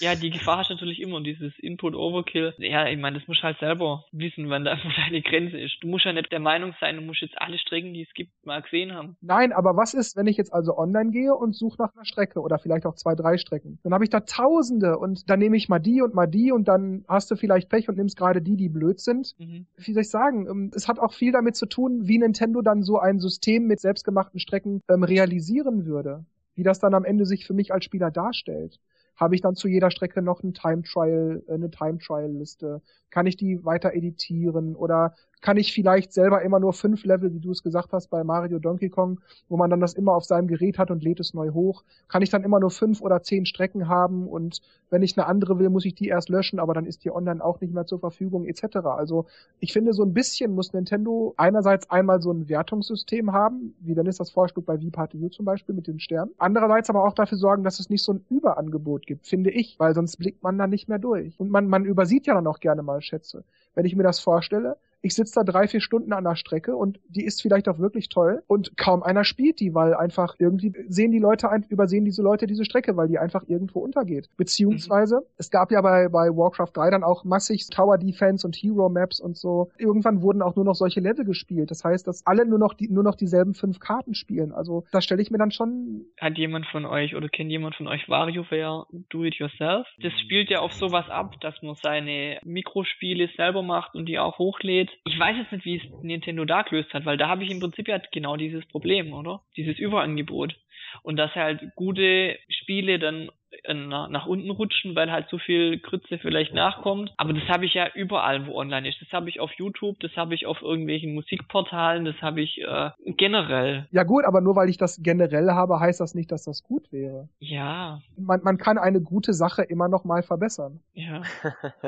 Die, 0.00 0.04
ja, 0.04 0.14
die 0.14 0.30
Gefahr 0.30 0.58
hast 0.58 0.70
du 0.70 0.74
natürlich 0.74 1.00
immer 1.00 1.16
und 1.16 1.24
dieses 1.38 1.58
Input-Overkill. 1.58 2.54
Ja, 2.58 2.88
ich 2.88 2.98
meine, 2.98 3.18
das 3.18 3.28
musst 3.28 3.40
du 3.40 3.44
halt 3.44 3.58
selber 3.58 4.04
wissen, 4.12 4.48
wann 4.48 4.64
da 4.64 4.76
deine 4.96 5.22
Grenze 5.22 5.58
ist. 5.58 5.76
Du 5.80 5.88
musst 5.88 6.04
ja 6.04 6.12
nicht 6.12 6.32
der 6.32 6.40
Meinung 6.40 6.74
sein, 6.80 6.96
du 6.96 7.02
musst 7.02 7.22
jetzt 7.22 7.40
alle 7.40 7.58
Strecken, 7.58 7.94
die 7.94 8.02
es 8.02 8.12
gibt, 8.14 8.30
mal 8.44 8.62
gesehen 8.62 8.94
haben. 8.94 9.16
Nein, 9.20 9.52
aber 9.52 9.76
was 9.76 9.94
ist, 9.94 10.16
wenn 10.16 10.26
ich 10.26 10.36
jetzt 10.36 10.52
also 10.52 10.76
online 10.76 11.10
gehe 11.10 11.34
und 11.34 11.54
suche 11.54 11.76
nach 11.78 11.94
einer 11.94 12.04
Strecke 12.04 12.40
oder 12.40 12.58
vielleicht 12.58 12.86
auch 12.86 12.94
zwei, 12.94 13.14
drei 13.14 13.38
Strecken? 13.38 13.78
Dann 13.82 13.92
habe 13.92 14.04
ich 14.04 14.10
da 14.10 14.20
Tausende 14.20 14.98
und 14.98 15.28
dann 15.30 15.38
nehme 15.38 15.56
ich 15.56 15.68
mal 15.68 15.78
die 15.78 16.02
und 16.02 16.14
mal 16.14 16.26
die 16.26 16.52
und 16.52 16.68
dann 16.68 17.04
hast 17.08 17.30
du 17.30 17.36
vielleicht 17.36 17.68
Pech 17.68 17.88
und 17.88 17.96
nimmst 17.96 18.16
gerade 18.16 18.42
die, 18.42 18.56
die 18.56 18.68
blöd 18.68 19.00
sind. 19.00 19.34
Mhm. 19.38 19.66
Wie 19.76 19.92
soll 19.92 20.02
ich 20.02 20.10
sagen? 20.10 20.46
Ähm, 20.48 20.70
es 20.74 20.88
hat 20.88 20.98
auch 20.98 21.12
viel 21.12 21.32
damit 21.32 21.56
zu 21.56 21.66
tun, 21.66 22.08
wie 22.08 22.18
Nintendo 22.18 22.62
dann 22.62 22.82
so 22.82 22.98
ein 22.98 23.18
System 23.18 23.66
mit 23.66 23.80
selbstgemachten 23.80 24.40
Strecken 24.40 24.82
ähm, 24.88 25.02
realisieren 25.02 25.86
würde. 25.86 26.24
Wie 26.54 26.62
das 26.62 26.78
dann 26.78 26.94
am 26.94 27.04
Ende 27.04 27.26
sich 27.26 27.46
für 27.46 27.52
mich 27.52 27.72
als 27.72 27.84
Spieler 27.84 28.10
darstellt. 28.10 28.80
Habe 29.16 29.34
ich 29.34 29.40
dann 29.40 29.54
zu 29.54 29.68
jeder 29.68 29.90
Strecke 29.90 30.22
noch 30.22 30.42
ein 30.42 30.54
Time 30.54 30.82
Trial, 30.82 31.42
äh, 31.48 31.54
eine 31.54 31.70
Time 31.70 31.98
Trial 31.98 32.30
Liste? 32.30 32.82
Kann 33.10 33.26
ich 33.26 33.36
die 33.36 33.64
weiter 33.64 33.94
editieren 33.94 34.76
oder 34.76 35.14
kann 35.40 35.56
ich 35.56 35.72
vielleicht 35.72 36.12
selber 36.12 36.42
immer 36.42 36.58
nur 36.58 36.72
fünf 36.72 37.04
Level, 37.04 37.32
wie 37.32 37.40
du 37.40 37.50
es 37.50 37.62
gesagt 37.62 37.92
hast, 37.92 38.08
bei 38.08 38.24
Mario 38.24 38.58
Donkey 38.58 38.88
Kong, 38.88 39.20
wo 39.48 39.56
man 39.56 39.70
dann 39.70 39.80
das 39.80 39.94
immer 39.94 40.14
auf 40.14 40.24
seinem 40.24 40.48
Gerät 40.48 40.78
hat 40.78 40.90
und 40.90 41.02
lädt 41.02 41.20
es 41.20 41.34
neu 41.34 41.50
hoch, 41.50 41.84
kann 42.08 42.22
ich 42.22 42.30
dann 42.30 42.42
immer 42.42 42.58
nur 42.58 42.70
fünf 42.70 43.00
oder 43.00 43.22
zehn 43.22 43.46
Strecken 43.46 43.88
haben 43.88 44.26
und 44.26 44.60
wenn 44.90 45.02
ich 45.02 45.16
eine 45.16 45.26
andere 45.26 45.58
will, 45.58 45.68
muss 45.68 45.84
ich 45.84 45.94
die 45.94 46.08
erst 46.08 46.28
löschen, 46.28 46.58
aber 46.58 46.74
dann 46.74 46.86
ist 46.86 47.04
die 47.04 47.10
online 47.10 47.44
auch 47.44 47.60
nicht 47.60 47.74
mehr 47.74 47.86
zur 47.86 47.98
Verfügung 47.98 48.46
etc. 48.46 48.76
Also 48.86 49.26
ich 49.60 49.72
finde, 49.72 49.92
so 49.92 50.04
ein 50.04 50.14
bisschen 50.14 50.54
muss 50.54 50.72
Nintendo 50.72 51.34
einerseits 51.36 51.90
einmal 51.90 52.22
so 52.22 52.32
ein 52.32 52.48
Wertungssystem 52.48 53.32
haben, 53.32 53.74
wie 53.80 53.94
dann 53.94 54.06
ist 54.06 54.20
das 54.20 54.30
Vorschlag 54.30 54.64
bei 54.64 54.78
V-Party 54.78 55.18
U 55.18 55.28
zum 55.28 55.44
Beispiel 55.44 55.74
mit 55.74 55.86
den 55.86 56.00
Sternen, 56.00 56.32
andererseits 56.38 56.88
aber 56.90 57.04
auch 57.04 57.14
dafür 57.14 57.38
sorgen, 57.38 57.64
dass 57.64 57.80
es 57.80 57.90
nicht 57.90 58.02
so 58.02 58.12
ein 58.12 58.24
Überangebot 58.30 59.06
gibt, 59.06 59.26
finde 59.26 59.50
ich, 59.50 59.78
weil 59.78 59.94
sonst 59.94 60.16
blickt 60.16 60.42
man 60.42 60.58
da 60.58 60.66
nicht 60.66 60.88
mehr 60.88 60.98
durch. 60.98 61.38
Und 61.38 61.50
man, 61.50 61.68
man 61.68 61.84
übersieht 61.84 62.26
ja 62.26 62.34
dann 62.34 62.46
auch 62.46 62.60
gerne 62.60 62.82
mal 62.82 63.00
Schätze. 63.00 63.44
Wenn 63.74 63.84
ich 63.84 63.96
mir 63.96 64.02
das 64.02 64.20
vorstelle, 64.20 64.76
ich 65.02 65.14
sitze 65.14 65.34
da 65.36 65.44
drei, 65.44 65.68
vier 65.68 65.80
Stunden 65.80 66.12
an 66.12 66.24
der 66.24 66.36
Strecke 66.36 66.76
und 66.76 66.98
die 67.08 67.24
ist 67.24 67.42
vielleicht 67.42 67.68
auch 67.68 67.78
wirklich 67.78 68.08
toll 68.08 68.42
und 68.46 68.76
kaum 68.76 69.02
einer 69.02 69.24
spielt 69.24 69.60
die, 69.60 69.74
weil 69.74 69.94
einfach 69.94 70.34
irgendwie 70.38 70.72
sehen 70.88 71.12
die 71.12 71.18
Leute, 71.18 71.48
übersehen 71.68 72.04
diese 72.04 72.22
Leute 72.22 72.46
diese 72.46 72.64
Strecke, 72.64 72.96
weil 72.96 73.08
die 73.08 73.18
einfach 73.18 73.44
irgendwo 73.46 73.80
untergeht. 73.80 74.28
Beziehungsweise, 74.36 75.16
mhm. 75.16 75.26
es 75.36 75.50
gab 75.50 75.70
ja 75.70 75.80
bei, 75.80 76.08
bei 76.08 76.28
Warcraft 76.28 76.72
3 76.74 76.90
dann 76.90 77.04
auch 77.04 77.24
massig 77.24 77.66
Tower 77.70 77.98
Defense 77.98 78.46
und 78.46 78.56
Hero 78.56 78.88
Maps 78.88 79.20
und 79.20 79.36
so. 79.36 79.70
Irgendwann 79.78 80.22
wurden 80.22 80.42
auch 80.42 80.56
nur 80.56 80.64
noch 80.64 80.74
solche 80.74 81.00
Level 81.00 81.24
gespielt. 81.24 81.70
Das 81.70 81.84
heißt, 81.84 82.06
dass 82.06 82.26
alle 82.26 82.46
nur 82.46 82.58
noch 82.58 82.74
die, 82.74 82.88
nur 82.88 83.02
noch 83.02 83.14
dieselben 83.14 83.54
fünf 83.54 83.80
Karten 83.80 84.14
spielen. 84.14 84.52
Also, 84.52 84.84
da 84.92 85.00
stelle 85.00 85.22
ich 85.22 85.30
mir 85.30 85.38
dann 85.38 85.50
schon. 85.50 86.06
Hat 86.18 86.38
jemand 86.38 86.66
von 86.66 86.84
euch 86.84 87.14
oder 87.14 87.28
kennt 87.28 87.50
jemand 87.50 87.76
von 87.76 87.86
euch 87.86 88.08
WarioWare 88.08 88.86
Do 89.10 89.24
It 89.24 89.36
Yourself? 89.36 89.86
Das 90.02 90.12
spielt 90.20 90.50
ja 90.50 90.60
auf 90.60 90.72
sowas 90.72 91.08
ab, 91.08 91.40
dass 91.40 91.60
man 91.62 91.74
seine 91.74 92.38
Mikrospiele 92.44 93.28
selber 93.36 93.62
macht 93.62 93.94
und 93.94 94.06
die 94.06 94.18
auch 94.18 94.38
hochlädt 94.38 94.85
ich 95.04 95.18
weiß 95.18 95.36
jetzt 95.36 95.52
nicht, 95.52 95.64
wie 95.64 95.76
es 95.76 96.02
Nintendo 96.02 96.44
da 96.44 96.62
gelöst 96.62 96.92
hat, 96.94 97.04
weil 97.04 97.16
da 97.16 97.28
habe 97.28 97.44
ich 97.44 97.50
im 97.50 97.60
Prinzip 97.60 97.88
ja 97.88 98.00
genau 98.12 98.36
dieses 98.36 98.66
Problem, 98.66 99.12
oder? 99.12 99.42
Dieses 99.56 99.78
Überangebot. 99.78 100.56
Und 101.02 101.16
dass 101.16 101.34
halt 101.34 101.60
gute 101.74 102.38
Spiele 102.48 102.98
dann 102.98 103.30
äh, 103.64 103.74
nach, 103.74 104.08
nach 104.08 104.26
unten 104.26 104.50
rutschen, 104.50 104.94
weil 104.94 105.10
halt 105.10 105.28
so 105.30 105.38
viel 105.38 105.78
Grütze 105.78 106.18
vielleicht 106.18 106.54
nachkommt. 106.54 107.12
Aber 107.16 107.32
das 107.32 107.48
habe 107.48 107.64
ich 107.64 107.74
ja 107.74 107.88
überall, 107.94 108.46
wo 108.46 108.54
online 108.54 108.88
ist. 108.88 109.00
Das 109.00 109.12
habe 109.12 109.28
ich 109.28 109.40
auf 109.40 109.52
YouTube, 109.52 109.98
das 110.00 110.14
habe 110.16 110.34
ich 110.34 110.46
auf 110.46 110.62
irgendwelchen 110.62 111.14
Musikportalen, 111.14 112.04
das 112.04 112.20
habe 112.20 112.40
ich 112.40 112.60
äh, 112.60 112.90
generell. 113.16 113.86
Ja 113.90 114.02
gut, 114.02 114.24
aber 114.24 114.40
nur 114.40 114.56
weil 114.56 114.68
ich 114.68 114.78
das 114.78 115.02
generell 115.02 115.50
habe, 115.50 115.80
heißt 115.80 116.00
das 116.00 116.14
nicht, 116.14 116.32
dass 116.32 116.44
das 116.44 116.62
gut 116.62 116.90
wäre. 116.92 117.28
Ja. 117.38 118.00
Man, 118.16 118.40
man 118.42 118.58
kann 118.58 118.78
eine 118.78 119.00
gute 119.00 119.32
Sache 119.32 119.62
immer 119.62 119.88
noch 119.88 120.04
mal 120.04 120.22
verbessern. 120.22 120.80
Ja. 120.94 121.22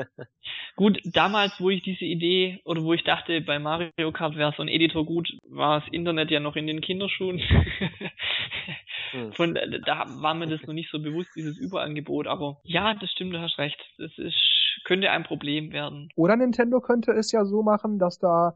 gut, 0.75 0.99
damals, 1.05 1.59
wo 1.59 1.69
ich 1.69 1.83
diese 1.83 2.05
Idee 2.05 2.61
oder 2.65 2.83
wo 2.83 2.93
ich 2.93 3.03
dachte, 3.03 3.41
bei 3.41 3.59
Mario 3.59 4.11
Kart 4.13 4.35
wäre 4.35 4.53
so 4.55 4.61
ein 4.61 4.67
Editor 4.67 5.05
gut, 5.05 5.29
war 5.49 5.79
das 5.79 5.89
Internet 5.91 6.31
ja 6.31 6.39
noch 6.39 6.55
in 6.55 6.67
den 6.67 6.81
Kinderschuhen. 6.81 7.41
Hm. 9.11 9.33
Von 9.33 9.55
da 9.55 10.05
war 10.07 10.35
mir 10.35 10.47
das 10.47 10.61
noch 10.67 10.73
nicht 10.73 10.91
so 10.91 11.01
bewusst, 11.01 11.29
dieses 11.35 11.57
Überangebot. 11.57 12.27
Aber 12.27 12.59
ja, 12.63 12.93
das 12.93 13.09
stimmt, 13.11 13.33
du 13.33 13.41
hast 13.41 13.57
recht. 13.57 13.79
Das 13.97 14.11
ist, 14.17 14.37
könnte 14.83 15.09
ein 15.09 15.23
Problem 15.23 15.71
werden. 15.71 16.09
Oder 16.15 16.35
Nintendo 16.35 16.79
könnte 16.79 17.11
es 17.13 17.31
ja 17.31 17.43
so 17.45 17.63
machen, 17.63 17.97
dass 17.97 18.19
da 18.19 18.55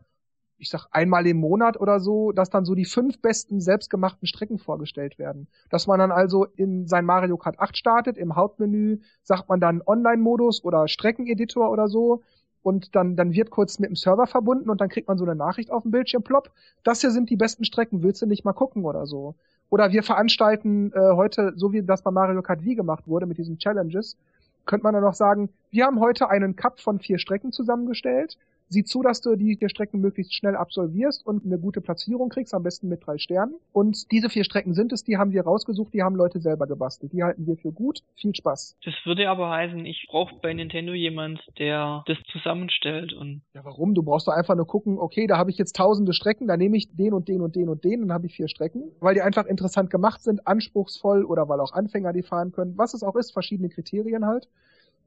ich 0.64 0.70
sag 0.70 0.88
einmal 0.92 1.28
im 1.28 1.38
Monat 1.38 1.80
oder 1.80 2.00
so, 2.00 2.32
dass 2.32 2.50
dann 2.50 2.64
so 2.64 2.74
die 2.74 2.86
fünf 2.86 3.22
besten 3.22 3.60
selbstgemachten 3.60 4.28
Strecken 4.28 4.60
vorgestellt 4.60 5.20
werden. 5.20 5.48
Dass 5.70 5.88
man 5.88 6.00
dann 6.00 6.12
also 6.12 6.46
in 6.46 6.88
sein 6.88 7.06
Mario 7.06 7.38
Kart 7.38 7.60
8 7.60 7.78
startet, 7.78 8.18
im 8.18 8.36
Hauptmenü 8.36 9.00
sagt 9.24 9.50
man 9.50 9.60
dann 9.60 9.82
Online-Modus 9.86 10.64
oder 10.64 10.88
Streckeneditor 10.88 11.70
oder 11.70 11.88
so 11.88 12.24
und 12.62 12.96
dann, 12.96 13.16
dann 13.16 13.34
wird 13.34 13.50
kurz 13.50 13.78
mit 13.80 13.90
dem 13.90 13.96
Server 13.96 14.26
verbunden 14.26 14.70
und 14.70 14.80
dann 14.80 14.90
kriegt 14.90 15.08
man 15.08 15.18
so 15.18 15.26
eine 15.26 15.36
Nachricht 15.36 15.70
auf 15.70 15.84
dem 15.84 15.92
Bildschirm, 15.92 16.24
plopp, 16.24 16.52
das 16.84 17.02
hier 17.02 17.12
sind 17.12 17.30
die 17.30 17.36
besten 17.36 17.66
Strecken, 17.66 18.02
willst 18.02 18.22
du 18.22 18.26
nicht 18.26 18.46
mal 18.46 18.54
gucken 18.54 18.86
oder 18.86 19.06
so. 19.06 19.36
Oder 19.70 19.92
wir 19.92 20.04
veranstalten 20.04 20.92
äh, 20.94 21.00
heute, 21.14 21.54
so 21.56 21.72
wie 21.74 21.82
das 21.82 22.02
bei 22.02 22.12
Mario 22.12 22.42
Kart 22.42 22.64
Wii 22.64 22.76
gemacht 22.76 23.08
wurde 23.08 23.26
mit 23.26 23.38
diesen 23.38 23.58
Challenges, 23.58 24.18
könnte 24.66 24.84
man 24.84 24.94
dann 24.94 25.04
noch 25.04 25.14
sagen, 25.14 25.50
wir 25.72 25.86
haben 25.86 26.00
heute 26.00 26.30
einen 26.30 26.56
Cup 26.56 26.80
von 26.80 27.00
vier 27.00 27.18
Strecken 27.18 27.52
zusammengestellt 27.52 28.38
Sieh 28.74 28.84
zu, 28.84 29.04
dass 29.04 29.22
du 29.22 29.36
die 29.36 29.56
vier 29.56 29.70
Strecken 29.70 30.02
möglichst 30.02 30.34
schnell 30.34 30.56
absolvierst 30.56 31.24
und 31.28 31.46
eine 31.46 31.60
gute 31.60 31.80
Platzierung 31.80 32.30
kriegst, 32.30 32.56
am 32.56 32.64
besten 32.64 32.90
mit 32.90 33.06
drei 33.06 33.20
Sternen. 33.20 33.54
Und 33.72 34.12
diese 34.12 34.30
vier 34.30 34.44
Strecken 34.44 34.74
sind 34.74 34.92
es, 34.92 35.04
die 35.04 35.18
haben 35.18 35.32
wir 35.32 35.44
rausgesucht, 35.44 35.94
die 35.94 36.02
haben 36.02 36.16
Leute 36.16 36.40
selber 36.40 36.66
gebastelt. 36.66 37.14
Die 37.14 37.22
halten 37.22 37.46
wir 37.46 37.56
für 37.56 37.72
gut. 37.72 38.00
Viel 38.16 38.34
Spaß. 38.34 38.76
Das 38.84 38.96
würde 39.06 39.30
aber 39.30 39.52
heißen, 39.52 39.86
ich 39.86 40.08
brauche 40.10 40.34
bei 40.42 40.54
Nintendo 40.56 40.94
jemand, 40.94 41.40
der 41.60 42.04
das 42.08 42.18
zusammenstellt 42.32 43.14
und. 43.14 43.44
Ja, 43.54 43.64
warum? 43.64 43.94
Du 43.94 44.02
brauchst 44.02 44.28
doch 44.28 44.34
einfach 44.34 44.56
nur 44.56 44.66
gucken, 44.66 44.98
okay, 44.98 45.28
da 45.28 45.38
habe 45.38 45.52
ich 45.52 45.60
jetzt 45.60 45.76
tausende 45.76 46.14
Strecken, 46.14 46.48
da 46.48 46.58
nehme 46.58 46.76
ich 46.76 46.96
den 46.96 47.14
und 47.14 47.28
den 47.28 47.42
und 47.42 47.56
den 47.56 47.70
und 47.70 47.84
den, 47.84 48.02
dann 48.02 48.12
habe 48.12 48.26
ich 48.26 48.34
vier 48.36 48.48
Strecken, 48.48 48.92
weil 49.02 49.14
die 49.14 49.22
einfach 49.22 49.46
interessant 49.46 49.92
gemacht 49.92 50.24
sind, 50.24 50.48
anspruchsvoll 50.48 51.26
oder 51.26 51.48
weil 51.48 51.60
auch 51.60 51.74
Anfänger 51.74 52.12
die 52.12 52.24
fahren 52.24 52.52
können, 52.52 52.76
was 52.76 52.96
es 52.96 53.04
auch 53.04 53.16
ist, 53.16 53.34
verschiedene 53.34 53.70
Kriterien 53.70 54.26
halt 54.26 54.48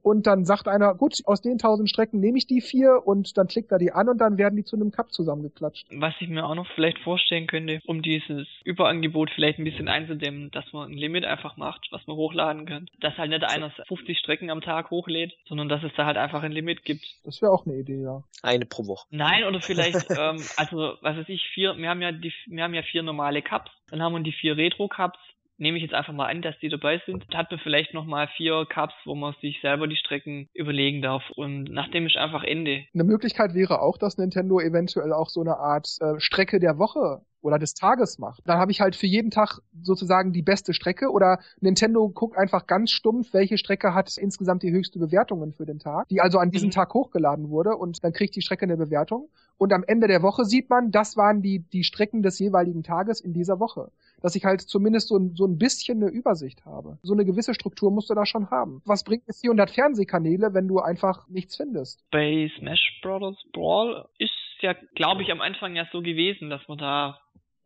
und 0.06 0.28
dann 0.28 0.44
sagt 0.44 0.68
einer, 0.68 0.94
gut, 0.94 1.20
aus 1.24 1.42
den 1.42 1.58
tausend 1.58 1.90
Strecken 1.90 2.20
nehme 2.20 2.38
ich 2.38 2.46
die 2.46 2.60
vier 2.60 3.02
und 3.04 3.36
dann 3.36 3.48
klickt 3.48 3.72
er 3.72 3.78
die 3.78 3.90
an 3.90 4.08
und 4.08 4.18
dann 4.18 4.38
werden 4.38 4.54
die 4.54 4.62
zu 4.62 4.76
einem 4.76 4.92
Cup 4.92 5.12
zusammengeklatscht. 5.12 5.84
Was 5.90 6.14
ich 6.20 6.28
mir 6.28 6.46
auch 6.46 6.54
noch 6.54 6.68
vielleicht 6.76 7.00
vorstellen 7.00 7.48
könnte, 7.48 7.80
um 7.86 8.02
dieses 8.02 8.46
Überangebot 8.62 9.30
vielleicht 9.34 9.58
ein 9.58 9.64
bisschen 9.64 9.88
einzudämmen, 9.88 10.52
dass 10.52 10.72
man 10.72 10.92
ein 10.92 10.96
Limit 10.96 11.24
einfach 11.24 11.56
macht, 11.56 11.88
was 11.90 12.06
man 12.06 12.16
hochladen 12.16 12.66
kann. 12.66 12.88
Dass 13.00 13.18
halt 13.18 13.30
nicht 13.30 13.42
einer 13.42 13.72
50 13.88 14.16
Strecken 14.16 14.48
am 14.48 14.60
Tag 14.60 14.92
hochlädt, 14.92 15.32
sondern 15.48 15.68
dass 15.68 15.82
es 15.82 15.90
da 15.96 16.06
halt 16.06 16.18
einfach 16.18 16.44
ein 16.44 16.52
Limit 16.52 16.84
gibt. 16.84 17.04
Das 17.24 17.42
wäre 17.42 17.50
auch 17.50 17.66
eine 17.66 17.74
Idee, 17.74 18.00
ja. 18.00 18.22
Eine 18.44 18.64
pro 18.64 18.86
Woche. 18.86 19.08
Nein, 19.10 19.42
oder 19.42 19.60
vielleicht, 19.60 20.08
ähm, 20.16 20.40
also 20.56 20.94
was 21.00 21.16
weiß 21.16 21.28
ich, 21.30 21.42
vier, 21.52 21.76
wir 21.78 21.88
haben 21.88 22.00
ja 22.00 22.12
die, 22.12 22.32
wir 22.46 22.62
haben 22.62 22.74
ja 22.74 22.82
vier 22.82 23.02
normale 23.02 23.42
Cups, 23.42 23.72
dann 23.90 24.00
haben 24.00 24.12
wir 24.12 24.20
die 24.20 24.30
vier 24.30 24.56
Retro-Cups, 24.56 25.18
nehme 25.58 25.78
ich 25.78 25.82
jetzt 25.82 25.94
einfach 25.94 26.12
mal 26.12 26.26
an, 26.26 26.42
dass 26.42 26.58
die 26.60 26.68
dabei 26.68 27.00
sind. 27.06 27.24
Da 27.30 27.38
hat 27.38 27.50
man 27.50 27.60
vielleicht 27.60 27.94
nochmal 27.94 28.28
vier 28.36 28.66
Cups, 28.68 28.94
wo 29.04 29.14
man 29.14 29.34
sich 29.40 29.60
selber 29.60 29.86
die 29.86 29.96
Strecken 29.96 30.48
überlegen 30.54 31.02
darf. 31.02 31.22
Und 31.34 31.64
nachdem 31.64 32.06
ist 32.06 32.16
einfach 32.16 32.44
Ende. 32.44 32.84
Eine 32.94 33.04
Möglichkeit 33.04 33.54
wäre 33.54 33.80
auch, 33.80 33.98
dass 33.98 34.18
Nintendo 34.18 34.60
eventuell 34.60 35.12
auch 35.12 35.28
so 35.28 35.40
eine 35.40 35.56
Art 35.56 35.88
äh, 36.00 36.20
Strecke 36.20 36.60
der 36.60 36.78
Woche 36.78 37.22
oder 37.46 37.58
des 37.58 37.74
Tages 37.74 38.18
macht. 38.18 38.42
Dann 38.44 38.58
habe 38.58 38.72
ich 38.72 38.80
halt 38.80 38.96
für 38.96 39.06
jeden 39.06 39.30
Tag 39.30 39.60
sozusagen 39.80 40.32
die 40.32 40.42
beste 40.42 40.74
Strecke 40.74 41.10
oder 41.10 41.38
Nintendo 41.60 42.08
guckt 42.08 42.36
einfach 42.36 42.66
ganz 42.66 42.90
stumpf, 42.90 43.32
welche 43.32 43.56
Strecke 43.56 43.94
hat 43.94 44.16
insgesamt 44.18 44.62
die 44.64 44.72
höchste 44.72 44.98
Bewertungen 44.98 45.52
für 45.52 45.64
den 45.64 45.78
Tag, 45.78 46.08
die 46.08 46.20
also 46.20 46.38
an 46.38 46.50
diesem 46.50 46.68
mhm. 46.68 46.72
Tag 46.72 46.92
hochgeladen 46.92 47.48
wurde 47.48 47.76
und 47.76 48.02
dann 48.02 48.12
kriegt 48.12 48.34
die 48.34 48.42
Strecke 48.42 48.64
eine 48.64 48.76
Bewertung 48.76 49.28
und 49.58 49.72
am 49.72 49.84
Ende 49.86 50.08
der 50.08 50.22
Woche 50.22 50.44
sieht 50.44 50.68
man, 50.68 50.90
das 50.90 51.16
waren 51.16 51.40
die, 51.40 51.60
die 51.60 51.84
Strecken 51.84 52.22
des 52.22 52.38
jeweiligen 52.38 52.82
Tages 52.82 53.20
in 53.20 53.32
dieser 53.32 53.58
Woche. 53.58 53.90
Dass 54.22 54.34
ich 54.34 54.44
halt 54.44 54.60
zumindest 54.62 55.08
so, 55.08 55.30
so 55.34 55.46
ein 55.46 55.58
bisschen 55.58 56.02
eine 56.02 56.10
Übersicht 56.10 56.64
habe. 56.64 56.98
So 57.02 57.12
eine 57.12 57.24
gewisse 57.24 57.54
Struktur 57.54 57.90
musst 57.90 58.10
du 58.10 58.14
da 58.14 58.26
schon 58.26 58.50
haben. 58.50 58.82
Was 58.84 59.04
bringt 59.04 59.24
es 59.26 59.40
400 59.40 59.70
Fernsehkanäle, 59.70 60.54
wenn 60.54 60.68
du 60.68 60.80
einfach 60.80 61.28
nichts 61.28 61.56
findest? 61.56 62.02
Bei 62.10 62.50
Smash 62.58 63.00
Bros. 63.02 63.36
Brawl 63.52 64.08
ist 64.18 64.30
ja, 64.60 64.74
glaube 64.94 65.22
ich, 65.22 65.30
am 65.30 65.40
Anfang 65.40 65.76
ja 65.76 65.86
so 65.92 66.00
gewesen, 66.00 66.50
dass 66.50 66.66
man 66.68 66.78
da 66.78 67.20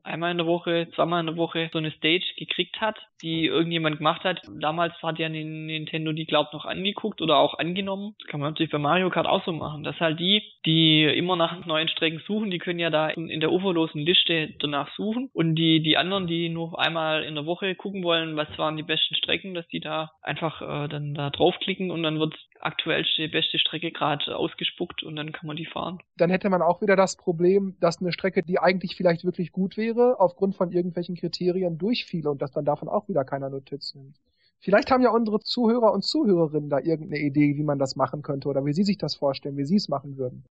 einmal 0.05 0.31
in 0.31 0.39
der 0.39 0.47
Woche, 0.47 0.89
zweimal 0.95 1.21
in 1.21 1.27
der 1.27 1.37
Woche 1.37 1.71
so 1.73 1.79
eine 1.79 1.91
Stage 1.91 2.25
gekriegt 2.37 2.81
hat, 2.81 2.97
die 3.23 3.47
irgendjemand 3.47 3.99
gemacht 3.99 4.25
hat. 4.25 4.41
Damals 4.61 4.95
hat 5.03 5.19
ja 5.19 5.29
Nintendo 5.29 6.13
die, 6.13 6.27
glaubt, 6.27 6.53
noch 6.53 6.65
angeguckt 6.65 7.21
oder 7.23 7.39
auch 7.39 7.59
angenommen. 7.59 8.15
Das 8.19 8.29
kann 8.29 8.41
man 8.41 8.51
natürlich 8.51 8.73
bei 8.73 8.79
Mario 8.79 9.11
Kart 9.11 9.27
auch 9.27 9.45
so 9.45 9.53
machen. 9.53 9.83
Dass 9.85 9.99
halt 10.01 10.19
die, 10.19 10.43
die 10.67 11.05
immer 11.05 11.37
nach 11.37 11.65
neuen 11.67 11.89
Strecken 11.89 12.23
suchen, 12.27 12.51
die 12.51 12.59
können 12.59 12.79
ja 12.79 12.91
da 12.91 13.09
in 13.09 13.41
der 13.41 13.53
uferlosen 13.53 14.01
Liste 14.01 14.55
danach 14.59 14.95
suchen. 14.95 15.31
Und 15.33 15.55
die, 15.57 15.83
die 15.83 15.97
anderen, 15.97 16.27
die 16.27 16.49
nur 16.49 16.79
einmal 16.79 17.25
in 17.25 17.35
der 17.35 17.47
Woche 17.47 17.75
gucken 17.75 18.03
wollen, 18.03 18.37
was 18.37 18.49
waren 18.59 18.77
die 18.77 18.83
besten 18.83 19.15
Strecken, 19.15 19.55
dass 19.55 19.67
die 19.69 19.81
da 19.81 20.11
einfach 20.23 20.63
äh, 20.63 20.89
dann 20.89 21.15
da 21.15 21.31
draufklicken 21.31 21.91
und 21.91 22.03
dann 22.03 22.19
wird 22.19 22.35
aktuellste, 22.61 23.29
beste 23.29 23.59
Strecke 23.59 23.91
gerade 23.91 24.37
ausgespuckt 24.37 25.03
und 25.03 25.17
dann 25.17 25.33
kann 25.33 25.47
man 25.47 25.57
die 25.57 25.67
fahren. 25.67 25.99
Dann 26.17 26.31
hätte 26.31 26.51
man 26.51 26.63
auch 26.63 26.83
wieder 26.83 26.97
das 26.97 27.17
Problem, 27.17 27.77
dass 27.81 28.01
eine 28.01 28.13
Strecke, 28.13 28.43
die 28.43 28.59
eigentlich 28.59 28.97
vielleicht 28.97 29.25
wirklich 29.25 29.53
gut 29.53 29.77
wäre, 29.77 29.90
aufgrund 29.99 30.57
von 30.57 30.73
irgendwelchen 30.73 31.17
Kriterien 31.17 31.79
durchfiele 31.79 32.31
und 32.31 32.43
dass 32.43 32.53
dann 32.53 32.65
davon 32.65 32.89
auch 32.89 33.09
wieder 33.09 33.25
keiner 33.25 33.51
Notiz 33.51 33.95
nimmt. 33.95 34.17
Vielleicht 34.59 34.91
haben 34.91 35.03
ja 35.03 35.11
unsere 35.11 35.41
Zuhörer 35.41 35.93
und 35.93 36.05
Zuhörerinnen 36.05 36.69
da 36.69 36.79
irgendeine 36.79 37.23
Idee, 37.23 37.57
wie 37.57 37.63
man 37.63 37.79
das 37.79 37.97
machen 37.97 38.23
könnte 38.23 38.49
oder 38.49 38.65
wie 38.67 38.75
sie 38.75 38.85
sich 38.85 38.99
das 38.99 39.15
vorstellen, 39.15 39.57
wie 39.57 39.65
sie 39.65 39.77
es 39.77 39.89
machen 39.89 40.19
würden. 40.19 40.45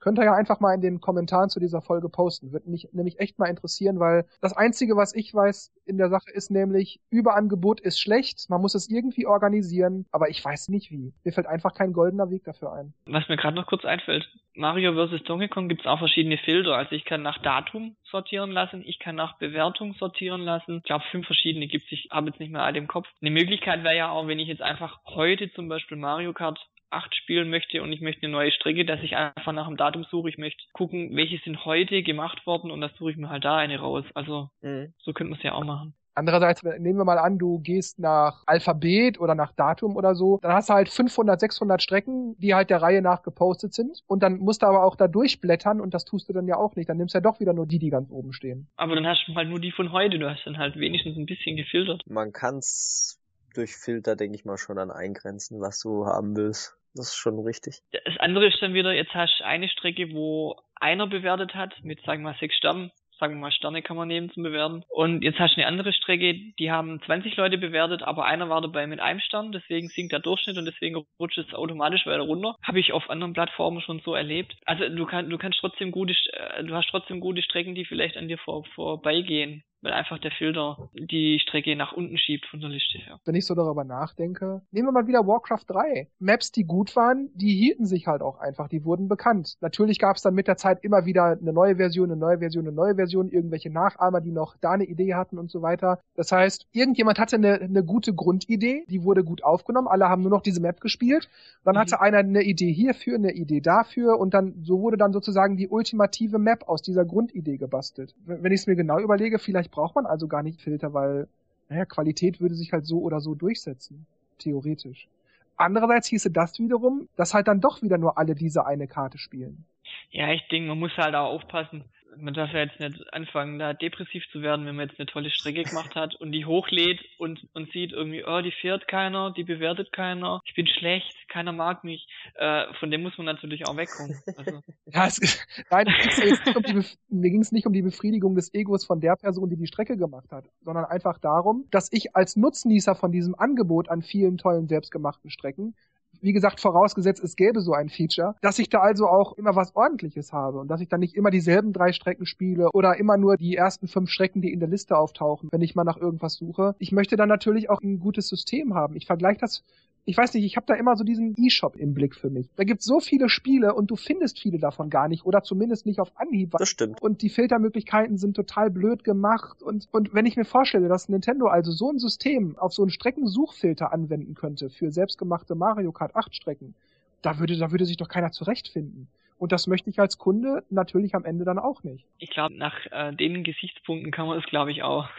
Könnt 0.00 0.18
ihr 0.18 0.24
ja 0.24 0.34
einfach 0.34 0.60
mal 0.60 0.74
in 0.74 0.80
den 0.80 1.00
Kommentaren 1.00 1.48
zu 1.48 1.60
dieser 1.60 1.82
Folge 1.82 2.08
posten. 2.08 2.52
Würde 2.52 2.70
mich 2.70 2.88
nämlich 2.92 3.18
echt 3.18 3.38
mal 3.38 3.46
interessieren, 3.46 3.98
weil 3.98 4.26
das 4.40 4.56
Einzige, 4.56 4.96
was 4.96 5.14
ich 5.14 5.34
weiß 5.34 5.72
in 5.86 5.98
der 5.98 6.08
Sache, 6.08 6.30
ist 6.32 6.50
nämlich, 6.50 7.00
Überangebot 7.10 7.80
ist 7.80 8.00
schlecht, 8.00 8.48
man 8.48 8.60
muss 8.60 8.74
es 8.74 8.88
irgendwie 8.88 9.26
organisieren, 9.26 10.06
aber 10.12 10.28
ich 10.28 10.44
weiß 10.44 10.68
nicht 10.68 10.90
wie. 10.90 11.12
Mir 11.24 11.32
fällt 11.32 11.46
einfach 11.46 11.74
kein 11.74 11.92
goldener 11.92 12.30
Weg 12.30 12.44
dafür 12.44 12.72
ein. 12.72 12.94
Was 13.06 13.28
mir 13.28 13.36
gerade 13.36 13.56
noch 13.56 13.66
kurz 13.66 13.84
einfällt, 13.84 14.28
Mario 14.58 14.92
vs. 14.92 15.22
Donkey 15.22 15.48
Kong 15.48 15.68
gibt 15.68 15.82
es 15.82 15.86
auch 15.86 16.00
verschiedene 16.00 16.36
Filter. 16.38 16.74
Also 16.74 16.92
ich 16.92 17.04
kann 17.04 17.22
nach 17.22 17.38
Datum 17.38 17.96
sortieren 18.02 18.50
lassen, 18.50 18.82
ich 18.84 18.98
kann 18.98 19.14
nach 19.14 19.38
Bewertung 19.38 19.94
sortieren 19.94 20.42
lassen. 20.42 20.78
Ich 20.78 20.82
glaube, 20.82 21.04
fünf 21.10 21.26
verschiedene 21.26 21.68
gibt 21.68 21.84
es, 21.86 21.92
ich 21.92 22.08
habe 22.10 22.28
jetzt 22.28 22.40
nicht 22.40 22.50
mehr 22.50 22.62
alle 22.62 22.78
im 22.78 22.88
Kopf. 22.88 23.06
Eine 23.20 23.30
Möglichkeit 23.30 23.84
wäre 23.84 23.96
ja 23.96 24.10
auch, 24.10 24.26
wenn 24.26 24.40
ich 24.40 24.48
jetzt 24.48 24.62
einfach 24.62 24.98
heute 25.06 25.52
zum 25.52 25.68
Beispiel 25.68 25.96
Mario 25.96 26.32
Kart 26.32 26.58
8 26.90 27.14
spielen 27.14 27.50
möchte 27.50 27.82
und 27.82 27.92
ich 27.92 28.00
möchte 28.00 28.22
eine 28.22 28.32
neue 28.32 28.52
Strecke, 28.52 28.84
dass 28.84 29.02
ich 29.02 29.16
einfach 29.16 29.52
nach 29.52 29.66
dem 29.66 29.76
Datum 29.76 30.04
suche. 30.04 30.28
Ich 30.28 30.38
möchte 30.38 30.62
gucken, 30.72 31.14
welche 31.14 31.38
sind 31.38 31.64
heute 31.64 32.02
gemacht 32.02 32.46
worden 32.46 32.70
und 32.70 32.80
das 32.80 32.94
suche 32.96 33.12
ich 33.12 33.16
mir 33.16 33.28
halt 33.28 33.44
da 33.44 33.56
eine 33.56 33.78
raus. 33.78 34.04
Also 34.14 34.50
mhm. 34.60 34.94
so 34.98 35.12
könnte 35.12 35.30
man 35.30 35.38
es 35.38 35.44
ja 35.44 35.52
auch 35.52 35.64
machen. 35.64 35.94
Andererseits, 36.18 36.64
nehmen 36.64 36.98
wir 36.98 37.04
mal 37.04 37.18
an, 37.18 37.38
du 37.38 37.60
gehst 37.60 38.00
nach 38.00 38.42
Alphabet 38.44 39.20
oder 39.20 39.36
nach 39.36 39.52
Datum 39.52 39.94
oder 39.94 40.16
so, 40.16 40.40
dann 40.42 40.52
hast 40.52 40.68
du 40.68 40.74
halt 40.74 40.88
500, 40.88 41.38
600 41.38 41.80
Strecken, 41.80 42.34
die 42.38 42.56
halt 42.56 42.70
der 42.70 42.82
Reihe 42.82 43.02
nach 43.02 43.22
gepostet 43.22 43.72
sind. 43.72 44.02
Und 44.08 44.24
dann 44.24 44.38
musst 44.38 44.62
du 44.62 44.66
aber 44.66 44.82
auch 44.82 44.96
da 44.96 45.06
durchblättern 45.06 45.80
und 45.80 45.94
das 45.94 46.04
tust 46.04 46.28
du 46.28 46.32
dann 46.32 46.48
ja 46.48 46.56
auch 46.56 46.74
nicht. 46.74 46.88
Dann 46.88 46.96
nimmst 46.96 47.14
du 47.14 47.18
ja 47.18 47.22
doch 47.22 47.38
wieder 47.38 47.52
nur 47.52 47.68
die, 47.68 47.78
die 47.78 47.90
ganz 47.90 48.10
oben 48.10 48.32
stehen. 48.32 48.66
Aber 48.76 48.96
dann 48.96 49.06
hast 49.06 49.28
du 49.28 49.34
halt 49.36 49.48
nur 49.48 49.60
die 49.60 49.70
von 49.70 49.92
heute. 49.92 50.18
Du 50.18 50.28
hast 50.28 50.44
dann 50.44 50.58
halt 50.58 50.74
wenigstens 50.74 51.16
ein 51.16 51.26
bisschen 51.26 51.54
gefiltert. 51.54 52.02
Man 52.08 52.32
kann's 52.32 53.20
durch 53.54 53.76
Filter, 53.76 54.16
denke 54.16 54.36
ich 54.36 54.44
mal, 54.44 54.58
schon 54.58 54.76
dann 54.76 54.90
eingrenzen, 54.90 55.60
was 55.60 55.80
du 55.80 56.06
haben 56.06 56.36
willst. 56.36 56.76
Das 56.94 57.08
ist 57.08 57.16
schon 57.16 57.38
richtig. 57.38 57.80
Das 57.92 58.18
andere 58.18 58.48
ist 58.48 58.60
dann 58.60 58.74
wieder, 58.74 58.92
jetzt 58.92 59.14
hast 59.14 59.40
du 59.40 59.44
eine 59.44 59.68
Strecke, 59.68 60.12
wo 60.12 60.56
einer 60.76 61.06
bewertet 61.06 61.54
hat 61.54 61.74
mit, 61.82 62.00
sagen 62.02 62.22
wir 62.22 62.30
mal, 62.30 62.38
sechs 62.38 62.56
Sternen. 62.56 62.90
Sagen 63.18 63.34
wir 63.34 63.40
mal, 63.40 63.52
Sterne 63.52 63.82
kann 63.82 63.96
man 63.96 64.06
nehmen 64.06 64.30
zum 64.30 64.44
Bewerten. 64.44 64.84
Und 64.88 65.22
jetzt 65.22 65.40
hast 65.40 65.56
du 65.56 65.60
eine 65.60 65.66
andere 65.66 65.92
Strecke, 65.92 66.34
die 66.58 66.70
haben 66.70 67.02
20 67.04 67.36
Leute 67.36 67.58
bewertet, 67.58 68.02
aber 68.04 68.24
einer 68.26 68.48
war 68.48 68.60
dabei 68.60 68.86
mit 68.86 69.00
einem 69.00 69.18
Stern, 69.18 69.50
deswegen 69.50 69.88
sinkt 69.88 70.12
der 70.12 70.20
Durchschnitt 70.20 70.56
und 70.56 70.66
deswegen 70.66 71.04
rutscht 71.18 71.38
es 71.38 71.52
automatisch 71.52 72.06
weiter 72.06 72.22
runter. 72.22 72.54
Habe 72.62 72.78
ich 72.78 72.92
auf 72.92 73.10
anderen 73.10 73.32
Plattformen 73.32 73.80
schon 73.80 74.00
so 74.04 74.14
erlebt. 74.14 74.56
Also 74.66 74.88
du 74.88 75.04
kannst, 75.04 75.32
du 75.32 75.38
kannst 75.38 75.58
trotzdem 75.58 75.90
gute, 75.90 76.14
äh, 76.32 76.62
du 76.62 76.74
hast 76.74 76.90
trotzdem 76.90 77.18
gute 77.18 77.42
Strecken, 77.42 77.74
die 77.74 77.84
vielleicht 77.84 78.16
an 78.16 78.28
dir 78.28 78.38
vor, 78.38 78.64
vorbeigehen 78.76 79.64
weil 79.80 79.92
einfach 79.92 80.18
der 80.18 80.30
Filter 80.32 80.90
die 80.94 81.38
Strecke 81.40 81.76
nach 81.76 81.92
unten 81.92 82.18
schiebt 82.18 82.46
von 82.46 82.60
der 82.60 82.70
Liste 82.70 82.98
her. 82.98 83.20
Wenn 83.24 83.34
ich 83.34 83.46
so 83.46 83.54
darüber 83.54 83.84
nachdenke, 83.84 84.62
nehmen 84.70 84.88
wir 84.88 84.92
mal 84.92 85.06
wieder 85.06 85.26
Warcraft 85.26 85.64
3. 85.68 86.08
Maps, 86.18 86.52
die 86.52 86.64
gut 86.64 86.96
waren, 86.96 87.30
die 87.34 87.54
hielten 87.54 87.86
sich 87.86 88.06
halt 88.06 88.22
auch 88.22 88.38
einfach, 88.38 88.68
die 88.68 88.84
wurden 88.84 89.08
bekannt. 89.08 89.56
Natürlich 89.60 89.98
gab 89.98 90.16
es 90.16 90.22
dann 90.22 90.34
mit 90.34 90.48
der 90.48 90.56
Zeit 90.56 90.82
immer 90.82 91.04
wieder 91.04 91.38
eine 91.40 91.52
neue 91.52 91.76
Version, 91.76 92.10
eine 92.10 92.18
neue 92.18 92.38
Version, 92.38 92.66
eine 92.66 92.74
neue 92.74 92.96
Version, 92.96 93.28
irgendwelche 93.28 93.70
Nachahmer, 93.70 94.20
die 94.20 94.32
noch 94.32 94.56
da 94.60 94.72
eine 94.72 94.84
Idee 94.84 95.14
hatten 95.14 95.38
und 95.38 95.50
so 95.50 95.62
weiter. 95.62 96.00
Das 96.14 96.32
heißt, 96.32 96.66
irgendjemand 96.72 97.18
hatte 97.18 97.36
eine, 97.36 97.60
eine 97.60 97.84
gute 97.84 98.14
Grundidee, 98.14 98.84
die 98.88 99.04
wurde 99.04 99.22
gut 99.22 99.44
aufgenommen, 99.44 99.88
alle 99.88 100.08
haben 100.08 100.22
nur 100.22 100.30
noch 100.30 100.42
diese 100.42 100.60
Map 100.60 100.80
gespielt. 100.80 101.28
Dann 101.64 101.74
mhm. 101.74 101.80
hatte 101.80 102.00
einer 102.00 102.18
eine 102.18 102.42
Idee 102.42 102.72
hierfür, 102.72 103.14
eine 103.14 103.32
Idee 103.32 103.60
dafür 103.60 104.18
und 104.18 104.34
dann 104.34 104.54
so 104.62 104.80
wurde 104.80 104.96
dann 104.96 105.12
sozusagen 105.12 105.56
die 105.56 105.68
ultimative 105.68 106.38
Map 106.38 106.68
aus 106.68 106.82
dieser 106.82 107.04
Grundidee 107.04 107.56
gebastelt. 107.56 108.14
Wenn 108.24 108.52
ich 108.52 108.60
es 108.60 108.66
mir 108.66 108.76
genau 108.76 108.98
überlege, 108.98 109.38
vielleicht 109.38 109.67
braucht 109.70 109.94
man 109.94 110.06
also 110.06 110.28
gar 110.28 110.42
nicht 110.42 110.60
Filter, 110.60 110.94
weil 110.94 111.28
naja, 111.68 111.84
Qualität 111.84 112.40
würde 112.40 112.54
sich 112.54 112.72
halt 112.72 112.86
so 112.86 113.00
oder 113.00 113.20
so 113.20 113.34
durchsetzen, 113.34 114.06
theoretisch. 114.38 115.08
Andererseits 115.56 116.06
hieße 116.08 116.30
das 116.30 116.58
wiederum, 116.58 117.08
dass 117.16 117.34
halt 117.34 117.48
dann 117.48 117.60
doch 117.60 117.82
wieder 117.82 117.98
nur 117.98 118.16
alle 118.16 118.34
diese 118.34 118.64
eine 118.66 118.86
Karte 118.86 119.18
spielen. 119.18 119.64
Ja, 120.10 120.32
ich 120.32 120.46
denke, 120.48 120.68
man 120.68 120.78
muss 120.78 120.96
halt 120.96 121.14
auch 121.14 121.32
aufpassen 121.32 121.84
man 122.16 122.34
darf 122.34 122.52
ja 122.52 122.60
jetzt 122.60 122.80
nicht 122.80 123.12
anfangen, 123.12 123.58
da 123.58 123.72
depressiv 123.72 124.24
zu 124.32 124.42
werden, 124.42 124.66
wenn 124.66 124.76
man 124.76 124.88
jetzt 124.88 124.98
eine 124.98 125.06
tolle 125.06 125.30
Strecke 125.30 125.62
gemacht 125.62 125.94
hat 125.94 126.14
und 126.16 126.32
die 126.32 126.44
hochlädt 126.46 127.00
und, 127.18 127.46
und 127.54 127.70
sieht 127.72 127.92
irgendwie, 127.92 128.24
oh, 128.24 128.40
die 128.40 128.52
fährt 128.52 128.88
keiner, 128.88 129.32
die 129.32 129.44
bewertet 129.44 129.92
keiner, 129.92 130.40
ich 130.44 130.54
bin 130.54 130.66
schlecht, 130.66 131.14
keiner 131.28 131.52
mag 131.52 131.84
mich. 131.84 132.08
Äh, 132.34 132.72
von 132.80 132.90
dem 132.90 133.02
muss 133.02 133.16
man 133.18 133.26
natürlich 133.26 133.66
auch 133.66 133.76
wegkommen. 133.76 134.16
Also. 134.36 134.60
ja, 134.86 135.06
es, 135.06 135.46
nein, 135.70 135.86
es 135.88 136.56
um 136.56 136.62
die, 136.62 136.84
mir 137.08 137.30
ging 137.30 137.42
es 137.42 137.52
nicht 137.52 137.66
um 137.66 137.72
die 137.72 137.82
Befriedigung 137.82 138.34
des 138.34 138.52
Egos 138.54 138.84
von 138.84 139.00
der 139.00 139.16
Person, 139.16 139.50
die 139.50 139.56
die 139.56 139.66
Strecke 139.66 139.96
gemacht 139.96 140.30
hat, 140.32 140.44
sondern 140.62 140.84
einfach 140.84 141.18
darum, 141.18 141.66
dass 141.70 141.92
ich 141.92 142.14
als 142.16 142.36
Nutznießer 142.36 142.94
von 142.94 143.12
diesem 143.12 143.34
Angebot 143.34 143.88
an 143.88 144.02
vielen 144.02 144.38
tollen 144.38 144.68
selbstgemachten 144.68 145.30
Strecken 145.30 145.74
wie 146.20 146.32
gesagt, 146.32 146.60
vorausgesetzt, 146.60 147.22
es 147.22 147.36
gäbe 147.36 147.60
so 147.60 147.72
ein 147.72 147.88
Feature, 147.88 148.34
dass 148.40 148.58
ich 148.58 148.68
da 148.68 148.80
also 148.80 149.06
auch 149.06 149.32
immer 149.34 149.56
was 149.56 149.74
ordentliches 149.76 150.32
habe 150.32 150.58
und 150.58 150.68
dass 150.68 150.80
ich 150.80 150.88
dann 150.88 151.00
nicht 151.00 151.14
immer 151.14 151.30
dieselben 151.30 151.72
drei 151.72 151.92
Strecken 151.92 152.26
spiele 152.26 152.70
oder 152.72 152.98
immer 152.98 153.16
nur 153.16 153.36
die 153.36 153.56
ersten 153.56 153.88
fünf 153.88 154.10
Strecken, 154.10 154.42
die 154.42 154.52
in 154.52 154.60
der 154.60 154.68
Liste 154.68 154.96
auftauchen, 154.96 155.48
wenn 155.52 155.62
ich 155.62 155.74
mal 155.74 155.84
nach 155.84 155.96
irgendwas 155.96 156.34
suche. 156.34 156.74
Ich 156.78 156.92
möchte 156.92 157.16
dann 157.16 157.28
natürlich 157.28 157.70
auch 157.70 157.80
ein 157.82 158.00
gutes 158.00 158.28
System 158.28 158.74
haben. 158.74 158.96
Ich 158.96 159.06
vergleiche 159.06 159.40
das 159.40 159.64
ich 160.08 160.16
weiß 160.16 160.32
nicht, 160.32 160.44
ich 160.44 160.56
habe 160.56 160.64
da 160.66 160.72
immer 160.72 160.96
so 160.96 161.04
diesen 161.04 161.34
E-Shop 161.36 161.76
im 161.76 161.92
Blick 161.92 162.14
für 162.14 162.30
mich. 162.30 162.48
Da 162.56 162.64
gibt's 162.64 162.86
so 162.86 162.98
viele 162.98 163.28
Spiele 163.28 163.74
und 163.74 163.90
du 163.90 163.96
findest 163.96 164.40
viele 164.40 164.58
davon 164.58 164.88
gar 164.88 165.06
nicht 165.06 165.26
oder 165.26 165.42
zumindest 165.42 165.84
nicht 165.84 166.00
auf 166.00 166.18
Anhieb. 166.18 166.52
Das 166.58 166.70
stimmt. 166.70 167.02
Und 167.02 167.20
die 167.20 167.28
Filtermöglichkeiten 167.28 168.16
sind 168.16 168.34
total 168.34 168.70
blöd 168.70 169.04
gemacht 169.04 169.62
und 169.62 169.86
und 169.92 170.14
wenn 170.14 170.24
ich 170.24 170.36
mir 170.36 170.46
vorstelle, 170.46 170.88
dass 170.88 171.10
Nintendo 171.10 171.48
also 171.48 171.72
so 171.72 171.90
ein 171.90 171.98
System 171.98 172.56
auf 172.56 172.72
so 172.72 172.82
einen 172.82 172.90
Streckensuchfilter 172.90 173.92
anwenden 173.92 174.34
könnte 174.34 174.70
für 174.70 174.90
selbstgemachte 174.90 175.54
Mario 175.54 175.92
Kart 175.92 176.16
8 176.16 176.34
Strecken, 176.34 176.74
da 177.20 177.38
würde 177.38 177.58
da 177.58 177.70
würde 177.70 177.84
sich 177.84 177.98
doch 177.98 178.08
keiner 178.08 178.32
zurechtfinden. 178.32 179.08
Und 179.36 179.52
das 179.52 179.66
möchte 179.66 179.90
ich 179.90 180.00
als 180.00 180.16
Kunde 180.16 180.64
natürlich 180.70 181.14
am 181.14 181.26
Ende 181.26 181.44
dann 181.44 181.58
auch 181.58 181.82
nicht. 181.82 182.06
Ich 182.18 182.30
glaube, 182.30 182.56
nach 182.56 182.74
äh, 182.90 183.12
den 183.14 183.44
Gesichtspunkten 183.44 184.10
kann 184.10 184.26
man 184.26 184.38
es, 184.38 184.46
glaube 184.46 184.72
ich, 184.72 184.82
auch 184.82 185.10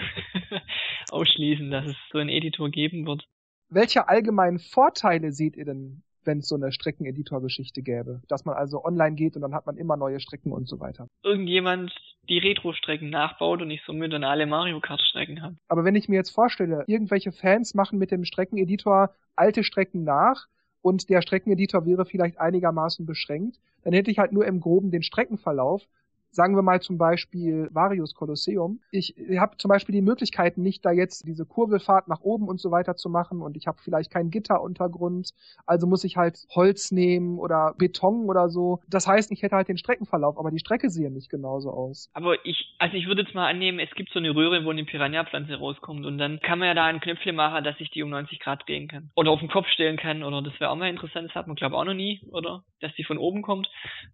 ausschließen, 1.12 1.69
dass 1.69 1.86
es 1.86 1.95
so 2.12 2.17
einen 2.17 2.30
Editor 2.30 2.69
geben 2.69 3.06
wird 3.06 3.28
welche 3.69 4.08
allgemeinen 4.08 4.60
Vorteile 4.60 5.32
seht 5.32 5.55
ihr 5.55 5.65
denn, 5.65 6.01
wenn 6.23 6.39
es 6.39 6.47
so 6.47 6.55
eine 6.55 6.71
Streckeneditor-Geschichte 6.71 7.82
gäbe? 7.82 8.21
Dass 8.27 8.45
man 8.45 8.55
also 8.55 8.84
online 8.84 9.15
geht 9.15 9.36
und 9.36 9.41
dann 9.41 9.53
hat 9.53 9.65
man 9.65 9.77
immer 9.77 9.97
neue 9.97 10.19
Strecken 10.19 10.51
und 10.51 10.67
so 10.67 10.79
weiter. 10.79 11.08
Irgendjemand 11.23 11.93
die 12.27 12.38
Retro-Strecken 12.38 13.10
nachbaut 13.10 13.62
und 13.62 13.71
ich 13.71 13.82
somit 13.86 14.13
dann 14.13 14.23
alle 14.23 14.45
Mario 14.45 14.79
Kart-Strecken 14.79 15.41
habe. 15.41 15.55
Aber 15.67 15.84
wenn 15.84 15.95
ich 15.95 16.10
mir 16.10 16.17
jetzt 16.17 16.29
vorstelle, 16.29 16.84
irgendwelche 16.88 17.32
Fans 17.32 17.73
machen 17.73 17.97
mit 17.97 18.12
dem 18.12 18.23
Streckeneditor 18.23 19.15
alte 19.36 19.63
Strecken 19.63 20.03
nach 20.03 20.47
und 20.82 21.10
der 21.10 21.21
Streckeneditor 21.21 21.86
wäre 21.86 22.05
vielleicht 22.05 22.39
einigermaßen 22.39 23.05
beschränkt, 23.05 23.60
dann 23.84 23.93
hätte 23.93 24.12
ich 24.12 24.19
halt 24.19 24.32
nur 24.32 24.45
im 24.45 24.60
Groben 24.60 24.91
den 24.91 25.03
Streckenverlauf 25.03 25.88
sagen 26.32 26.56
wir 26.56 26.62
mal 26.62 26.82
zum 26.82 26.98
Beispiel 26.98 27.70
Varius 27.72 28.13
Kolosseum. 28.13 28.80
Ich, 28.92 29.15
habe 29.38 29.58
zum 29.58 29.70
Beispiel 29.70 29.94
die 29.94 30.02
Möglichkeiten 30.02 30.62
nicht, 30.62 30.86
da 30.86 30.92
jetzt 30.92 31.28
diese 31.28 31.46
Kurbelfahrt 31.46 32.08
nach 32.08 32.22
oben 32.22 32.48
und 32.48 32.60
so 32.60 32.72
weiter 32.72 32.96
zu 32.96 33.10
machen 33.10 33.42
und 33.42 33.58
ich 33.58 33.68
habe 33.68 33.80
vielleicht 33.82 34.12
keinen 34.12 34.30
Gitteruntergrund, 34.30 35.32
also 35.65 35.88
muss 35.88 36.04
ich 36.04 36.18
halt 36.18 36.46
Holz 36.54 36.92
nehmen 36.92 37.39
oder 37.39 37.74
Beton 37.78 38.30
oder 38.30 38.50
so. 38.50 38.80
Das 38.88 39.08
heißt, 39.08 39.32
ich 39.32 39.42
hätte 39.42 39.56
halt 39.56 39.68
den 39.68 39.78
Streckenverlauf, 39.78 40.38
aber 40.38 40.52
die 40.52 40.60
Strecke 40.60 40.89
sieht 40.89 41.12
nicht 41.12 41.30
genauso 41.30 41.72
aus. 41.72 42.10
Aber 42.13 42.46
ich, 42.46 42.76
also 42.78 42.96
ich 42.96 43.08
würde 43.08 43.22
jetzt 43.22 43.34
mal 43.34 43.48
annehmen, 43.48 43.80
es 43.80 43.89
gibt 43.96 44.12
so 44.12 44.20
eine 44.20 44.36
Röhre, 44.36 44.65
wo 44.65 44.70
eine 44.70 44.84
Piranha-Pflanze 44.84 45.56
rauskommt 45.56 46.06
und 46.06 46.18
dann 46.18 46.39
kann 46.42 46.60
man 46.60 46.68
ja 46.68 46.74
da 46.74 46.86
ein 46.86 47.00
Knöpfle 47.00 47.34
machen, 47.34 47.63
dass 47.63 47.80
ich 47.80 47.89
die 47.89 48.04
um 48.04 48.10
90 48.10 48.39
Grad 48.39 48.68
drehen 48.68 48.88
kann. 48.88 49.12
Oder 49.15 49.32
auf 49.32 49.39
den 49.39 49.50
Kopf 49.50 49.68
stellen 49.68 49.98
kann 49.98 50.24
oder 50.24 50.42
das 50.42 50.60
wäre 50.60 50.70
auch 50.70 50.76
mal 50.76 50.89
interessant, 50.89 51.30
das 51.30 51.36
hat 51.36 51.48
man 51.48 51.56
glaube 51.56 51.76
auch 51.76 51.86
noch 51.86 51.94
nie, 51.94 52.22
oder? 52.32 52.63
Dass 52.82 52.94
die 52.96 53.04
von 53.04 53.18
oben 53.18 53.42
kommt. 53.42 53.70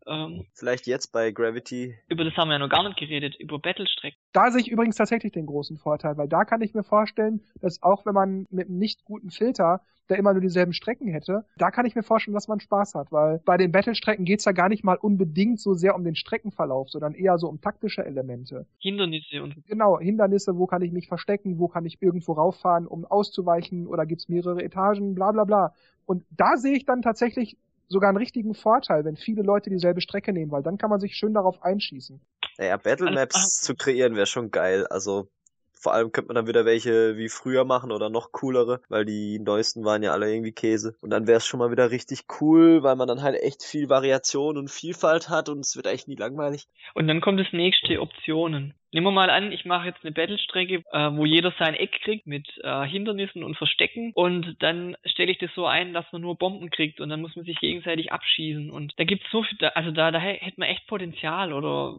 Ähm, 0.08 0.46
Vielleicht 0.54 0.88
jetzt 0.88 1.12
bei 1.12 1.32
Gravity 1.32 1.96
über 2.08 2.24
das 2.24 2.36
haben 2.36 2.50
wir 2.50 2.54
ja 2.54 2.60
noch 2.60 2.70
gar 2.70 2.84
nicht 2.84 2.98
geredet, 2.98 3.36
über 3.40 3.60
Battle-Strecken. 3.60 4.18
Da 4.34 4.52
sehe 4.52 4.62
ich 4.62 4.70
übrigens 4.70 4.96
tatsächlich 4.96 5.32
den 5.32 5.46
großen 5.46 5.78
Vorteil, 5.78 6.18
weil 6.18 6.28
da 6.28 6.46
kann 6.46 6.62
ich 6.62 6.74
mir 6.74 6.84
vorstellen, 6.84 7.42
dass 7.62 7.82
auch 7.82 8.06
wenn 8.06 8.14
man 8.14 8.46
mit 8.50 8.68
einem 8.68 8.78
nicht 8.78 9.06
guten 9.06 9.32
Filter 9.32 9.82
der 10.10 10.18
immer 10.18 10.34
nur 10.34 10.42
dieselben 10.42 10.74
Strecken 10.74 11.08
hätte, 11.08 11.46
da 11.58 11.72
kann 11.72 11.86
ich 11.86 11.96
mir 11.96 12.04
vorstellen, 12.04 12.36
dass 12.36 12.48
man 12.48 12.60
Spaß 12.60 12.96
hat, 12.96 13.12
weil 13.12 13.42
bei 13.46 13.58
den 13.58 13.72
Battle-Strecken 13.72 14.26
geht's 14.26 14.46
ja 14.46 14.52
gar 14.52 14.70
nicht 14.70 14.84
mal 14.84 14.98
unbedingt 14.98 15.60
so 15.60 15.74
sehr 15.74 15.96
um 15.96 16.04
den 16.04 16.16
Streckenverlauf, 16.16 16.90
sondern 16.90 17.14
eher 17.14 17.38
so 17.38 17.48
um 17.48 17.62
taktische 17.62 18.06
Elemente. 18.06 18.66
Hindernisse 18.80 19.42
und. 19.42 19.56
Genau, 19.68 20.00
Hindernisse, 20.00 20.58
wo 20.58 20.68
kann 20.68 20.82
ich 20.82 20.92
mich 20.92 21.08
verstecken, 21.08 21.60
wo 21.60 21.68
kann 21.68 21.86
ich 21.86 22.02
irgendwo 22.02 22.34
rauffahren, 22.34 22.88
um 22.88 23.06
auszuweichen 23.06 23.88
oder 23.88 24.06
gibt's 24.06 24.30
mehrere 24.30 24.64
Etagen, 24.64 25.16
bla 25.16 25.32
bla 25.32 25.44
bla. 25.44 25.74
Und 26.06 26.24
da 26.30 26.58
sehe 26.58 26.76
ich 26.76 26.86
dann 26.86 27.02
tatsächlich 27.02 27.58
sogar 27.88 28.10
einen 28.10 28.18
richtigen 28.18 28.54
Vorteil, 28.54 29.06
wenn 29.06 29.16
viele 29.16 29.44
Leute 29.44 29.70
dieselbe 29.70 30.02
Strecke 30.02 30.34
nehmen, 30.34 30.52
weil 30.52 30.64
dann 30.64 30.78
kann 30.78 30.90
man 30.90 31.00
sich 31.00 31.16
schön 31.16 31.34
darauf 31.34 31.62
einschießen. 31.62 32.22
Naja, 32.58 32.78
Battle 32.78 33.12
Maps 33.12 33.62
zu 33.62 33.76
kreieren 33.76 34.16
wäre 34.16 34.26
schon 34.26 34.52
geil. 34.52 34.88
Also 34.88 35.30
vor 35.80 35.94
allem 35.94 36.12
könnte 36.12 36.30
man 36.30 36.36
dann 36.36 36.48
wieder 36.48 36.66
welche 36.66 37.18
wie 37.18 37.30
früher 37.30 37.66
machen 37.66 37.92
oder 37.92 38.10
noch 38.10 38.32
coolere, 38.32 38.82
weil 38.90 39.06
die 39.06 39.40
neuesten 39.40 39.86
waren 39.86 40.04
ja 40.04 40.12
alle 40.12 40.32
irgendwie 40.32 40.52
Käse. 40.52 40.96
Und 41.02 41.10
dann 41.10 41.28
wäre 41.28 41.38
es 41.38 41.46
schon 41.46 41.60
mal 41.60 41.72
wieder 41.72 41.92
richtig 41.92 42.24
cool, 42.42 42.84
weil 42.84 42.96
man 42.96 43.08
dann 43.08 43.22
halt 43.22 43.42
echt 43.42 43.64
viel 43.64 43.90
Variation 43.90 44.58
und 44.58 44.72
Vielfalt 44.72 45.30
hat 45.30 45.50
und 45.50 45.60
es 45.60 45.76
wird 45.76 45.88
echt 45.88 46.08
nie 46.08 46.16
langweilig. 46.16 46.68
Und 46.94 47.08
dann 47.08 47.22
kommt 47.22 47.40
das 47.40 47.52
nächste 47.52 48.02
Optionen. 48.02 48.74
Nehmen 48.92 49.08
wir 49.08 49.12
mal 49.12 49.30
an, 49.30 49.52
ich 49.52 49.66
mache 49.66 49.88
jetzt 49.88 50.06
eine 50.06 50.14
Battle-Strecke, 50.14 50.84
äh, 50.90 51.12
wo 51.12 51.26
jeder 51.26 51.54
sein 51.60 51.74
Eck 51.74 52.00
kriegt 52.04 52.28
mit 52.28 52.48
äh, 52.64 52.86
Hindernissen 52.86 53.44
und 53.44 53.58
Verstecken 53.58 54.14
und 54.14 54.56
dann 54.60 54.96
stelle 55.04 55.34
ich 55.34 55.38
das 55.38 55.50
so 55.54 55.66
ein, 55.66 55.94
dass 55.94 56.06
man 56.14 56.22
nur 56.22 56.38
Bomben 56.38 56.70
kriegt 56.70 57.02
und 57.02 57.10
dann 57.10 57.20
muss 57.20 57.36
man 57.36 57.44
sich 57.44 57.60
gegenseitig 57.60 58.14
abschießen 58.14 58.72
und 58.72 58.94
da 58.96 59.04
gibt's 59.04 59.30
so 59.34 59.44
viel, 59.44 59.58
also 59.76 59.92
da, 59.92 60.12
da 60.12 60.20
hätte 60.20 60.58
man 60.58 60.70
echt 60.70 60.88
Potenzial 60.88 61.52
oder 61.52 61.98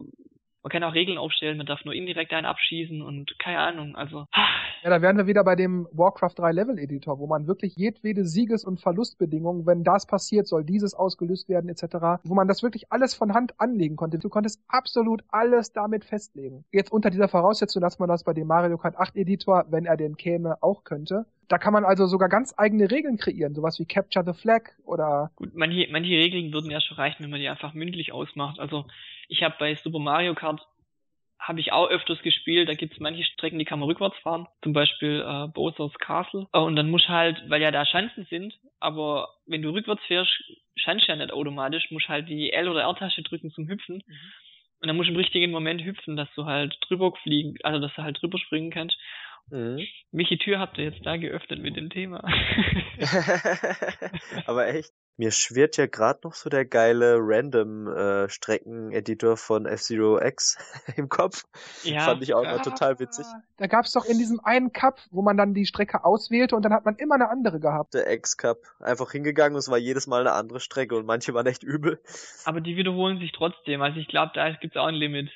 man 0.67 0.81
kann 0.81 0.83
auch 0.83 0.95
Regeln 0.95 1.17
aufstellen, 1.17 1.55
man 1.55 1.65
darf 1.65 1.85
nur 1.85 1.93
indirekt 1.93 2.33
einen 2.33 2.45
abschießen 2.45 3.01
und 3.01 3.39
keine 3.39 3.59
Ahnung, 3.59 3.95
also. 3.95 4.25
Ja, 4.83 4.89
da 4.89 5.01
wären 5.01 5.15
wir 5.15 5.25
wieder 5.25 5.45
bei 5.45 5.55
dem 5.55 5.87
Warcraft 5.93 6.33
3 6.35 6.51
Level 6.51 6.77
Editor, 6.77 7.19
wo 7.19 7.25
man 7.25 7.47
wirklich 7.47 7.77
jedwede 7.77 8.25
Sieges- 8.25 8.65
und 8.65 8.81
Verlustbedingung, 8.81 9.65
wenn 9.65 9.85
das 9.85 10.05
passiert, 10.05 10.45
soll 10.45 10.65
dieses 10.65 10.93
ausgelöst 10.93 11.47
werden, 11.47 11.69
etc., 11.69 12.19
wo 12.25 12.35
man 12.35 12.49
das 12.49 12.63
wirklich 12.63 12.91
alles 12.91 13.13
von 13.15 13.33
Hand 13.33 13.53
anlegen 13.61 13.95
konnte. 13.95 14.19
Du 14.19 14.27
konntest 14.27 14.61
absolut 14.67 15.23
alles 15.29 15.71
damit 15.71 16.03
festlegen. 16.03 16.65
Jetzt 16.73 16.91
unter 16.91 17.11
dieser 17.11 17.29
Voraussetzung, 17.29 17.81
dass 17.81 17.97
man 17.97 18.09
das 18.09 18.25
bei 18.25 18.33
dem 18.33 18.47
Mario 18.47 18.77
Kart 18.77 18.97
8 18.97 19.15
Editor, 19.15 19.67
wenn 19.69 19.85
er 19.85 19.95
denn 19.95 20.17
käme, 20.17 20.61
auch 20.61 20.83
könnte. 20.83 21.25
Da 21.47 21.57
kann 21.57 21.73
man 21.73 21.85
also 21.85 22.07
sogar 22.07 22.29
ganz 22.29 22.53
eigene 22.57 22.91
Regeln 22.91 23.17
kreieren, 23.17 23.55
sowas 23.55 23.79
wie 23.79 23.85
Capture 23.85 24.25
the 24.25 24.39
Flag 24.39 24.71
oder. 24.83 25.31
Gut, 25.35 25.55
manche, 25.55 25.87
manche 25.91 26.11
Regeln 26.11 26.51
würden 26.51 26.71
ja 26.71 26.81
schon 26.81 26.97
reichen, 26.97 27.23
wenn 27.23 27.29
man 27.29 27.39
die 27.39 27.47
einfach 27.47 27.73
mündlich 27.73 28.11
ausmacht. 28.11 28.59
Also 28.59 28.85
ich 29.29 29.43
habe 29.43 29.55
bei 29.59 29.75
Super 29.75 29.99
Mario 29.99 30.35
Kart 30.35 30.61
habe 31.39 31.59
ich 31.59 31.71
auch 31.71 31.89
öfters 31.89 32.21
gespielt. 32.21 32.67
Da 32.67 32.73
gibt's 32.73 32.99
manche 32.99 33.23
Strecken, 33.23 33.59
die 33.59 33.65
kann 33.65 33.79
man 33.79 33.87
rückwärts 33.87 34.17
fahren. 34.19 34.47
Zum 34.63 34.73
Beispiel 34.73 35.23
äh, 35.25 35.47
Bowser's 35.47 35.93
Castle. 35.99 36.47
Äh, 36.51 36.59
und 36.59 36.75
dann 36.75 36.89
muss 36.89 37.07
halt, 37.07 37.41
weil 37.49 37.61
ja 37.61 37.71
da 37.71 37.85
Schanzen 37.85 38.25
sind, 38.29 38.59
aber 38.79 39.29
wenn 39.45 39.61
du 39.61 39.69
rückwärts 39.69 40.03
fährst, 40.07 40.31
schanzt 40.75 41.07
ja 41.07 41.15
nicht 41.15 41.31
automatisch, 41.31 41.89
musst 41.91 42.09
halt 42.09 42.27
die 42.27 42.51
L- 42.51 42.69
oder 42.69 42.81
R-Tasche 42.81 43.23
drücken 43.23 43.51
zum 43.51 43.67
Hüpfen. 43.67 44.03
Mhm. 44.05 44.31
Und 44.79 44.87
dann 44.87 44.95
musst 44.95 45.09
du 45.09 45.13
im 45.13 45.17
richtigen 45.17 45.51
Moment 45.51 45.83
hüpfen, 45.83 46.15
dass 46.15 46.29
du 46.35 46.45
halt 46.45 46.77
drüber 46.87 47.11
fliegen, 47.23 47.55
also 47.63 47.79
dass 47.79 47.93
du 47.95 48.03
halt 48.03 48.21
drüber 48.21 48.37
springen 48.37 48.69
kannst. 48.69 48.97
Mhm. 49.49 49.79
Welche 50.11 50.37
Tür 50.37 50.59
habt 50.59 50.77
ihr 50.77 50.85
jetzt 50.85 51.05
da 51.05 51.17
geöffnet 51.17 51.61
mit 51.61 51.77
dem 51.77 51.89
Thema? 51.89 52.23
Aber 54.45 54.67
echt? 54.67 54.93
Mir 55.19 55.31
schwirrt 55.31 55.77
ja 55.77 55.87
gerade 55.87 56.19
noch 56.25 56.33
so 56.33 56.47
der 56.47 56.63
geile 56.63 57.17
Random 57.19 57.87
äh, 57.87 58.29
Streckeneditor 58.29 59.35
von 59.35 59.65
F-Zero 59.65 60.21
X 60.21 60.57
im 60.95 61.09
Kopf. 61.09 61.45
Ja, 61.83 62.01
Fand 62.01 62.21
ich 62.21 62.35
auch 62.35 62.43
ja. 62.43 62.59
total 62.59 62.99
witzig. 62.99 63.25
Da 63.57 63.65
gab's 63.65 63.93
doch 63.93 64.05
in 64.05 64.19
diesem 64.19 64.39
einen 64.41 64.73
Cup, 64.73 64.99
wo 65.09 65.23
man 65.23 65.35
dann 65.35 65.55
die 65.55 65.65
Strecke 65.65 66.03
auswählte 66.03 66.55
und 66.55 66.63
dann 66.63 66.73
hat 66.73 66.85
man 66.85 66.97
immer 66.97 67.15
eine 67.15 67.29
andere 67.29 67.59
gehabt. 67.59 67.95
Der 67.95 68.11
X-Cup. 68.11 68.59
Einfach 68.79 69.11
hingegangen 69.11 69.55
und 69.55 69.59
es 69.59 69.71
war 69.71 69.79
jedes 69.79 70.05
Mal 70.05 70.21
eine 70.21 70.33
andere 70.33 70.59
Strecke 70.59 70.95
und 70.95 71.07
manche 71.07 71.33
waren 71.33 71.47
echt 71.47 71.63
übel. 71.63 71.99
Aber 72.45 72.61
die 72.61 72.75
wiederholen 72.75 73.17
sich 73.17 73.31
trotzdem. 73.31 73.81
Also 73.81 73.99
ich 73.99 74.07
glaube, 74.07 74.33
da 74.35 74.51
gibt's 74.51 74.77
auch 74.77 74.85
ein 74.85 74.93
Limit. 74.93 75.31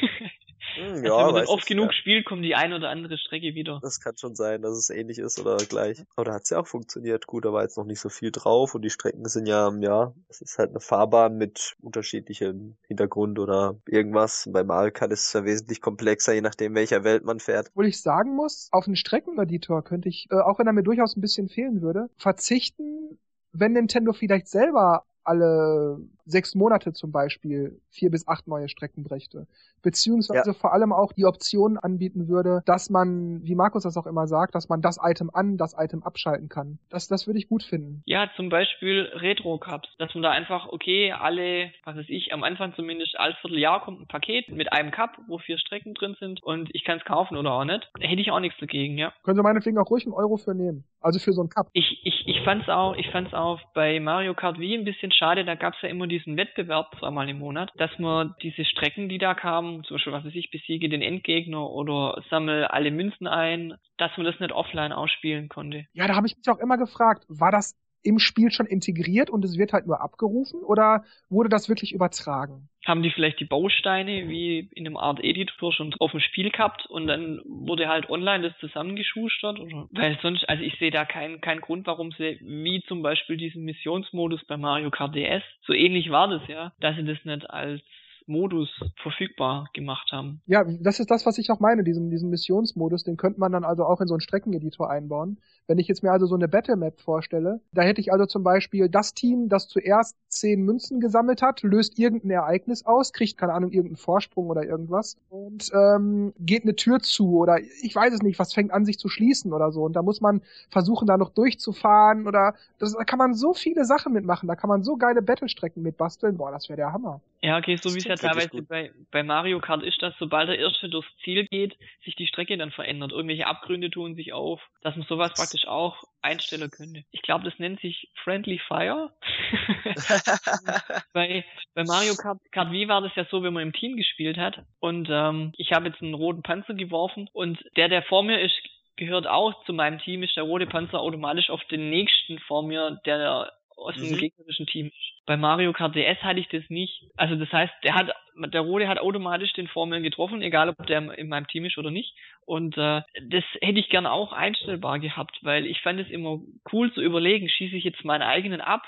Hm, 0.80 1.04
ja, 1.04 1.14
also 1.14 1.26
wenn 1.28 1.34
man 1.34 1.46
oft 1.46 1.66
genug 1.66 1.86
ja. 1.86 1.92
spielt, 1.92 2.26
kommt 2.26 2.44
die 2.44 2.54
ein 2.54 2.72
oder 2.72 2.88
andere 2.88 3.18
Strecke 3.18 3.54
wieder. 3.54 3.80
Das 3.82 4.00
kann 4.00 4.16
schon 4.16 4.34
sein, 4.34 4.62
dass 4.62 4.76
es 4.76 4.90
ähnlich 4.90 5.18
ist 5.18 5.38
oder 5.38 5.56
gleich. 5.56 6.02
Aber 6.16 6.24
da 6.24 6.34
hat 6.34 6.42
es 6.42 6.50
ja 6.50 6.58
auch 6.58 6.66
funktioniert. 6.66 7.26
Gut, 7.26 7.44
da 7.44 7.52
war 7.52 7.62
jetzt 7.62 7.76
noch 7.76 7.84
nicht 7.84 8.00
so 8.00 8.08
viel 8.08 8.30
drauf 8.30 8.74
und 8.74 8.82
die 8.82 8.90
Strecken 8.90 9.26
sind 9.26 9.46
ja, 9.46 9.70
ja, 9.80 10.14
es 10.28 10.40
ist 10.40 10.58
halt 10.58 10.70
eine 10.70 10.80
Fahrbahn 10.80 11.36
mit 11.36 11.76
unterschiedlichem 11.80 12.76
Hintergrund 12.86 13.38
oder 13.38 13.76
irgendwas. 13.86 14.48
Bei 14.52 14.64
Mario 14.64 14.92
Kart 14.92 15.12
ist 15.12 15.26
es 15.26 15.32
ja 15.32 15.44
wesentlich 15.44 15.80
komplexer, 15.80 16.32
je 16.32 16.40
nachdem 16.40 16.74
welcher 16.74 17.04
Welt 17.04 17.24
man 17.24 17.40
fährt. 17.40 17.68
Obwohl 17.70 17.86
ich 17.86 18.00
sagen 18.00 18.34
muss, 18.34 18.68
auf 18.72 18.86
einen 18.86 18.96
Streckeneditor 18.96 19.84
könnte 19.84 20.08
ich, 20.08 20.28
äh, 20.30 20.36
auch 20.36 20.58
wenn 20.58 20.66
er 20.66 20.72
mir 20.72 20.82
durchaus 20.82 21.16
ein 21.16 21.20
bisschen 21.20 21.48
fehlen 21.48 21.82
würde, 21.82 22.08
verzichten, 22.16 23.18
wenn 23.52 23.72
Nintendo 23.72 24.12
vielleicht 24.12 24.48
selber 24.48 25.04
alle 25.24 25.98
sechs 26.30 26.54
Monate 26.54 26.92
zum 26.92 27.12
Beispiel 27.12 27.80
vier 27.90 28.10
bis 28.10 28.26
acht 28.28 28.46
neue 28.46 28.68
Strecken 28.68 29.04
brächte. 29.04 29.46
Beziehungsweise 29.82 30.50
ja. 30.50 30.54
vor 30.54 30.72
allem 30.72 30.92
auch 30.92 31.12
die 31.12 31.24
Option 31.24 31.78
anbieten 31.78 32.28
würde, 32.28 32.62
dass 32.66 32.90
man, 32.90 33.42
wie 33.44 33.54
Markus 33.54 33.84
das 33.84 33.96
auch 33.96 34.06
immer 34.06 34.26
sagt, 34.26 34.54
dass 34.54 34.68
man 34.68 34.82
das 34.82 34.98
Item 35.02 35.30
an, 35.32 35.56
das 35.56 35.74
Item 35.78 36.02
abschalten 36.02 36.48
kann. 36.48 36.78
Das, 36.90 37.08
das 37.08 37.26
würde 37.26 37.38
ich 37.38 37.48
gut 37.48 37.62
finden. 37.62 38.02
Ja, 38.04 38.30
zum 38.36 38.48
Beispiel 38.48 39.10
Retro-Cups. 39.14 39.88
Dass 39.98 40.14
man 40.14 40.22
da 40.22 40.30
einfach, 40.30 40.68
okay, 40.68 41.12
alle, 41.12 41.72
was 41.84 41.96
weiß 41.96 42.06
ich, 42.08 42.32
am 42.32 42.44
Anfang 42.44 42.74
zumindest 42.74 43.18
als 43.18 43.36
Vierteljahr 43.38 43.82
kommt 43.82 44.00
ein 44.00 44.06
Paket 44.06 44.48
mit 44.50 44.72
einem 44.72 44.90
Cup, 44.90 45.18
wo 45.26 45.38
vier 45.38 45.58
Strecken 45.58 45.94
drin 45.94 46.16
sind 46.20 46.42
und 46.42 46.68
ich 46.74 46.84
kann 46.84 46.98
es 46.98 47.04
kaufen 47.04 47.36
oder 47.36 47.52
auch 47.52 47.64
nicht. 47.64 47.88
Hätte 47.98 48.20
ich 48.20 48.30
auch 48.30 48.40
nichts 48.40 48.58
dagegen, 48.60 48.98
ja. 48.98 49.12
Können 49.22 49.36
Sie 49.36 49.42
meinetwegen 49.42 49.78
auch 49.78 49.90
ruhig 49.90 50.04
einen 50.04 50.14
Euro 50.14 50.36
für 50.36 50.54
nehmen. 50.54 50.84
Also 51.00 51.18
für 51.18 51.32
so 51.32 51.42
ein 51.42 51.48
Cup. 51.48 51.68
Ich, 51.72 52.00
ich, 52.04 52.26
ich 52.26 52.42
fand's 52.44 52.68
auch, 52.68 52.94
ich 52.94 53.08
fand's 53.10 53.32
auch 53.32 53.60
bei 53.74 53.98
Mario 54.00 54.34
Kart 54.34 54.58
Wii 54.58 54.74
ein 54.74 54.84
bisschen 54.84 55.12
schade, 55.12 55.44
da 55.44 55.54
gab's 55.54 55.78
ja 55.80 55.88
immer 55.88 56.06
diesen 56.20 56.36
Wettbewerb 56.36 56.94
zweimal 56.98 57.28
im 57.28 57.38
Monat, 57.38 57.72
dass 57.76 57.90
man 57.98 58.34
diese 58.42 58.64
Strecken, 58.64 59.08
die 59.08 59.18
da 59.18 59.34
kamen, 59.34 59.84
zum 59.84 59.96
Beispiel, 59.96 60.12
was 60.12 60.24
weiß 60.24 60.34
ich, 60.34 60.50
besiege 60.50 60.88
den 60.88 61.02
Endgegner 61.02 61.68
oder 61.70 62.22
sammle 62.30 62.72
alle 62.72 62.90
Münzen 62.90 63.26
ein, 63.26 63.74
dass 63.98 64.16
man 64.16 64.26
das 64.26 64.38
nicht 64.40 64.52
offline 64.52 64.92
ausspielen 64.92 65.48
konnte. 65.48 65.86
Ja, 65.92 66.06
da 66.06 66.16
habe 66.16 66.26
ich 66.26 66.36
mich 66.36 66.48
auch 66.48 66.58
immer 66.58 66.78
gefragt, 66.78 67.24
war 67.28 67.50
das 67.50 67.74
im 68.02 68.18
Spiel 68.18 68.50
schon 68.50 68.66
integriert 68.66 69.30
und 69.30 69.44
es 69.44 69.58
wird 69.58 69.72
halt 69.72 69.86
nur 69.86 70.00
abgerufen 70.00 70.60
oder 70.62 71.04
wurde 71.28 71.48
das 71.48 71.68
wirklich 71.68 71.92
übertragen? 71.92 72.68
Haben 72.86 73.02
die 73.02 73.10
vielleicht 73.10 73.40
die 73.40 73.44
Bausteine 73.44 74.28
wie 74.28 74.70
in 74.74 74.86
einem 74.86 74.96
Art 74.96 75.22
Editor 75.22 75.72
schon 75.72 75.94
auf 75.98 76.12
dem 76.12 76.20
Spiel 76.20 76.50
gehabt 76.50 76.86
und 76.86 77.06
dann 77.06 77.42
wurde 77.44 77.88
halt 77.88 78.08
online 78.08 78.48
das 78.48 78.58
zusammengeschustert? 78.58 79.60
Oder? 79.60 79.88
Weil 79.90 80.18
sonst, 80.22 80.48
also 80.48 80.62
ich 80.62 80.78
sehe 80.78 80.90
da 80.90 81.04
keinen 81.04 81.40
keinen 81.40 81.60
Grund, 81.60 81.86
warum 81.86 82.12
sie, 82.12 82.38
wie 82.40 82.82
zum 82.88 83.02
Beispiel 83.02 83.36
diesen 83.36 83.64
Missionsmodus 83.64 84.44
bei 84.46 84.56
Mario 84.56 84.90
Kart 84.90 85.14
DS, 85.14 85.42
so 85.66 85.74
ähnlich 85.74 86.10
war 86.10 86.28
das 86.28 86.46
ja, 86.48 86.72
dass 86.80 86.96
sie 86.96 87.04
das 87.04 87.22
nicht 87.24 87.50
als 87.50 87.82
Modus 88.26 88.68
verfügbar 89.02 89.68
gemacht 89.72 90.10
haben. 90.12 90.40
Ja, 90.46 90.64
das 90.64 91.00
ist 91.00 91.10
das, 91.10 91.26
was 91.26 91.38
ich 91.38 91.50
auch 91.50 91.60
meine, 91.60 91.84
diesen, 91.84 92.10
diesen 92.10 92.30
Missionsmodus, 92.30 93.04
den 93.04 93.16
könnte 93.16 93.40
man 93.40 93.52
dann 93.52 93.64
also 93.64 93.84
auch 93.84 94.00
in 94.00 94.08
so 94.08 94.14
einen 94.14 94.20
Streckeneditor 94.20 94.90
einbauen. 94.90 95.38
Wenn 95.66 95.78
ich 95.78 95.88
jetzt 95.88 96.02
mir 96.02 96.10
also 96.10 96.26
so 96.26 96.34
eine 96.34 96.48
Battle 96.48 96.76
Map 96.76 97.00
vorstelle, 97.00 97.60
da 97.72 97.82
hätte 97.82 98.00
ich 98.00 98.12
also 98.12 98.26
zum 98.26 98.42
Beispiel 98.42 98.88
das 98.88 99.14
Team, 99.14 99.48
das 99.48 99.68
zuerst 99.68 100.16
zehn 100.28 100.62
Münzen 100.62 101.00
gesammelt 101.00 101.42
hat, 101.42 101.62
löst 101.62 101.98
irgendein 101.98 102.30
Ereignis 102.30 102.84
aus, 102.84 103.12
kriegt, 103.12 103.38
keine 103.38 103.52
Ahnung, 103.52 103.70
irgendeinen 103.70 103.96
Vorsprung 103.96 104.48
oder 104.48 104.64
irgendwas 104.64 105.16
und 105.28 105.70
ähm, 105.72 106.32
geht 106.38 106.64
eine 106.64 106.76
Tür 106.76 107.00
zu 107.00 107.38
oder 107.38 107.58
ich 107.60 107.94
weiß 107.94 108.12
es 108.12 108.22
nicht, 108.22 108.38
was 108.38 108.52
fängt 108.52 108.72
an 108.72 108.84
sich 108.84 108.98
zu 108.98 109.08
schließen 109.08 109.52
oder 109.52 109.70
so. 109.72 109.82
Und 109.84 109.94
da 109.94 110.02
muss 110.02 110.20
man 110.20 110.42
versuchen, 110.70 111.06
da 111.06 111.16
noch 111.16 111.30
durchzufahren 111.30 112.26
oder 112.26 112.54
das, 112.78 112.94
da 112.94 113.04
kann 113.04 113.18
man 113.18 113.34
so 113.34 113.54
viele 113.54 113.84
Sachen 113.84 114.12
mitmachen, 114.12 114.48
da 114.48 114.56
kann 114.56 114.68
man 114.68 114.82
so 114.82 114.96
geile 114.96 115.22
Battle-Strecken 115.22 115.82
mitbasteln. 115.82 116.36
Boah, 116.36 116.50
das 116.50 116.68
wäre 116.68 116.76
der 116.76 116.92
Hammer. 116.92 117.20
Ja, 117.42 117.56
okay, 117.56 117.76
so 117.76 117.94
wie 117.94 117.98
es 117.98 118.04
ja 118.04 118.16
teilweise 118.16 118.62
bei, 118.62 118.92
bei 119.10 119.22
Mario 119.22 119.60
Kart 119.60 119.82
ist, 119.82 120.02
dass 120.02 120.14
sobald 120.18 120.50
der 120.50 120.58
Erste 120.58 120.90
durchs 120.90 121.08
Ziel 121.24 121.46
geht, 121.46 121.74
sich 122.04 122.14
die 122.14 122.26
Strecke 122.26 122.58
dann 122.58 122.70
verändert. 122.70 123.12
Irgendwelche 123.12 123.46
Abgründe 123.46 123.88
tun 123.90 124.14
sich 124.14 124.34
auf, 124.34 124.60
dass 124.82 124.94
man 124.94 125.06
sowas 125.06 125.32
praktisch 125.34 125.66
auch 125.66 126.02
einstellen 126.20 126.70
könnte. 126.70 127.02
Ich 127.12 127.22
glaube, 127.22 127.44
das 127.44 127.58
nennt 127.58 127.80
sich 127.80 128.10
Friendly 128.24 128.60
Fire. 128.68 129.14
bei, 131.14 131.44
bei 131.74 131.84
Mario 131.84 132.14
Kart, 132.14 132.38
Kart 132.52 132.72
Wii 132.72 132.88
war 132.88 133.00
das 133.00 133.12
ja 133.16 133.24
so, 133.30 133.42
wenn 133.42 133.54
man 133.54 133.62
im 133.62 133.72
Team 133.72 133.96
gespielt 133.96 134.36
hat 134.36 134.62
und 134.78 135.08
ähm, 135.10 135.52
ich 135.56 135.72
habe 135.72 135.88
jetzt 135.88 136.02
einen 136.02 136.14
roten 136.14 136.42
Panzer 136.42 136.74
geworfen 136.74 137.30
und 137.32 137.58
der, 137.76 137.88
der 137.88 138.02
vor 138.02 138.22
mir 138.22 138.38
ist, 138.40 138.60
gehört 138.96 139.26
auch 139.26 139.64
zu 139.64 139.72
meinem 139.72 139.98
Team, 139.98 140.22
ist 140.22 140.36
der 140.36 140.44
rote 140.44 140.66
Panzer 140.66 141.00
automatisch 141.00 141.48
auf 141.48 141.64
den 141.70 141.88
nächsten 141.88 142.38
vor 142.40 142.62
mir, 142.62 143.00
der 143.06 143.50
aus 143.80 143.94
dem 143.96 144.10
mhm. 144.10 144.18
gegnerischen 144.18 144.66
Team. 144.66 144.90
Bei 145.26 145.36
Mario 145.36 145.72
Kart 145.72 145.94
DS 145.94 146.18
hatte 146.22 146.40
ich 146.40 146.48
das 146.48 146.64
nicht. 146.68 147.04
Also 147.16 147.36
das 147.36 147.52
heißt, 147.52 147.72
der 147.84 147.94
hat, 147.94 148.10
der 148.36 148.60
Rote 148.60 148.88
hat 148.88 148.98
automatisch 148.98 149.52
den 149.52 149.68
Formeln 149.68 150.02
getroffen, 150.02 150.42
egal 150.42 150.68
ob 150.68 150.86
der 150.86 151.16
in 151.18 151.28
meinem 151.28 151.46
Team 151.46 151.64
ist 151.64 151.78
oder 151.78 151.90
nicht. 151.90 152.14
Und 152.44 152.76
äh, 152.76 153.02
das 153.22 153.44
hätte 153.60 153.78
ich 153.78 153.88
gern 153.88 154.06
auch 154.06 154.32
einstellbar 154.32 154.98
gehabt, 154.98 155.38
weil 155.42 155.66
ich 155.66 155.80
fand 155.80 156.00
es 156.00 156.10
immer 156.10 156.40
cool 156.72 156.92
zu 156.92 157.00
überlegen, 157.00 157.48
schieße 157.48 157.76
ich 157.76 157.84
jetzt 157.84 158.04
meinen 158.04 158.22
eigenen 158.22 158.60
ab, 158.60 158.82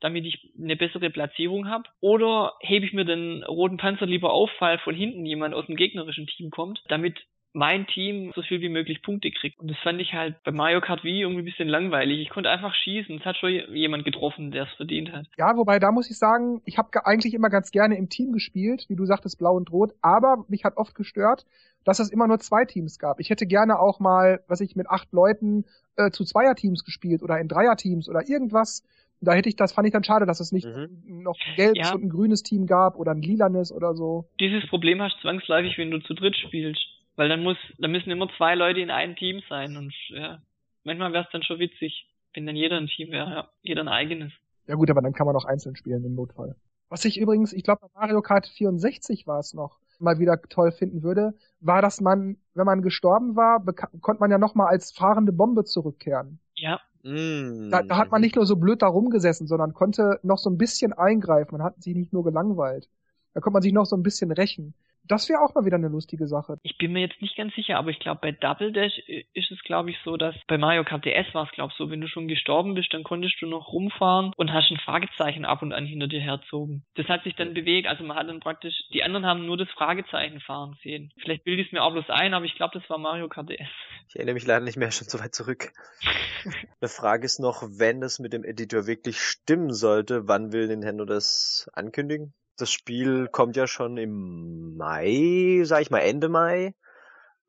damit 0.00 0.24
ich 0.24 0.52
eine 0.58 0.76
bessere 0.76 1.10
Platzierung 1.10 1.68
habe? 1.68 1.84
Oder 2.00 2.54
hebe 2.60 2.86
ich 2.86 2.92
mir 2.92 3.04
den 3.04 3.44
roten 3.44 3.76
Panzer 3.76 4.06
lieber 4.06 4.32
auf, 4.32 4.50
weil 4.58 4.78
von 4.78 4.94
hinten 4.94 5.26
jemand 5.26 5.54
aus 5.54 5.66
dem 5.66 5.76
gegnerischen 5.76 6.26
Team 6.26 6.50
kommt, 6.50 6.82
damit 6.88 7.18
mein 7.52 7.86
Team 7.86 8.32
so 8.34 8.42
viel 8.42 8.60
wie 8.60 8.68
möglich 8.68 9.02
Punkte 9.02 9.30
kriegt. 9.30 9.58
Und 9.58 9.68
das 9.68 9.78
fand 9.78 10.00
ich 10.00 10.12
halt 10.12 10.36
bei 10.44 10.52
Mario 10.52 10.80
Kart 10.80 11.02
Wii 11.02 11.22
irgendwie 11.22 11.42
ein 11.42 11.44
bisschen 11.44 11.68
langweilig. 11.68 12.20
Ich 12.20 12.30
konnte 12.30 12.48
einfach 12.48 12.74
schießen. 12.74 13.18
Es 13.18 13.24
hat 13.24 13.36
schon 13.36 13.50
jemand 13.74 14.04
getroffen, 14.04 14.52
der 14.52 14.64
es 14.64 14.72
verdient 14.76 15.12
hat. 15.12 15.26
Ja, 15.36 15.56
wobei 15.56 15.78
da 15.78 15.90
muss 15.90 16.10
ich 16.10 16.18
sagen, 16.18 16.62
ich 16.64 16.78
habe 16.78 17.04
eigentlich 17.04 17.34
immer 17.34 17.50
ganz 17.50 17.72
gerne 17.72 17.96
im 17.96 18.08
Team 18.08 18.32
gespielt, 18.32 18.86
wie 18.88 18.96
du 18.96 19.04
sagtest, 19.04 19.38
blau 19.38 19.56
und 19.56 19.72
rot. 19.72 19.92
Aber 20.00 20.44
mich 20.48 20.64
hat 20.64 20.76
oft 20.76 20.94
gestört, 20.94 21.44
dass 21.84 21.98
es 21.98 22.10
immer 22.10 22.28
nur 22.28 22.38
zwei 22.38 22.64
Teams 22.64 22.98
gab. 22.98 23.18
Ich 23.20 23.30
hätte 23.30 23.46
gerne 23.46 23.80
auch 23.80 23.98
mal, 23.98 24.40
was 24.46 24.60
ich 24.60 24.76
mit 24.76 24.88
acht 24.88 25.12
Leuten 25.12 25.64
äh, 25.96 26.10
zu 26.10 26.24
Zweierteams 26.24 26.84
gespielt 26.84 27.22
oder 27.22 27.38
in 27.40 27.48
Dreierteams 27.48 28.08
oder 28.08 28.28
irgendwas. 28.28 28.84
Da 29.22 29.32
hätte 29.32 29.48
ich, 29.48 29.56
das 29.56 29.72
fand 29.72 29.86
ich 29.86 29.92
dann 29.92 30.04
schade, 30.04 30.24
dass 30.24 30.40
es 30.40 30.52
nicht 30.52 30.66
mhm. 30.66 31.22
noch 31.22 31.36
ein 31.46 31.56
gelbes 31.56 31.88
ja. 31.88 31.94
und 31.94 32.04
ein 32.04 32.08
grünes 32.08 32.42
Team 32.42 32.66
gab 32.66 32.96
oder 32.96 33.12
ein 33.12 33.20
lilanes 33.20 33.72
oder 33.72 33.94
so. 33.94 34.28
Dieses 34.38 34.66
Problem 34.68 35.02
hast 35.02 35.16
du 35.16 35.22
zwangsläufig, 35.22 35.76
wenn 35.76 35.90
du 35.90 35.98
zu 35.98 36.14
dritt 36.14 36.36
spielst. 36.36 36.80
Weil 37.20 37.28
dann 37.28 37.42
muss, 37.42 37.58
dann 37.76 37.92
müssen 37.92 38.08
immer 38.08 38.30
zwei 38.38 38.54
Leute 38.54 38.80
in 38.80 38.90
einem 38.90 39.14
Team 39.14 39.42
sein 39.46 39.76
und 39.76 39.92
ja, 40.08 40.38
manchmal 40.84 41.12
wäre 41.12 41.24
es 41.24 41.30
dann 41.32 41.42
schon 41.42 41.58
witzig, 41.58 42.08
wenn 42.32 42.46
dann 42.46 42.56
jeder 42.56 42.78
ein 42.78 42.86
Team 42.86 43.10
wäre, 43.10 43.30
ja, 43.30 43.48
jeder 43.60 43.82
ein 43.82 43.88
eigenes. 43.88 44.32
Ja 44.66 44.74
gut, 44.74 44.88
aber 44.88 45.02
dann 45.02 45.12
kann 45.12 45.26
man 45.26 45.36
auch 45.36 45.44
einzeln 45.44 45.76
spielen 45.76 46.02
im 46.02 46.14
Notfall. 46.14 46.56
Was 46.88 47.04
ich 47.04 47.20
übrigens, 47.20 47.52
ich 47.52 47.62
glaube 47.62 47.82
bei 47.82 48.00
Mario 48.00 48.22
Kart 48.22 48.46
64 48.46 49.26
war 49.26 49.38
es 49.38 49.52
noch, 49.52 49.80
mal 49.98 50.18
wieder 50.18 50.40
toll 50.48 50.72
finden 50.72 51.02
würde, 51.02 51.34
war, 51.60 51.82
dass 51.82 52.00
man, 52.00 52.38
wenn 52.54 52.64
man 52.64 52.80
gestorben 52.80 53.36
war, 53.36 53.62
konnte 54.00 54.20
man 54.20 54.30
ja 54.30 54.38
noch 54.38 54.54
mal 54.54 54.68
als 54.68 54.90
fahrende 54.90 55.32
Bombe 55.32 55.64
zurückkehren. 55.64 56.38
Ja. 56.54 56.80
Mm. 57.02 57.68
Da, 57.70 57.82
da, 57.82 57.98
hat 57.98 58.10
man 58.10 58.22
nicht 58.22 58.36
nur 58.36 58.46
so 58.46 58.56
blöd 58.56 58.80
da 58.80 58.86
rumgesessen, 58.86 59.46
sondern 59.46 59.74
konnte 59.74 60.20
noch 60.22 60.38
so 60.38 60.48
ein 60.48 60.56
bisschen 60.56 60.94
eingreifen. 60.94 61.58
Man 61.58 61.64
hat 61.64 61.82
sich 61.82 61.94
nicht 61.94 62.14
nur 62.14 62.24
gelangweilt. 62.24 62.88
Da 63.34 63.40
konnte 63.40 63.56
man 63.56 63.62
sich 63.62 63.74
noch 63.74 63.84
so 63.84 63.94
ein 63.94 64.02
bisschen 64.02 64.32
rächen. 64.32 64.72
Das 65.10 65.28
wäre 65.28 65.40
auch 65.40 65.52
mal 65.56 65.64
wieder 65.64 65.74
eine 65.74 65.88
lustige 65.88 66.28
Sache. 66.28 66.58
Ich 66.62 66.78
bin 66.78 66.92
mir 66.92 67.00
jetzt 67.00 67.20
nicht 67.20 67.36
ganz 67.36 67.52
sicher, 67.56 67.78
aber 67.78 67.90
ich 67.90 67.98
glaube, 67.98 68.20
bei 68.22 68.30
Double 68.30 68.70
Dash 68.70 68.96
ist 69.34 69.50
es, 69.50 69.58
glaube 69.64 69.90
ich, 69.90 69.96
so, 70.04 70.16
dass 70.16 70.36
bei 70.46 70.56
Mario 70.56 70.84
Kart 70.84 71.04
DS 71.04 71.34
war 71.34 71.46
es, 71.46 71.50
glaube 71.50 71.72
ich, 71.72 71.78
so, 71.78 71.90
wenn 71.90 72.00
du 72.00 72.06
schon 72.06 72.28
gestorben 72.28 72.74
bist, 72.74 72.94
dann 72.94 73.02
konntest 73.02 73.34
du 73.40 73.46
noch 73.46 73.72
rumfahren 73.72 74.32
und 74.36 74.52
hast 74.52 74.70
ein 74.70 74.78
Fragezeichen 74.78 75.44
ab 75.44 75.62
und 75.62 75.72
an 75.72 75.84
hinter 75.84 76.06
dir 76.06 76.20
herzogen. 76.20 76.84
Das 76.94 77.08
hat 77.08 77.24
sich 77.24 77.34
dann 77.34 77.54
bewegt, 77.54 77.88
also 77.88 78.04
man 78.04 78.16
hat 78.16 78.28
dann 78.28 78.38
praktisch, 78.38 78.84
die 78.94 79.02
anderen 79.02 79.26
haben 79.26 79.46
nur 79.46 79.56
das 79.56 79.68
Fragezeichen 79.70 80.38
fahren 80.38 80.78
sehen. 80.84 81.12
Vielleicht 81.20 81.42
bilde 81.42 81.62
ich 81.62 81.66
es 81.66 81.72
mir 81.72 81.82
auch 81.82 81.92
bloß 81.92 82.08
ein, 82.10 82.32
aber 82.32 82.44
ich 82.44 82.54
glaube, 82.54 82.78
das 82.78 82.88
war 82.88 82.98
Mario 82.98 83.28
Kart 83.28 83.50
DS. 83.50 83.68
Ich 84.10 84.14
erinnere 84.14 84.34
mich 84.34 84.46
leider 84.46 84.64
nicht 84.64 84.76
mehr 84.76 84.92
schon 84.92 85.08
so 85.08 85.18
weit 85.18 85.34
zurück. 85.34 85.72
Eine 86.80 86.88
Frage 86.88 87.24
ist 87.24 87.40
noch, 87.40 87.64
wenn 87.64 88.00
es 88.04 88.20
mit 88.20 88.32
dem 88.32 88.44
Editor 88.44 88.86
wirklich 88.86 89.20
stimmen 89.20 89.72
sollte, 89.72 90.28
wann 90.28 90.52
will 90.52 90.68
Nintendo 90.68 91.04
das 91.04 91.68
ankündigen? 91.72 92.32
Das 92.60 92.70
Spiel 92.70 93.28
kommt 93.28 93.56
ja 93.56 93.66
schon 93.66 93.96
im 93.96 94.76
Mai, 94.76 95.62
sag 95.64 95.82
ich 95.82 95.90
mal 95.90 96.00
Ende 96.00 96.28
Mai. 96.28 96.74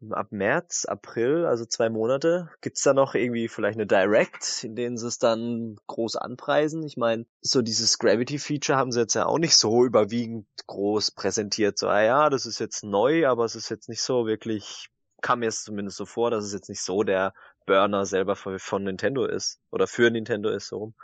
Ab 0.10 0.32
März, 0.32 0.86
April, 0.86 1.46
also 1.46 1.64
zwei 1.66 1.90
Monate. 1.90 2.50
Gibt's 2.62 2.82
da 2.82 2.94
noch 2.94 3.14
irgendwie 3.14 3.48
vielleicht 3.48 3.78
eine 3.78 3.86
Direct, 3.86 4.64
in 4.64 4.76
denen 4.76 4.98
sie 4.98 5.08
es 5.08 5.20
dann 5.20 5.76
groß 5.86 6.16
anpreisen? 6.16 6.84
Ich 6.84 6.98
meine, 6.98 7.28
so 7.42 7.62
dieses 7.62 8.00
Gravity-Feature 8.00 8.80
haben 8.80 8.92
sie 8.92 9.02
jetzt 9.02 9.14
ja 9.14 9.28
auch 9.28 9.38
nicht 9.38 9.56
so 9.56 9.86
überwiegend 9.86 10.48
groß 10.66 11.12
präsentiert. 11.12 11.78
So, 11.78 11.88
ah 11.88 12.02
ja, 12.02 12.30
das 12.32 12.48
ist 12.48 12.58
jetzt 12.58 12.84
neu, 12.84 13.28
aber 13.28 13.46
es 13.46 13.56
ist 13.56 13.70
jetzt 13.70 13.90
nicht 13.90 14.02
so 14.02 14.26
wirklich, 14.26 14.90
kam 15.22 15.40
mir 15.40 15.50
es 15.50 15.64
zumindest 15.64 15.98
so 15.98 16.08
vor, 16.08 16.32
dass 16.32 16.46
es 16.46 16.54
jetzt 16.54 16.70
nicht 16.70 16.82
so 16.82 17.04
der 17.04 17.34
Burner 17.68 18.08
selber 18.08 18.36
von 18.36 18.84
Nintendo 18.84 19.26
ist. 19.26 19.60
Oder 19.70 19.86
für 19.86 20.10
Nintendo 20.10 20.50
ist, 20.50 20.70
so 20.70 20.78
rum. 20.78 20.96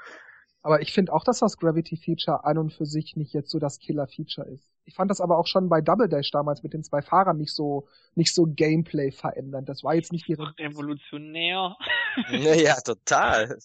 Aber 0.62 0.82
ich 0.84 0.94
finde 0.94 1.14
auch, 1.14 1.24
dass 1.24 1.40
das 1.40 1.58
Gravity 1.58 1.98
Feature 1.98 2.44
an 2.46 2.60
und 2.60 2.72
für 2.72 2.86
sich 2.86 3.16
nicht 3.16 3.34
jetzt 3.34 3.50
so 3.50 3.58
das 3.58 3.80
Killer 3.80 4.06
Feature 4.08 4.48
ist. 4.48 4.70
Ich 4.88 4.96
fand 4.96 5.12
das 5.12 5.22
aber 5.22 5.38
auch 5.38 5.48
schon 5.48 5.70
bei 5.70 5.82
Double 5.82 6.08
Dash 6.08 6.32
damals 6.32 6.64
mit 6.64 6.74
den 6.74 6.84
zwei 6.84 7.02
Fahrern 7.02 7.38
nicht 7.38 7.54
so, 7.54 7.88
nicht 8.16 8.34
so 8.34 8.46
Gameplay 8.48 9.12
verändernd. 9.12 9.68
Das 9.70 9.84
war 9.84 9.94
jetzt 9.96 10.12
nicht 10.12 10.28
die 10.28 10.34
revolutionär. 10.34 11.76
Naja, 12.32 12.76
total. 12.84 13.58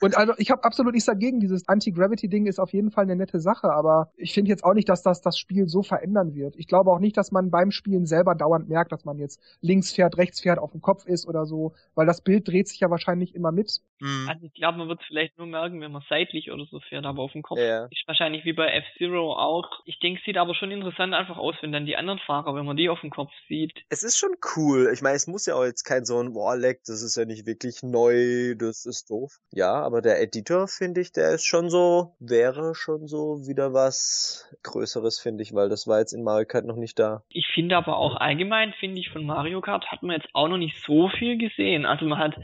Und 0.00 0.16
also 0.16 0.34
ich 0.38 0.50
habe 0.50 0.64
absolut 0.64 0.92
nichts 0.92 1.06
dagegen. 1.06 1.40
Dieses 1.40 1.66
Anti-Gravity-Ding 1.68 2.46
ist 2.46 2.58
auf 2.58 2.72
jeden 2.72 2.90
Fall 2.90 3.04
eine 3.04 3.16
nette 3.16 3.40
Sache, 3.40 3.72
aber 3.72 4.10
ich 4.16 4.32
finde 4.34 4.50
jetzt 4.50 4.64
auch 4.64 4.74
nicht, 4.74 4.88
dass 4.88 5.02
das 5.02 5.22
das 5.22 5.38
Spiel 5.38 5.66
so 5.66 5.82
verändern 5.82 6.34
wird. 6.34 6.56
Ich 6.56 6.66
glaube 6.66 6.90
auch 6.90 6.98
nicht, 6.98 7.16
dass 7.16 7.32
man 7.32 7.50
beim 7.50 7.70
Spielen 7.70 8.06
selber 8.06 8.34
dauernd 8.34 8.68
merkt, 8.68 8.92
dass 8.92 9.04
man 9.04 9.18
jetzt 9.18 9.40
links 9.60 9.92
fährt, 9.92 10.18
rechts 10.18 10.40
fährt, 10.40 10.58
auf 10.58 10.72
dem 10.72 10.82
Kopf 10.82 11.06
ist 11.06 11.26
oder 11.26 11.46
so, 11.46 11.74
weil 11.94 12.06
das 12.06 12.20
Bild 12.20 12.46
dreht 12.48 12.68
sich 12.68 12.80
ja 12.80 12.90
wahrscheinlich 12.90 13.34
immer 13.34 13.52
mit. 13.52 13.80
Mhm. 14.00 14.28
Also 14.28 14.46
ich 14.46 14.54
glaube, 14.54 14.78
man 14.78 14.88
wird 14.88 15.00
es 15.00 15.06
vielleicht 15.06 15.38
nur 15.38 15.46
merken, 15.46 15.80
wenn 15.80 15.92
man 15.92 16.02
seitlich 16.08 16.50
oder 16.50 16.66
so 16.66 16.80
fährt, 16.80 17.06
aber 17.06 17.22
auf 17.22 17.32
dem 17.32 17.42
Kopf 17.42 17.58
ja. 17.58 17.86
ist 17.86 18.06
wahrscheinlich 18.06 18.44
wie 18.44 18.52
bei 18.52 18.68
F-Zero 18.68 19.32
auch. 19.32 19.70
Ich 19.84 19.98
denke, 20.00 20.20
sieht 20.24 20.36
aber 20.36 20.54
schon 20.56 20.70
interessant 20.70 21.14
einfach 21.14 21.36
aus, 21.36 21.54
wenn 21.60 21.72
dann 21.72 21.86
die 21.86 21.96
anderen 21.96 22.18
Fahrer, 22.20 22.54
wenn 22.54 22.66
man 22.66 22.76
die 22.76 22.88
auf 22.88 23.00
dem 23.00 23.10
Kopf 23.10 23.30
sieht. 23.48 23.72
Es 23.88 24.02
ist 24.02 24.18
schon 24.18 24.34
cool. 24.56 24.90
Ich 24.92 25.02
meine, 25.02 25.16
es 25.16 25.26
muss 25.26 25.46
ja 25.46 25.54
auch 25.54 25.64
jetzt 25.64 25.84
kein 25.84 26.04
so 26.04 26.18
ein 26.18 26.34
Warleck, 26.34 26.80
das 26.86 27.02
ist 27.02 27.16
ja 27.16 27.24
nicht 27.24 27.46
wirklich 27.46 27.82
neu, 27.82 28.54
das 28.56 28.86
ist 28.86 29.10
doof. 29.10 29.38
Ja, 29.52 29.74
aber 29.74 30.02
der 30.02 30.20
Editor, 30.20 30.68
finde 30.68 31.00
ich, 31.00 31.12
der 31.12 31.32
ist 31.32 31.44
schon 31.44 31.70
so, 31.70 32.14
wäre 32.18 32.74
schon 32.74 33.06
so 33.06 33.46
wieder 33.46 33.72
was 33.72 34.54
Größeres, 34.62 35.18
finde 35.18 35.42
ich, 35.42 35.54
weil 35.54 35.68
das 35.68 35.86
war 35.86 36.00
jetzt 36.00 36.12
in 36.12 36.24
Mario 36.24 36.46
Kart 36.46 36.64
noch 36.64 36.76
nicht 36.76 36.98
da. 36.98 37.22
Ich 37.28 37.46
finde 37.54 37.76
aber 37.76 37.96
auch 37.96 38.16
allgemein, 38.16 38.72
finde 38.80 39.00
ich, 39.00 39.10
von 39.10 39.24
Mario 39.24 39.60
Kart 39.60 39.86
hat 39.90 40.02
man 40.02 40.16
jetzt 40.16 40.28
auch 40.34 40.48
noch 40.48 40.58
nicht 40.58 40.76
so 40.84 41.08
viel 41.08 41.38
gesehen. 41.38 41.86
Also 41.86 42.06
man 42.06 42.18
hat 42.18 42.36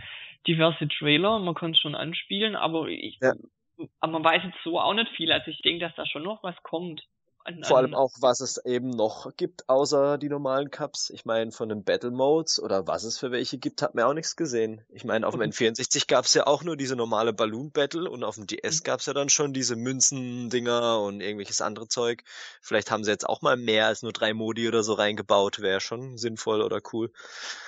diverse 0.46 0.88
Trailer, 0.88 1.38
man 1.38 1.54
kann 1.54 1.72
es 1.72 1.78
schon 1.78 1.94
anspielen, 1.94 2.56
aber 2.56 2.88
ich, 2.88 3.18
ja. 3.20 3.32
aber 4.00 4.12
man 4.12 4.24
weiß 4.24 4.42
jetzt 4.44 4.62
so 4.64 4.80
auch 4.80 4.94
nicht 4.94 5.10
viel. 5.16 5.32
Also 5.32 5.50
ich 5.50 5.62
denke, 5.62 5.84
dass 5.84 5.94
da 5.94 6.06
schon 6.06 6.22
noch 6.22 6.42
was 6.42 6.60
kommt. 6.62 7.02
An, 7.45 7.64
Vor 7.64 7.78
allem 7.78 7.95
auch, 7.95 8.12
was 8.20 8.40
es 8.40 8.64
eben 8.64 8.90
noch 8.90 9.36
gibt, 9.36 9.68
außer 9.68 10.16
die 10.16 10.28
normalen 10.28 10.70
Cups. 10.70 11.11
Ich 11.11 11.24
meine, 11.24 11.51
von 11.51 11.68
den 11.68 11.82
Battle 11.82 12.12
Modes 12.12 12.61
oder 12.62 12.86
was 12.86 13.03
es 13.03 13.18
für 13.18 13.32
welche 13.32 13.59
gibt, 13.59 13.82
hat 13.82 13.95
man 13.95 14.05
auch 14.05 14.14
nichts 14.14 14.36
gesehen. 14.36 14.84
Ich 14.90 15.05
meine, 15.05 15.26
auf 15.26 15.34
dem 15.34 15.43
N64 15.43 16.07
gab 16.07 16.24
es 16.24 16.34
ja 16.34 16.47
auch 16.47 16.62
nur 16.62 16.76
diese 16.76 16.95
normale 16.95 17.32
Balloon 17.32 17.72
Battle 17.72 18.09
und 18.09 18.22
auf 18.22 18.36
dem 18.36 18.47
DS 18.47 18.80
mhm. 18.80 18.84
gab 18.84 19.01
es 19.01 19.07
ja 19.07 19.12
dann 19.12 19.28
schon 19.28 19.53
diese 19.53 19.74
Münzen-Dinger 19.74 21.01
und 21.01 21.20
irgendwelches 21.20 21.61
andere 21.61 21.88
Zeug. 21.88 22.22
Vielleicht 22.61 22.90
haben 22.90 23.03
sie 23.03 23.11
jetzt 23.11 23.28
auch 23.28 23.43
mal 23.43 23.57
mehr 23.57 23.86
als 23.86 24.03
nur 24.03 24.12
drei 24.12 24.34
Modi 24.34 24.68
oder 24.68 24.84
so 24.84 24.93
reingebaut. 24.93 25.61
Wäre 25.61 25.80
schon 25.80 26.18
sinnvoll 26.18 26.62
oder 26.62 26.80
cool. 26.93 27.12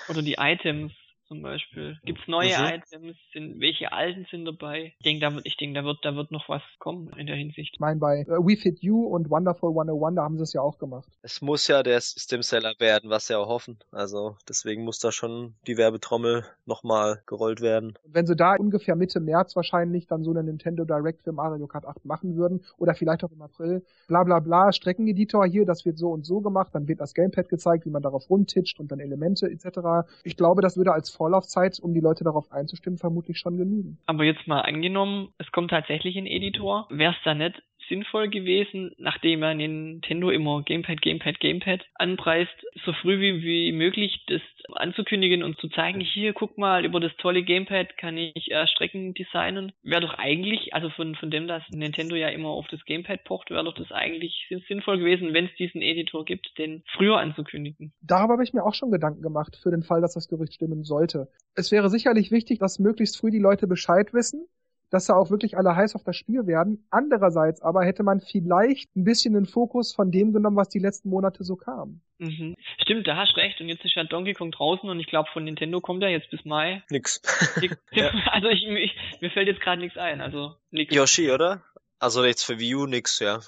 Oder 0.09 0.23
die 0.23 0.37
Items 0.39 0.93
zum 1.29 1.43
Beispiel? 1.43 1.99
Gibt 2.05 2.21
es 2.21 2.29
neue 2.29 2.49
mhm. 2.49 2.75
Items? 2.75 3.17
Sind, 3.33 3.61
welche 3.61 3.93
alten 3.93 4.27
sind 4.31 4.45
dabei? 4.45 4.95
Ich 4.99 5.05
denke, 5.05 5.21
da, 5.21 5.35
wird, 5.35 5.47
ich 5.47 5.57
denk, 5.57 5.75
da, 5.75 5.85
wird, 5.85 5.99
da 6.03 6.15
wird 6.15 6.31
noch 6.31 6.49
was 6.49 6.63
kommen 6.79 7.11
in 7.17 7.27
der 7.27 7.37
Hinsicht. 7.37 7.71
Ich 7.75 7.81
meine, 7.81 7.99
bei 7.99 8.27
uh, 8.29 8.47
We 8.47 8.57
Fit 8.57 8.81
You 8.83 9.07
und 9.07 9.31
Wonderful 9.31 9.71
101, 9.71 10.17
da 10.17 10.23
haben 10.23 10.37
sie 10.37 10.43
es 10.43 10.53
ja 10.53 10.61
auch 10.61 10.79
gemacht. 10.79 11.09
Es 11.23 11.41
muss 11.41 11.67
ja 11.69 11.83
der 11.83 12.01
System 12.01 12.43
Seller 12.43 12.75
werden, 12.79 13.11
was 13.11 13.27
sie 13.27 13.35
auch 13.35 13.49
hoffen. 13.49 13.79
Also 13.91 14.37
deswegen 14.49 14.85
muss 14.85 14.99
da 14.99 15.13
schon 15.13 15.55
die 15.67 15.77
Werbetrommel 15.77 16.45
nochmal 16.67 17.23
gerollt 17.27 17.61
werden. 17.61 17.99
Wenn 18.05 18.27
sie 18.27 18.37
da 18.37 18.55
ungefähr 18.57 18.97
Mitte 18.97 19.21
März 19.21 19.57
wahrscheinlich 19.57 20.07
dann 20.07 20.25
so 20.25 20.31
eine 20.31 20.43
Nintendo 20.43 20.85
Direct 20.85 21.23
für 21.23 21.33
Mario 21.33 21.67
Kart 21.67 21.87
8 21.87 22.05
machen 22.05 22.37
würden 22.37 22.65
oder 22.77 22.95
vielleicht 22.95 23.25
auch 23.25 23.33
im 23.33 23.43
April, 23.43 23.85
bla 24.09 24.25
bla 24.25 24.41
bla, 24.41 24.73
Streckeneditor 24.73 25.47
hier, 25.47 25.65
das 25.65 25.85
wird 25.85 25.99
so 25.99 26.11
und 26.11 26.27
so 26.27 26.41
gemacht, 26.41 26.75
dann 26.75 26.89
wird 26.89 27.01
das 27.01 27.15
Gamepad 27.15 27.49
gezeigt, 27.49 27.87
wie 27.87 27.91
man 27.91 28.03
darauf 28.03 28.29
rundtitscht 28.29 28.79
und 28.81 28.93
dann 28.93 29.01
Elemente 29.01 29.47
etc. 29.47 30.07
Ich 30.25 30.37
glaube, 30.37 30.63
das 30.63 30.77
würde 30.77 30.93
als 30.93 31.14
Vorlaufzeit, 31.15 31.79
um 31.81 31.95
die 31.95 32.01
Leute 32.01 32.25
darauf 32.25 32.51
einzustimmen, 32.53 32.99
vermutlich 32.99 33.39
schon 33.39 33.57
genügen. 33.57 33.99
Aber 34.07 34.25
jetzt 34.25 34.47
mal 34.47 34.61
angenommen, 34.61 35.29
es 35.39 35.51
kommt 35.53 35.71
tatsächlich 35.71 36.17
ein 36.17 36.27
Editor, 36.27 36.87
wäre 36.91 37.13
es 37.13 37.19
da 37.25 37.35
nicht 37.35 37.63
sinnvoll 37.89 38.29
gewesen, 38.29 38.93
nachdem 38.99 39.43
er 39.43 39.55
Nintendo 39.55 40.31
immer 40.31 40.63
Gamepad, 40.63 41.03
Gamepad, 41.03 41.41
Gamepad 41.41 41.81
anpreist, 41.95 42.55
so 42.85 42.93
früh 42.93 43.21
wie, 43.21 43.43
wie 43.43 43.73
möglich 43.73 44.25
das 44.27 44.41
anzukündigen 44.75 45.43
und 45.43 45.59
zu 45.59 45.69
zeigen, 45.69 46.01
hier, 46.01 46.33
guck 46.33 46.59
mal, 46.59 46.85
über 46.85 47.01
das 47.01 47.15
tolle 47.19 47.43
Gamepad 47.43 47.97
kann 47.97 48.17
ich 48.17 48.51
äh, 48.51 48.67
Strecken 48.67 49.15
designen. 49.15 49.73
Wäre 49.83 50.01
doch 50.01 50.15
eigentlich, 50.15 50.75
also 50.75 50.91
von, 50.91 51.15
von 51.15 51.31
dem, 51.31 51.47
dass 51.47 51.63
Nintendo 51.71 52.17
ja 52.17 52.29
immer 52.29 52.49
auf 52.49 52.67
das 52.69 52.85
Gamepad 52.85 53.25
pocht, 53.25 53.51
wäre 53.51 53.65
doch 53.65 53.75
das 53.75 53.93
eigentlich 53.93 54.49
sinnvoll 54.69 54.99
gewesen, 54.99 55.35
wenn 55.35 55.47
es 55.47 55.55
diesen 55.57 55.83
Editor 55.83 56.25
gibt, 56.25 56.59
den 56.59 56.83
früher 56.97 57.19
anzukündigen. 57.19 57.93
Darüber 58.01 58.35
habe 58.35 58.45
ich 58.45 58.53
mir 58.53 58.65
auch 58.65 58.75
schon 58.75 58.91
Gedanken 58.91 59.23
gemacht, 59.23 59.59
für 59.63 59.71
den 59.71 59.83
Fall, 59.83 60.01
dass 60.01 60.15
das 60.15 60.29
Gerücht 60.29 60.55
stimmen 60.55 60.85
sollte. 60.85 61.29
Es 61.55 61.71
wäre 61.73 61.89
sicherlich 61.89 62.31
wichtig, 62.31 62.59
dass 62.59 62.79
möglichst 62.79 63.19
früh 63.19 63.31
die 63.31 63.39
Leute 63.39 63.67
Bescheid 63.67 64.13
wissen, 64.13 64.47
dass 64.95 65.07
da 65.07 65.15
auch 65.15 65.31
wirklich 65.31 65.57
alle 65.57 65.75
heiß 65.75 65.97
auf 65.97 66.05
das 66.05 66.17
Spiel 66.17 66.47
werden. 66.47 66.87
Andererseits 66.91 67.61
aber 67.63 67.85
hätte 67.85 68.05
man 68.05 68.21
vielleicht 68.21 68.95
ein 68.95 69.03
bisschen 69.03 69.35
den 69.35 69.45
Fokus 69.45 69.93
von 69.93 70.13
dem 70.13 70.33
genommen, 70.33 70.57
was 70.57 70.69
die 70.69 70.79
letzten 70.79 71.11
Monate 71.11 71.43
so 71.43 71.57
kam. 71.57 72.01
Mhm. 72.19 72.55
Stimmt, 72.81 73.09
da 73.09 73.17
hast 73.17 73.37
recht. 73.37 73.61
Und 73.61 73.69
jetzt 73.69 73.85
ist 73.85 73.97
ja 73.97 74.05
Donkey 74.05 74.35
Kong 74.35 74.53
draußen 74.53 74.89
und 74.89 75.01
ich 75.01 75.07
glaube 75.07 75.29
von 75.33 75.43
Nintendo 75.43 75.81
kommt 75.81 76.03
er 76.05 76.11
jetzt 76.11 76.31
bis 76.31 76.45
Mai. 76.45 76.83
Nix. 76.91 77.21
ja. 77.93 78.13
Also 78.31 78.49
ich, 78.49 78.65
ich, 78.67 78.97
mir 79.21 79.31
fällt 79.31 79.49
jetzt 79.49 79.61
gerade 79.61 79.81
nichts 79.81 79.99
ein. 79.99 80.21
Also 80.21 80.55
nix. 80.71 80.95
Yoshi, 80.95 81.31
oder? 81.31 81.63
Also 81.99 82.25
jetzt 82.25 82.45
für 82.45 82.59
Wii 82.59 82.75
U 82.77 82.87
nix, 82.87 83.19
ja. 83.19 83.41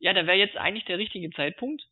Ja, 0.00 0.12
da 0.12 0.26
wäre 0.26 0.36
jetzt 0.36 0.56
eigentlich 0.56 0.84
der 0.84 0.98
richtige 0.98 1.30
Zeitpunkt 1.30 1.82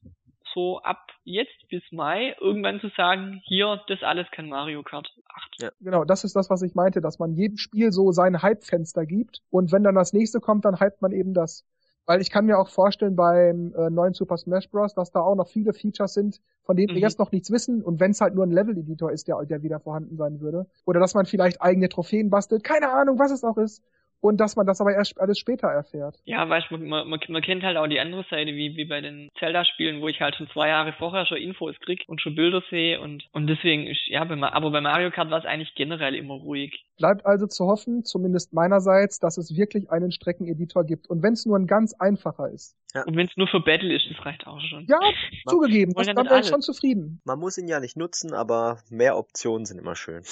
so 0.56 0.80
ab 0.80 1.12
jetzt 1.24 1.68
bis 1.68 1.82
Mai 1.92 2.34
irgendwann 2.40 2.80
zu 2.80 2.88
sagen, 2.96 3.42
hier, 3.44 3.84
das 3.88 4.02
alles 4.02 4.26
kann 4.32 4.48
Mario 4.48 4.82
Kart 4.82 5.12
8. 5.36 5.62
Ja. 5.62 5.70
Genau, 5.80 6.04
das 6.04 6.24
ist 6.24 6.34
das, 6.34 6.50
was 6.50 6.62
ich 6.62 6.74
meinte, 6.74 7.00
dass 7.00 7.18
man 7.18 7.32
jedem 7.32 7.58
Spiel 7.58 7.92
so 7.92 8.12
sein 8.12 8.42
Hype-Fenster 8.42 9.06
gibt 9.06 9.42
und 9.50 9.72
wenn 9.72 9.84
dann 9.84 9.94
das 9.94 10.12
nächste 10.12 10.40
kommt, 10.40 10.64
dann 10.64 10.80
hypt 10.80 11.02
man 11.02 11.12
eben 11.12 11.34
das. 11.34 11.64
Weil 12.06 12.20
ich 12.20 12.30
kann 12.30 12.46
mir 12.46 12.58
auch 12.58 12.68
vorstellen 12.68 13.16
beim 13.16 13.74
äh, 13.74 13.90
neuen 13.90 14.14
Super 14.14 14.36
Smash 14.36 14.70
Bros., 14.70 14.94
dass 14.94 15.10
da 15.10 15.20
auch 15.20 15.34
noch 15.34 15.48
viele 15.48 15.72
Features 15.72 16.14
sind, 16.14 16.40
von 16.62 16.76
denen 16.76 16.92
mhm. 16.92 16.96
wir 16.96 17.02
jetzt 17.02 17.18
noch 17.18 17.32
nichts 17.32 17.50
wissen. 17.50 17.82
Und 17.82 17.98
wenn 17.98 18.12
es 18.12 18.20
halt 18.20 18.36
nur 18.36 18.46
ein 18.46 18.52
Level-Editor 18.52 19.10
ist, 19.10 19.26
der, 19.26 19.44
der 19.44 19.64
wieder 19.64 19.80
vorhanden 19.80 20.16
sein 20.16 20.40
würde. 20.40 20.66
Oder 20.84 21.00
dass 21.00 21.14
man 21.14 21.26
vielleicht 21.26 21.60
eigene 21.60 21.88
Trophäen 21.88 22.30
bastelt. 22.30 22.62
Keine 22.62 22.92
Ahnung, 22.92 23.18
was 23.18 23.32
es 23.32 23.42
auch 23.42 23.58
ist 23.58 23.82
und 24.20 24.38
dass 24.40 24.56
man 24.56 24.66
das 24.66 24.80
aber 24.80 24.92
erst 24.94 25.20
alles 25.20 25.38
später 25.38 25.68
erfährt. 25.68 26.16
Ja, 26.24 26.48
weißt 26.48 26.70
du, 26.70 26.78
man, 26.78 27.08
man, 27.08 27.20
man 27.28 27.42
kennt 27.42 27.62
halt 27.62 27.76
auch 27.76 27.86
die 27.86 28.00
andere 28.00 28.24
Seite, 28.30 28.52
wie, 28.52 28.76
wie 28.76 28.84
bei 28.84 29.00
den 29.00 29.28
Zelda-Spielen, 29.38 30.00
wo 30.00 30.08
ich 30.08 30.20
halt 30.20 30.36
schon 30.36 30.48
zwei 30.48 30.68
Jahre 30.68 30.92
vorher 30.92 31.26
schon 31.26 31.38
Infos 31.38 31.74
krieg 31.80 32.04
und 32.06 32.20
schon 32.20 32.34
Bilder 32.34 32.62
sehe 32.70 33.00
und, 33.00 33.24
und 33.32 33.46
deswegen 33.46 33.86
ist, 33.86 34.00
ja, 34.06 34.24
bei, 34.24 34.36
aber 34.40 34.70
bei 34.70 34.80
Mario 34.80 35.10
Kart 35.10 35.30
war 35.30 35.38
es 35.38 35.44
eigentlich 35.44 35.74
generell 35.74 36.14
immer 36.14 36.34
ruhig. 36.34 36.84
Bleibt 36.98 37.26
also 37.26 37.46
zu 37.46 37.66
hoffen, 37.66 38.04
zumindest 38.04 38.54
meinerseits, 38.54 39.20
dass 39.20 39.36
es 39.36 39.56
wirklich 39.56 39.90
einen 39.90 40.12
Streckeneditor 40.12 40.84
gibt 40.84 41.08
und 41.08 41.22
wenn 41.22 41.34
es 41.34 41.44
nur 41.44 41.58
ein 41.58 41.66
ganz 41.66 41.94
einfacher 41.94 42.50
ist. 42.50 42.76
Ja. 42.94 43.04
Und 43.04 43.16
wenn 43.16 43.26
es 43.26 43.36
nur 43.36 43.46
für 43.46 43.60
Battle 43.60 43.94
ist, 43.94 44.06
das 44.10 44.24
reicht 44.24 44.46
auch 44.46 44.60
schon. 44.60 44.86
Ja, 44.88 44.98
zugegeben, 45.46 45.92
das, 45.92 46.06
dann 46.06 46.24
wäre 46.24 46.40
ich 46.40 46.46
schon 46.46 46.62
zufrieden. 46.62 47.20
Man 47.24 47.38
muss 47.38 47.58
ihn 47.58 47.68
ja 47.68 47.78
nicht 47.80 47.96
nutzen, 47.96 48.32
aber 48.32 48.78
mehr 48.88 49.18
Optionen 49.18 49.66
sind 49.66 49.78
immer 49.78 49.96
schön. 49.96 50.22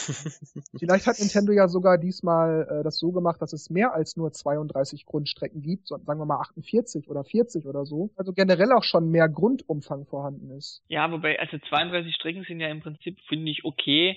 Vielleicht 0.78 1.06
hat 1.06 1.18
Nintendo 1.18 1.52
ja 1.52 1.68
sogar 1.68 1.98
diesmal 1.98 2.66
äh, 2.70 2.82
das 2.82 2.98
so 2.98 3.12
gemacht, 3.12 3.42
dass 3.42 3.52
es 3.52 3.68
mehr 3.74 3.92
als 3.92 4.16
nur 4.16 4.32
32 4.32 5.04
Grundstrecken 5.04 5.60
gibt, 5.60 5.88
sondern 5.88 6.06
sagen 6.06 6.20
wir 6.20 6.24
mal 6.26 6.40
48 6.40 7.10
oder 7.10 7.24
40 7.24 7.66
oder 7.66 7.84
so. 7.84 8.10
Also 8.16 8.32
generell 8.32 8.72
auch 8.72 8.84
schon 8.84 9.10
mehr 9.10 9.28
Grundumfang 9.28 10.06
vorhanden 10.06 10.50
ist. 10.50 10.82
Ja, 10.88 11.10
wobei, 11.12 11.38
also 11.38 11.58
32 11.58 12.14
Strecken 12.14 12.44
sind 12.44 12.60
ja 12.60 12.68
im 12.68 12.80
Prinzip, 12.80 13.20
finde 13.28 13.50
ich, 13.50 13.64
okay. 13.64 14.16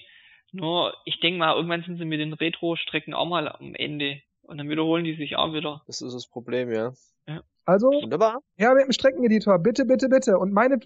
Nur, 0.53 0.93
ich 1.03 1.19
denke 1.19 1.39
mal, 1.39 1.55
irgendwann 1.55 1.83
sind 1.83 1.97
sie 1.97 2.05
mit 2.05 2.21
den 2.21 2.31
Retro-Strecken 2.31 3.13
auch 3.13 3.27
mal 3.27 3.49
am 3.49 3.75
Ende. 3.75 4.21
Und 4.43 4.59
dann 4.59 4.69
wiederholen 4.69 5.03
die 5.03 5.15
sich 5.15 5.35
auch 5.35 5.51
wieder. 5.53 5.81
Das 5.87 6.01
ist 6.01 6.13
das 6.13 6.27
Problem, 6.27 6.71
ja. 6.71 6.93
Ja. 7.27 7.41
Also, 7.65 7.87
Wunderbar. 7.87 8.39
ja, 8.57 8.73
mit 8.73 8.85
dem 8.85 8.93
Streckeneditor, 8.93 9.59
bitte, 9.59 9.83
bitte, 9.83 10.07
bitte. 10.07 10.37
Und 10.39 10.53
meine, 10.53 10.79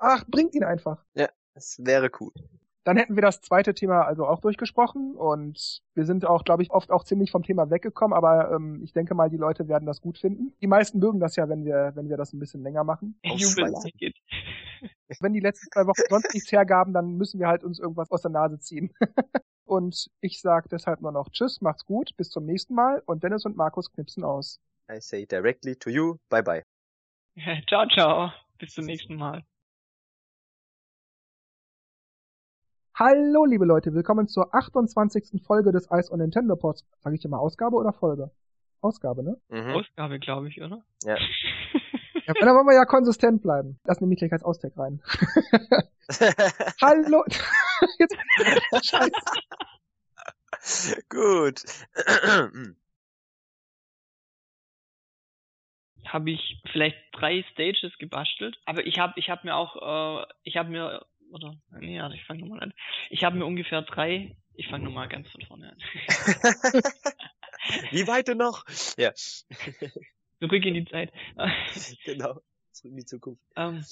ach, 0.00 0.24
bringt 0.28 0.54
ihn 0.54 0.62
einfach. 0.62 1.04
Ja, 1.14 1.28
es 1.54 1.80
wäre 1.84 2.08
cool. 2.20 2.30
Dann 2.84 2.96
hätten 2.96 3.14
wir 3.14 3.22
das 3.22 3.42
zweite 3.42 3.74
Thema 3.74 4.02
also 4.02 4.26
auch 4.26 4.40
durchgesprochen 4.40 5.14
und 5.14 5.82
wir 5.94 6.06
sind 6.06 6.24
auch, 6.24 6.44
glaube 6.44 6.62
ich, 6.62 6.70
oft 6.70 6.90
auch 6.90 7.04
ziemlich 7.04 7.30
vom 7.30 7.42
Thema 7.42 7.70
weggekommen, 7.70 8.16
aber 8.16 8.52
ähm, 8.52 8.80
ich 8.82 8.94
denke 8.94 9.14
mal, 9.14 9.28
die 9.28 9.36
Leute 9.36 9.68
werden 9.68 9.84
das 9.84 10.00
gut 10.00 10.16
finden. 10.16 10.54
Die 10.62 10.66
meisten 10.66 10.98
mögen 10.98 11.20
das 11.20 11.36
ja, 11.36 11.48
wenn 11.48 11.64
wir, 11.66 11.92
wenn 11.94 12.08
wir 12.08 12.16
das 12.16 12.32
ein 12.32 12.38
bisschen 12.38 12.62
länger 12.62 12.82
machen. 12.82 13.18
wenn 15.20 15.32
die 15.34 15.40
letzten 15.40 15.70
zwei 15.70 15.86
Wochen 15.86 16.00
sonst 16.08 16.32
nichts 16.32 16.50
hergaben, 16.52 16.94
dann 16.94 17.16
müssen 17.16 17.38
wir 17.38 17.48
halt 17.48 17.64
uns 17.64 17.78
irgendwas 17.78 18.10
aus 18.10 18.22
der 18.22 18.30
Nase 18.30 18.58
ziehen. 18.60 18.92
und 19.64 20.10
ich 20.22 20.40
sage 20.40 20.68
deshalb 20.70 21.02
nur 21.02 21.12
noch 21.12 21.28
Tschüss, 21.28 21.60
macht's 21.60 21.84
gut, 21.84 22.16
bis 22.16 22.30
zum 22.30 22.46
nächsten 22.46 22.74
Mal 22.74 23.02
und 23.04 23.22
Dennis 23.22 23.44
und 23.44 23.58
Markus 23.58 23.92
knipsen 23.92 24.24
aus. 24.24 24.58
I 24.90 25.00
say 25.00 25.26
directly 25.26 25.76
to 25.76 25.90
you, 25.90 26.16
bye 26.30 26.42
bye. 26.42 26.62
ciao, 27.68 27.86
ciao, 27.88 28.32
bis 28.58 28.72
zum 28.72 28.86
nächsten 28.86 29.16
Mal. 29.16 29.44
Hallo, 33.02 33.46
liebe 33.46 33.64
Leute, 33.64 33.94
willkommen 33.94 34.28
zur 34.28 34.54
28. 34.54 35.42
Folge 35.42 35.72
des 35.72 35.88
Ice 35.90 36.12
on 36.12 36.18
Nintendo 36.18 36.54
Pods. 36.54 36.84
Sag 36.98 37.14
ich 37.14 37.20
dir 37.20 37.30
mal 37.30 37.38
Ausgabe 37.38 37.76
oder 37.76 37.94
Folge? 37.94 38.30
Ausgabe, 38.82 39.22
ne? 39.22 39.40
Mhm. 39.48 39.70
Ausgabe, 39.70 40.18
glaube 40.18 40.48
ich, 40.48 40.60
oder? 40.60 40.82
Ja. 41.04 41.16
ja. 42.26 42.34
Dann 42.38 42.54
wollen 42.54 42.66
wir 42.66 42.74
ja 42.74 42.84
konsistent 42.84 43.40
bleiben. 43.40 43.80
Das 43.84 44.02
nehme 44.02 44.12
ich 44.12 44.18
gleich 44.18 44.34
als 44.34 44.44
Austag 44.44 44.76
rein. 44.76 45.00
Hallo. 46.82 47.24
Jetzt 47.98 48.16
Scheiße. 48.82 49.12
Gut. 51.08 51.62
habe 56.06 56.30
ich 56.32 56.60
vielleicht 56.72 56.98
drei 57.12 57.44
Stages 57.52 57.96
gebastelt, 57.98 58.58
aber 58.66 58.84
ich 58.84 58.98
habe 58.98 59.14
ich 59.16 59.30
habe 59.30 59.42
mir 59.44 59.54
auch 59.54 60.20
äh, 60.20 60.26
ich 60.42 60.56
habe 60.56 60.68
mir 60.68 61.06
oder 61.30 61.54
nee, 61.78 61.96
ja, 61.96 62.10
ich 62.10 62.24
fange 62.24 62.40
nochmal 62.40 62.60
an. 62.60 62.74
Ich 63.08 63.24
habe 63.24 63.36
mir 63.36 63.46
ungefähr 63.46 63.82
drei, 63.82 64.36
ich 64.54 64.68
fange 64.68 64.84
nochmal 64.84 65.08
ganz 65.08 65.28
von 65.30 65.42
vorne 65.42 65.70
an. 65.70 65.78
Wie 67.90 68.06
weit 68.06 68.28
du 68.28 68.34
noch? 68.34 68.64
Ja. 68.96 69.12
Zurück 69.14 70.64
in 70.64 70.74
die 70.74 70.84
Zeit. 70.84 71.12
genau, 72.04 72.40
zurück 72.72 72.92
in 72.92 72.96
die 72.96 73.04
Zukunft. 73.04 73.42
Ähm, 73.56 73.84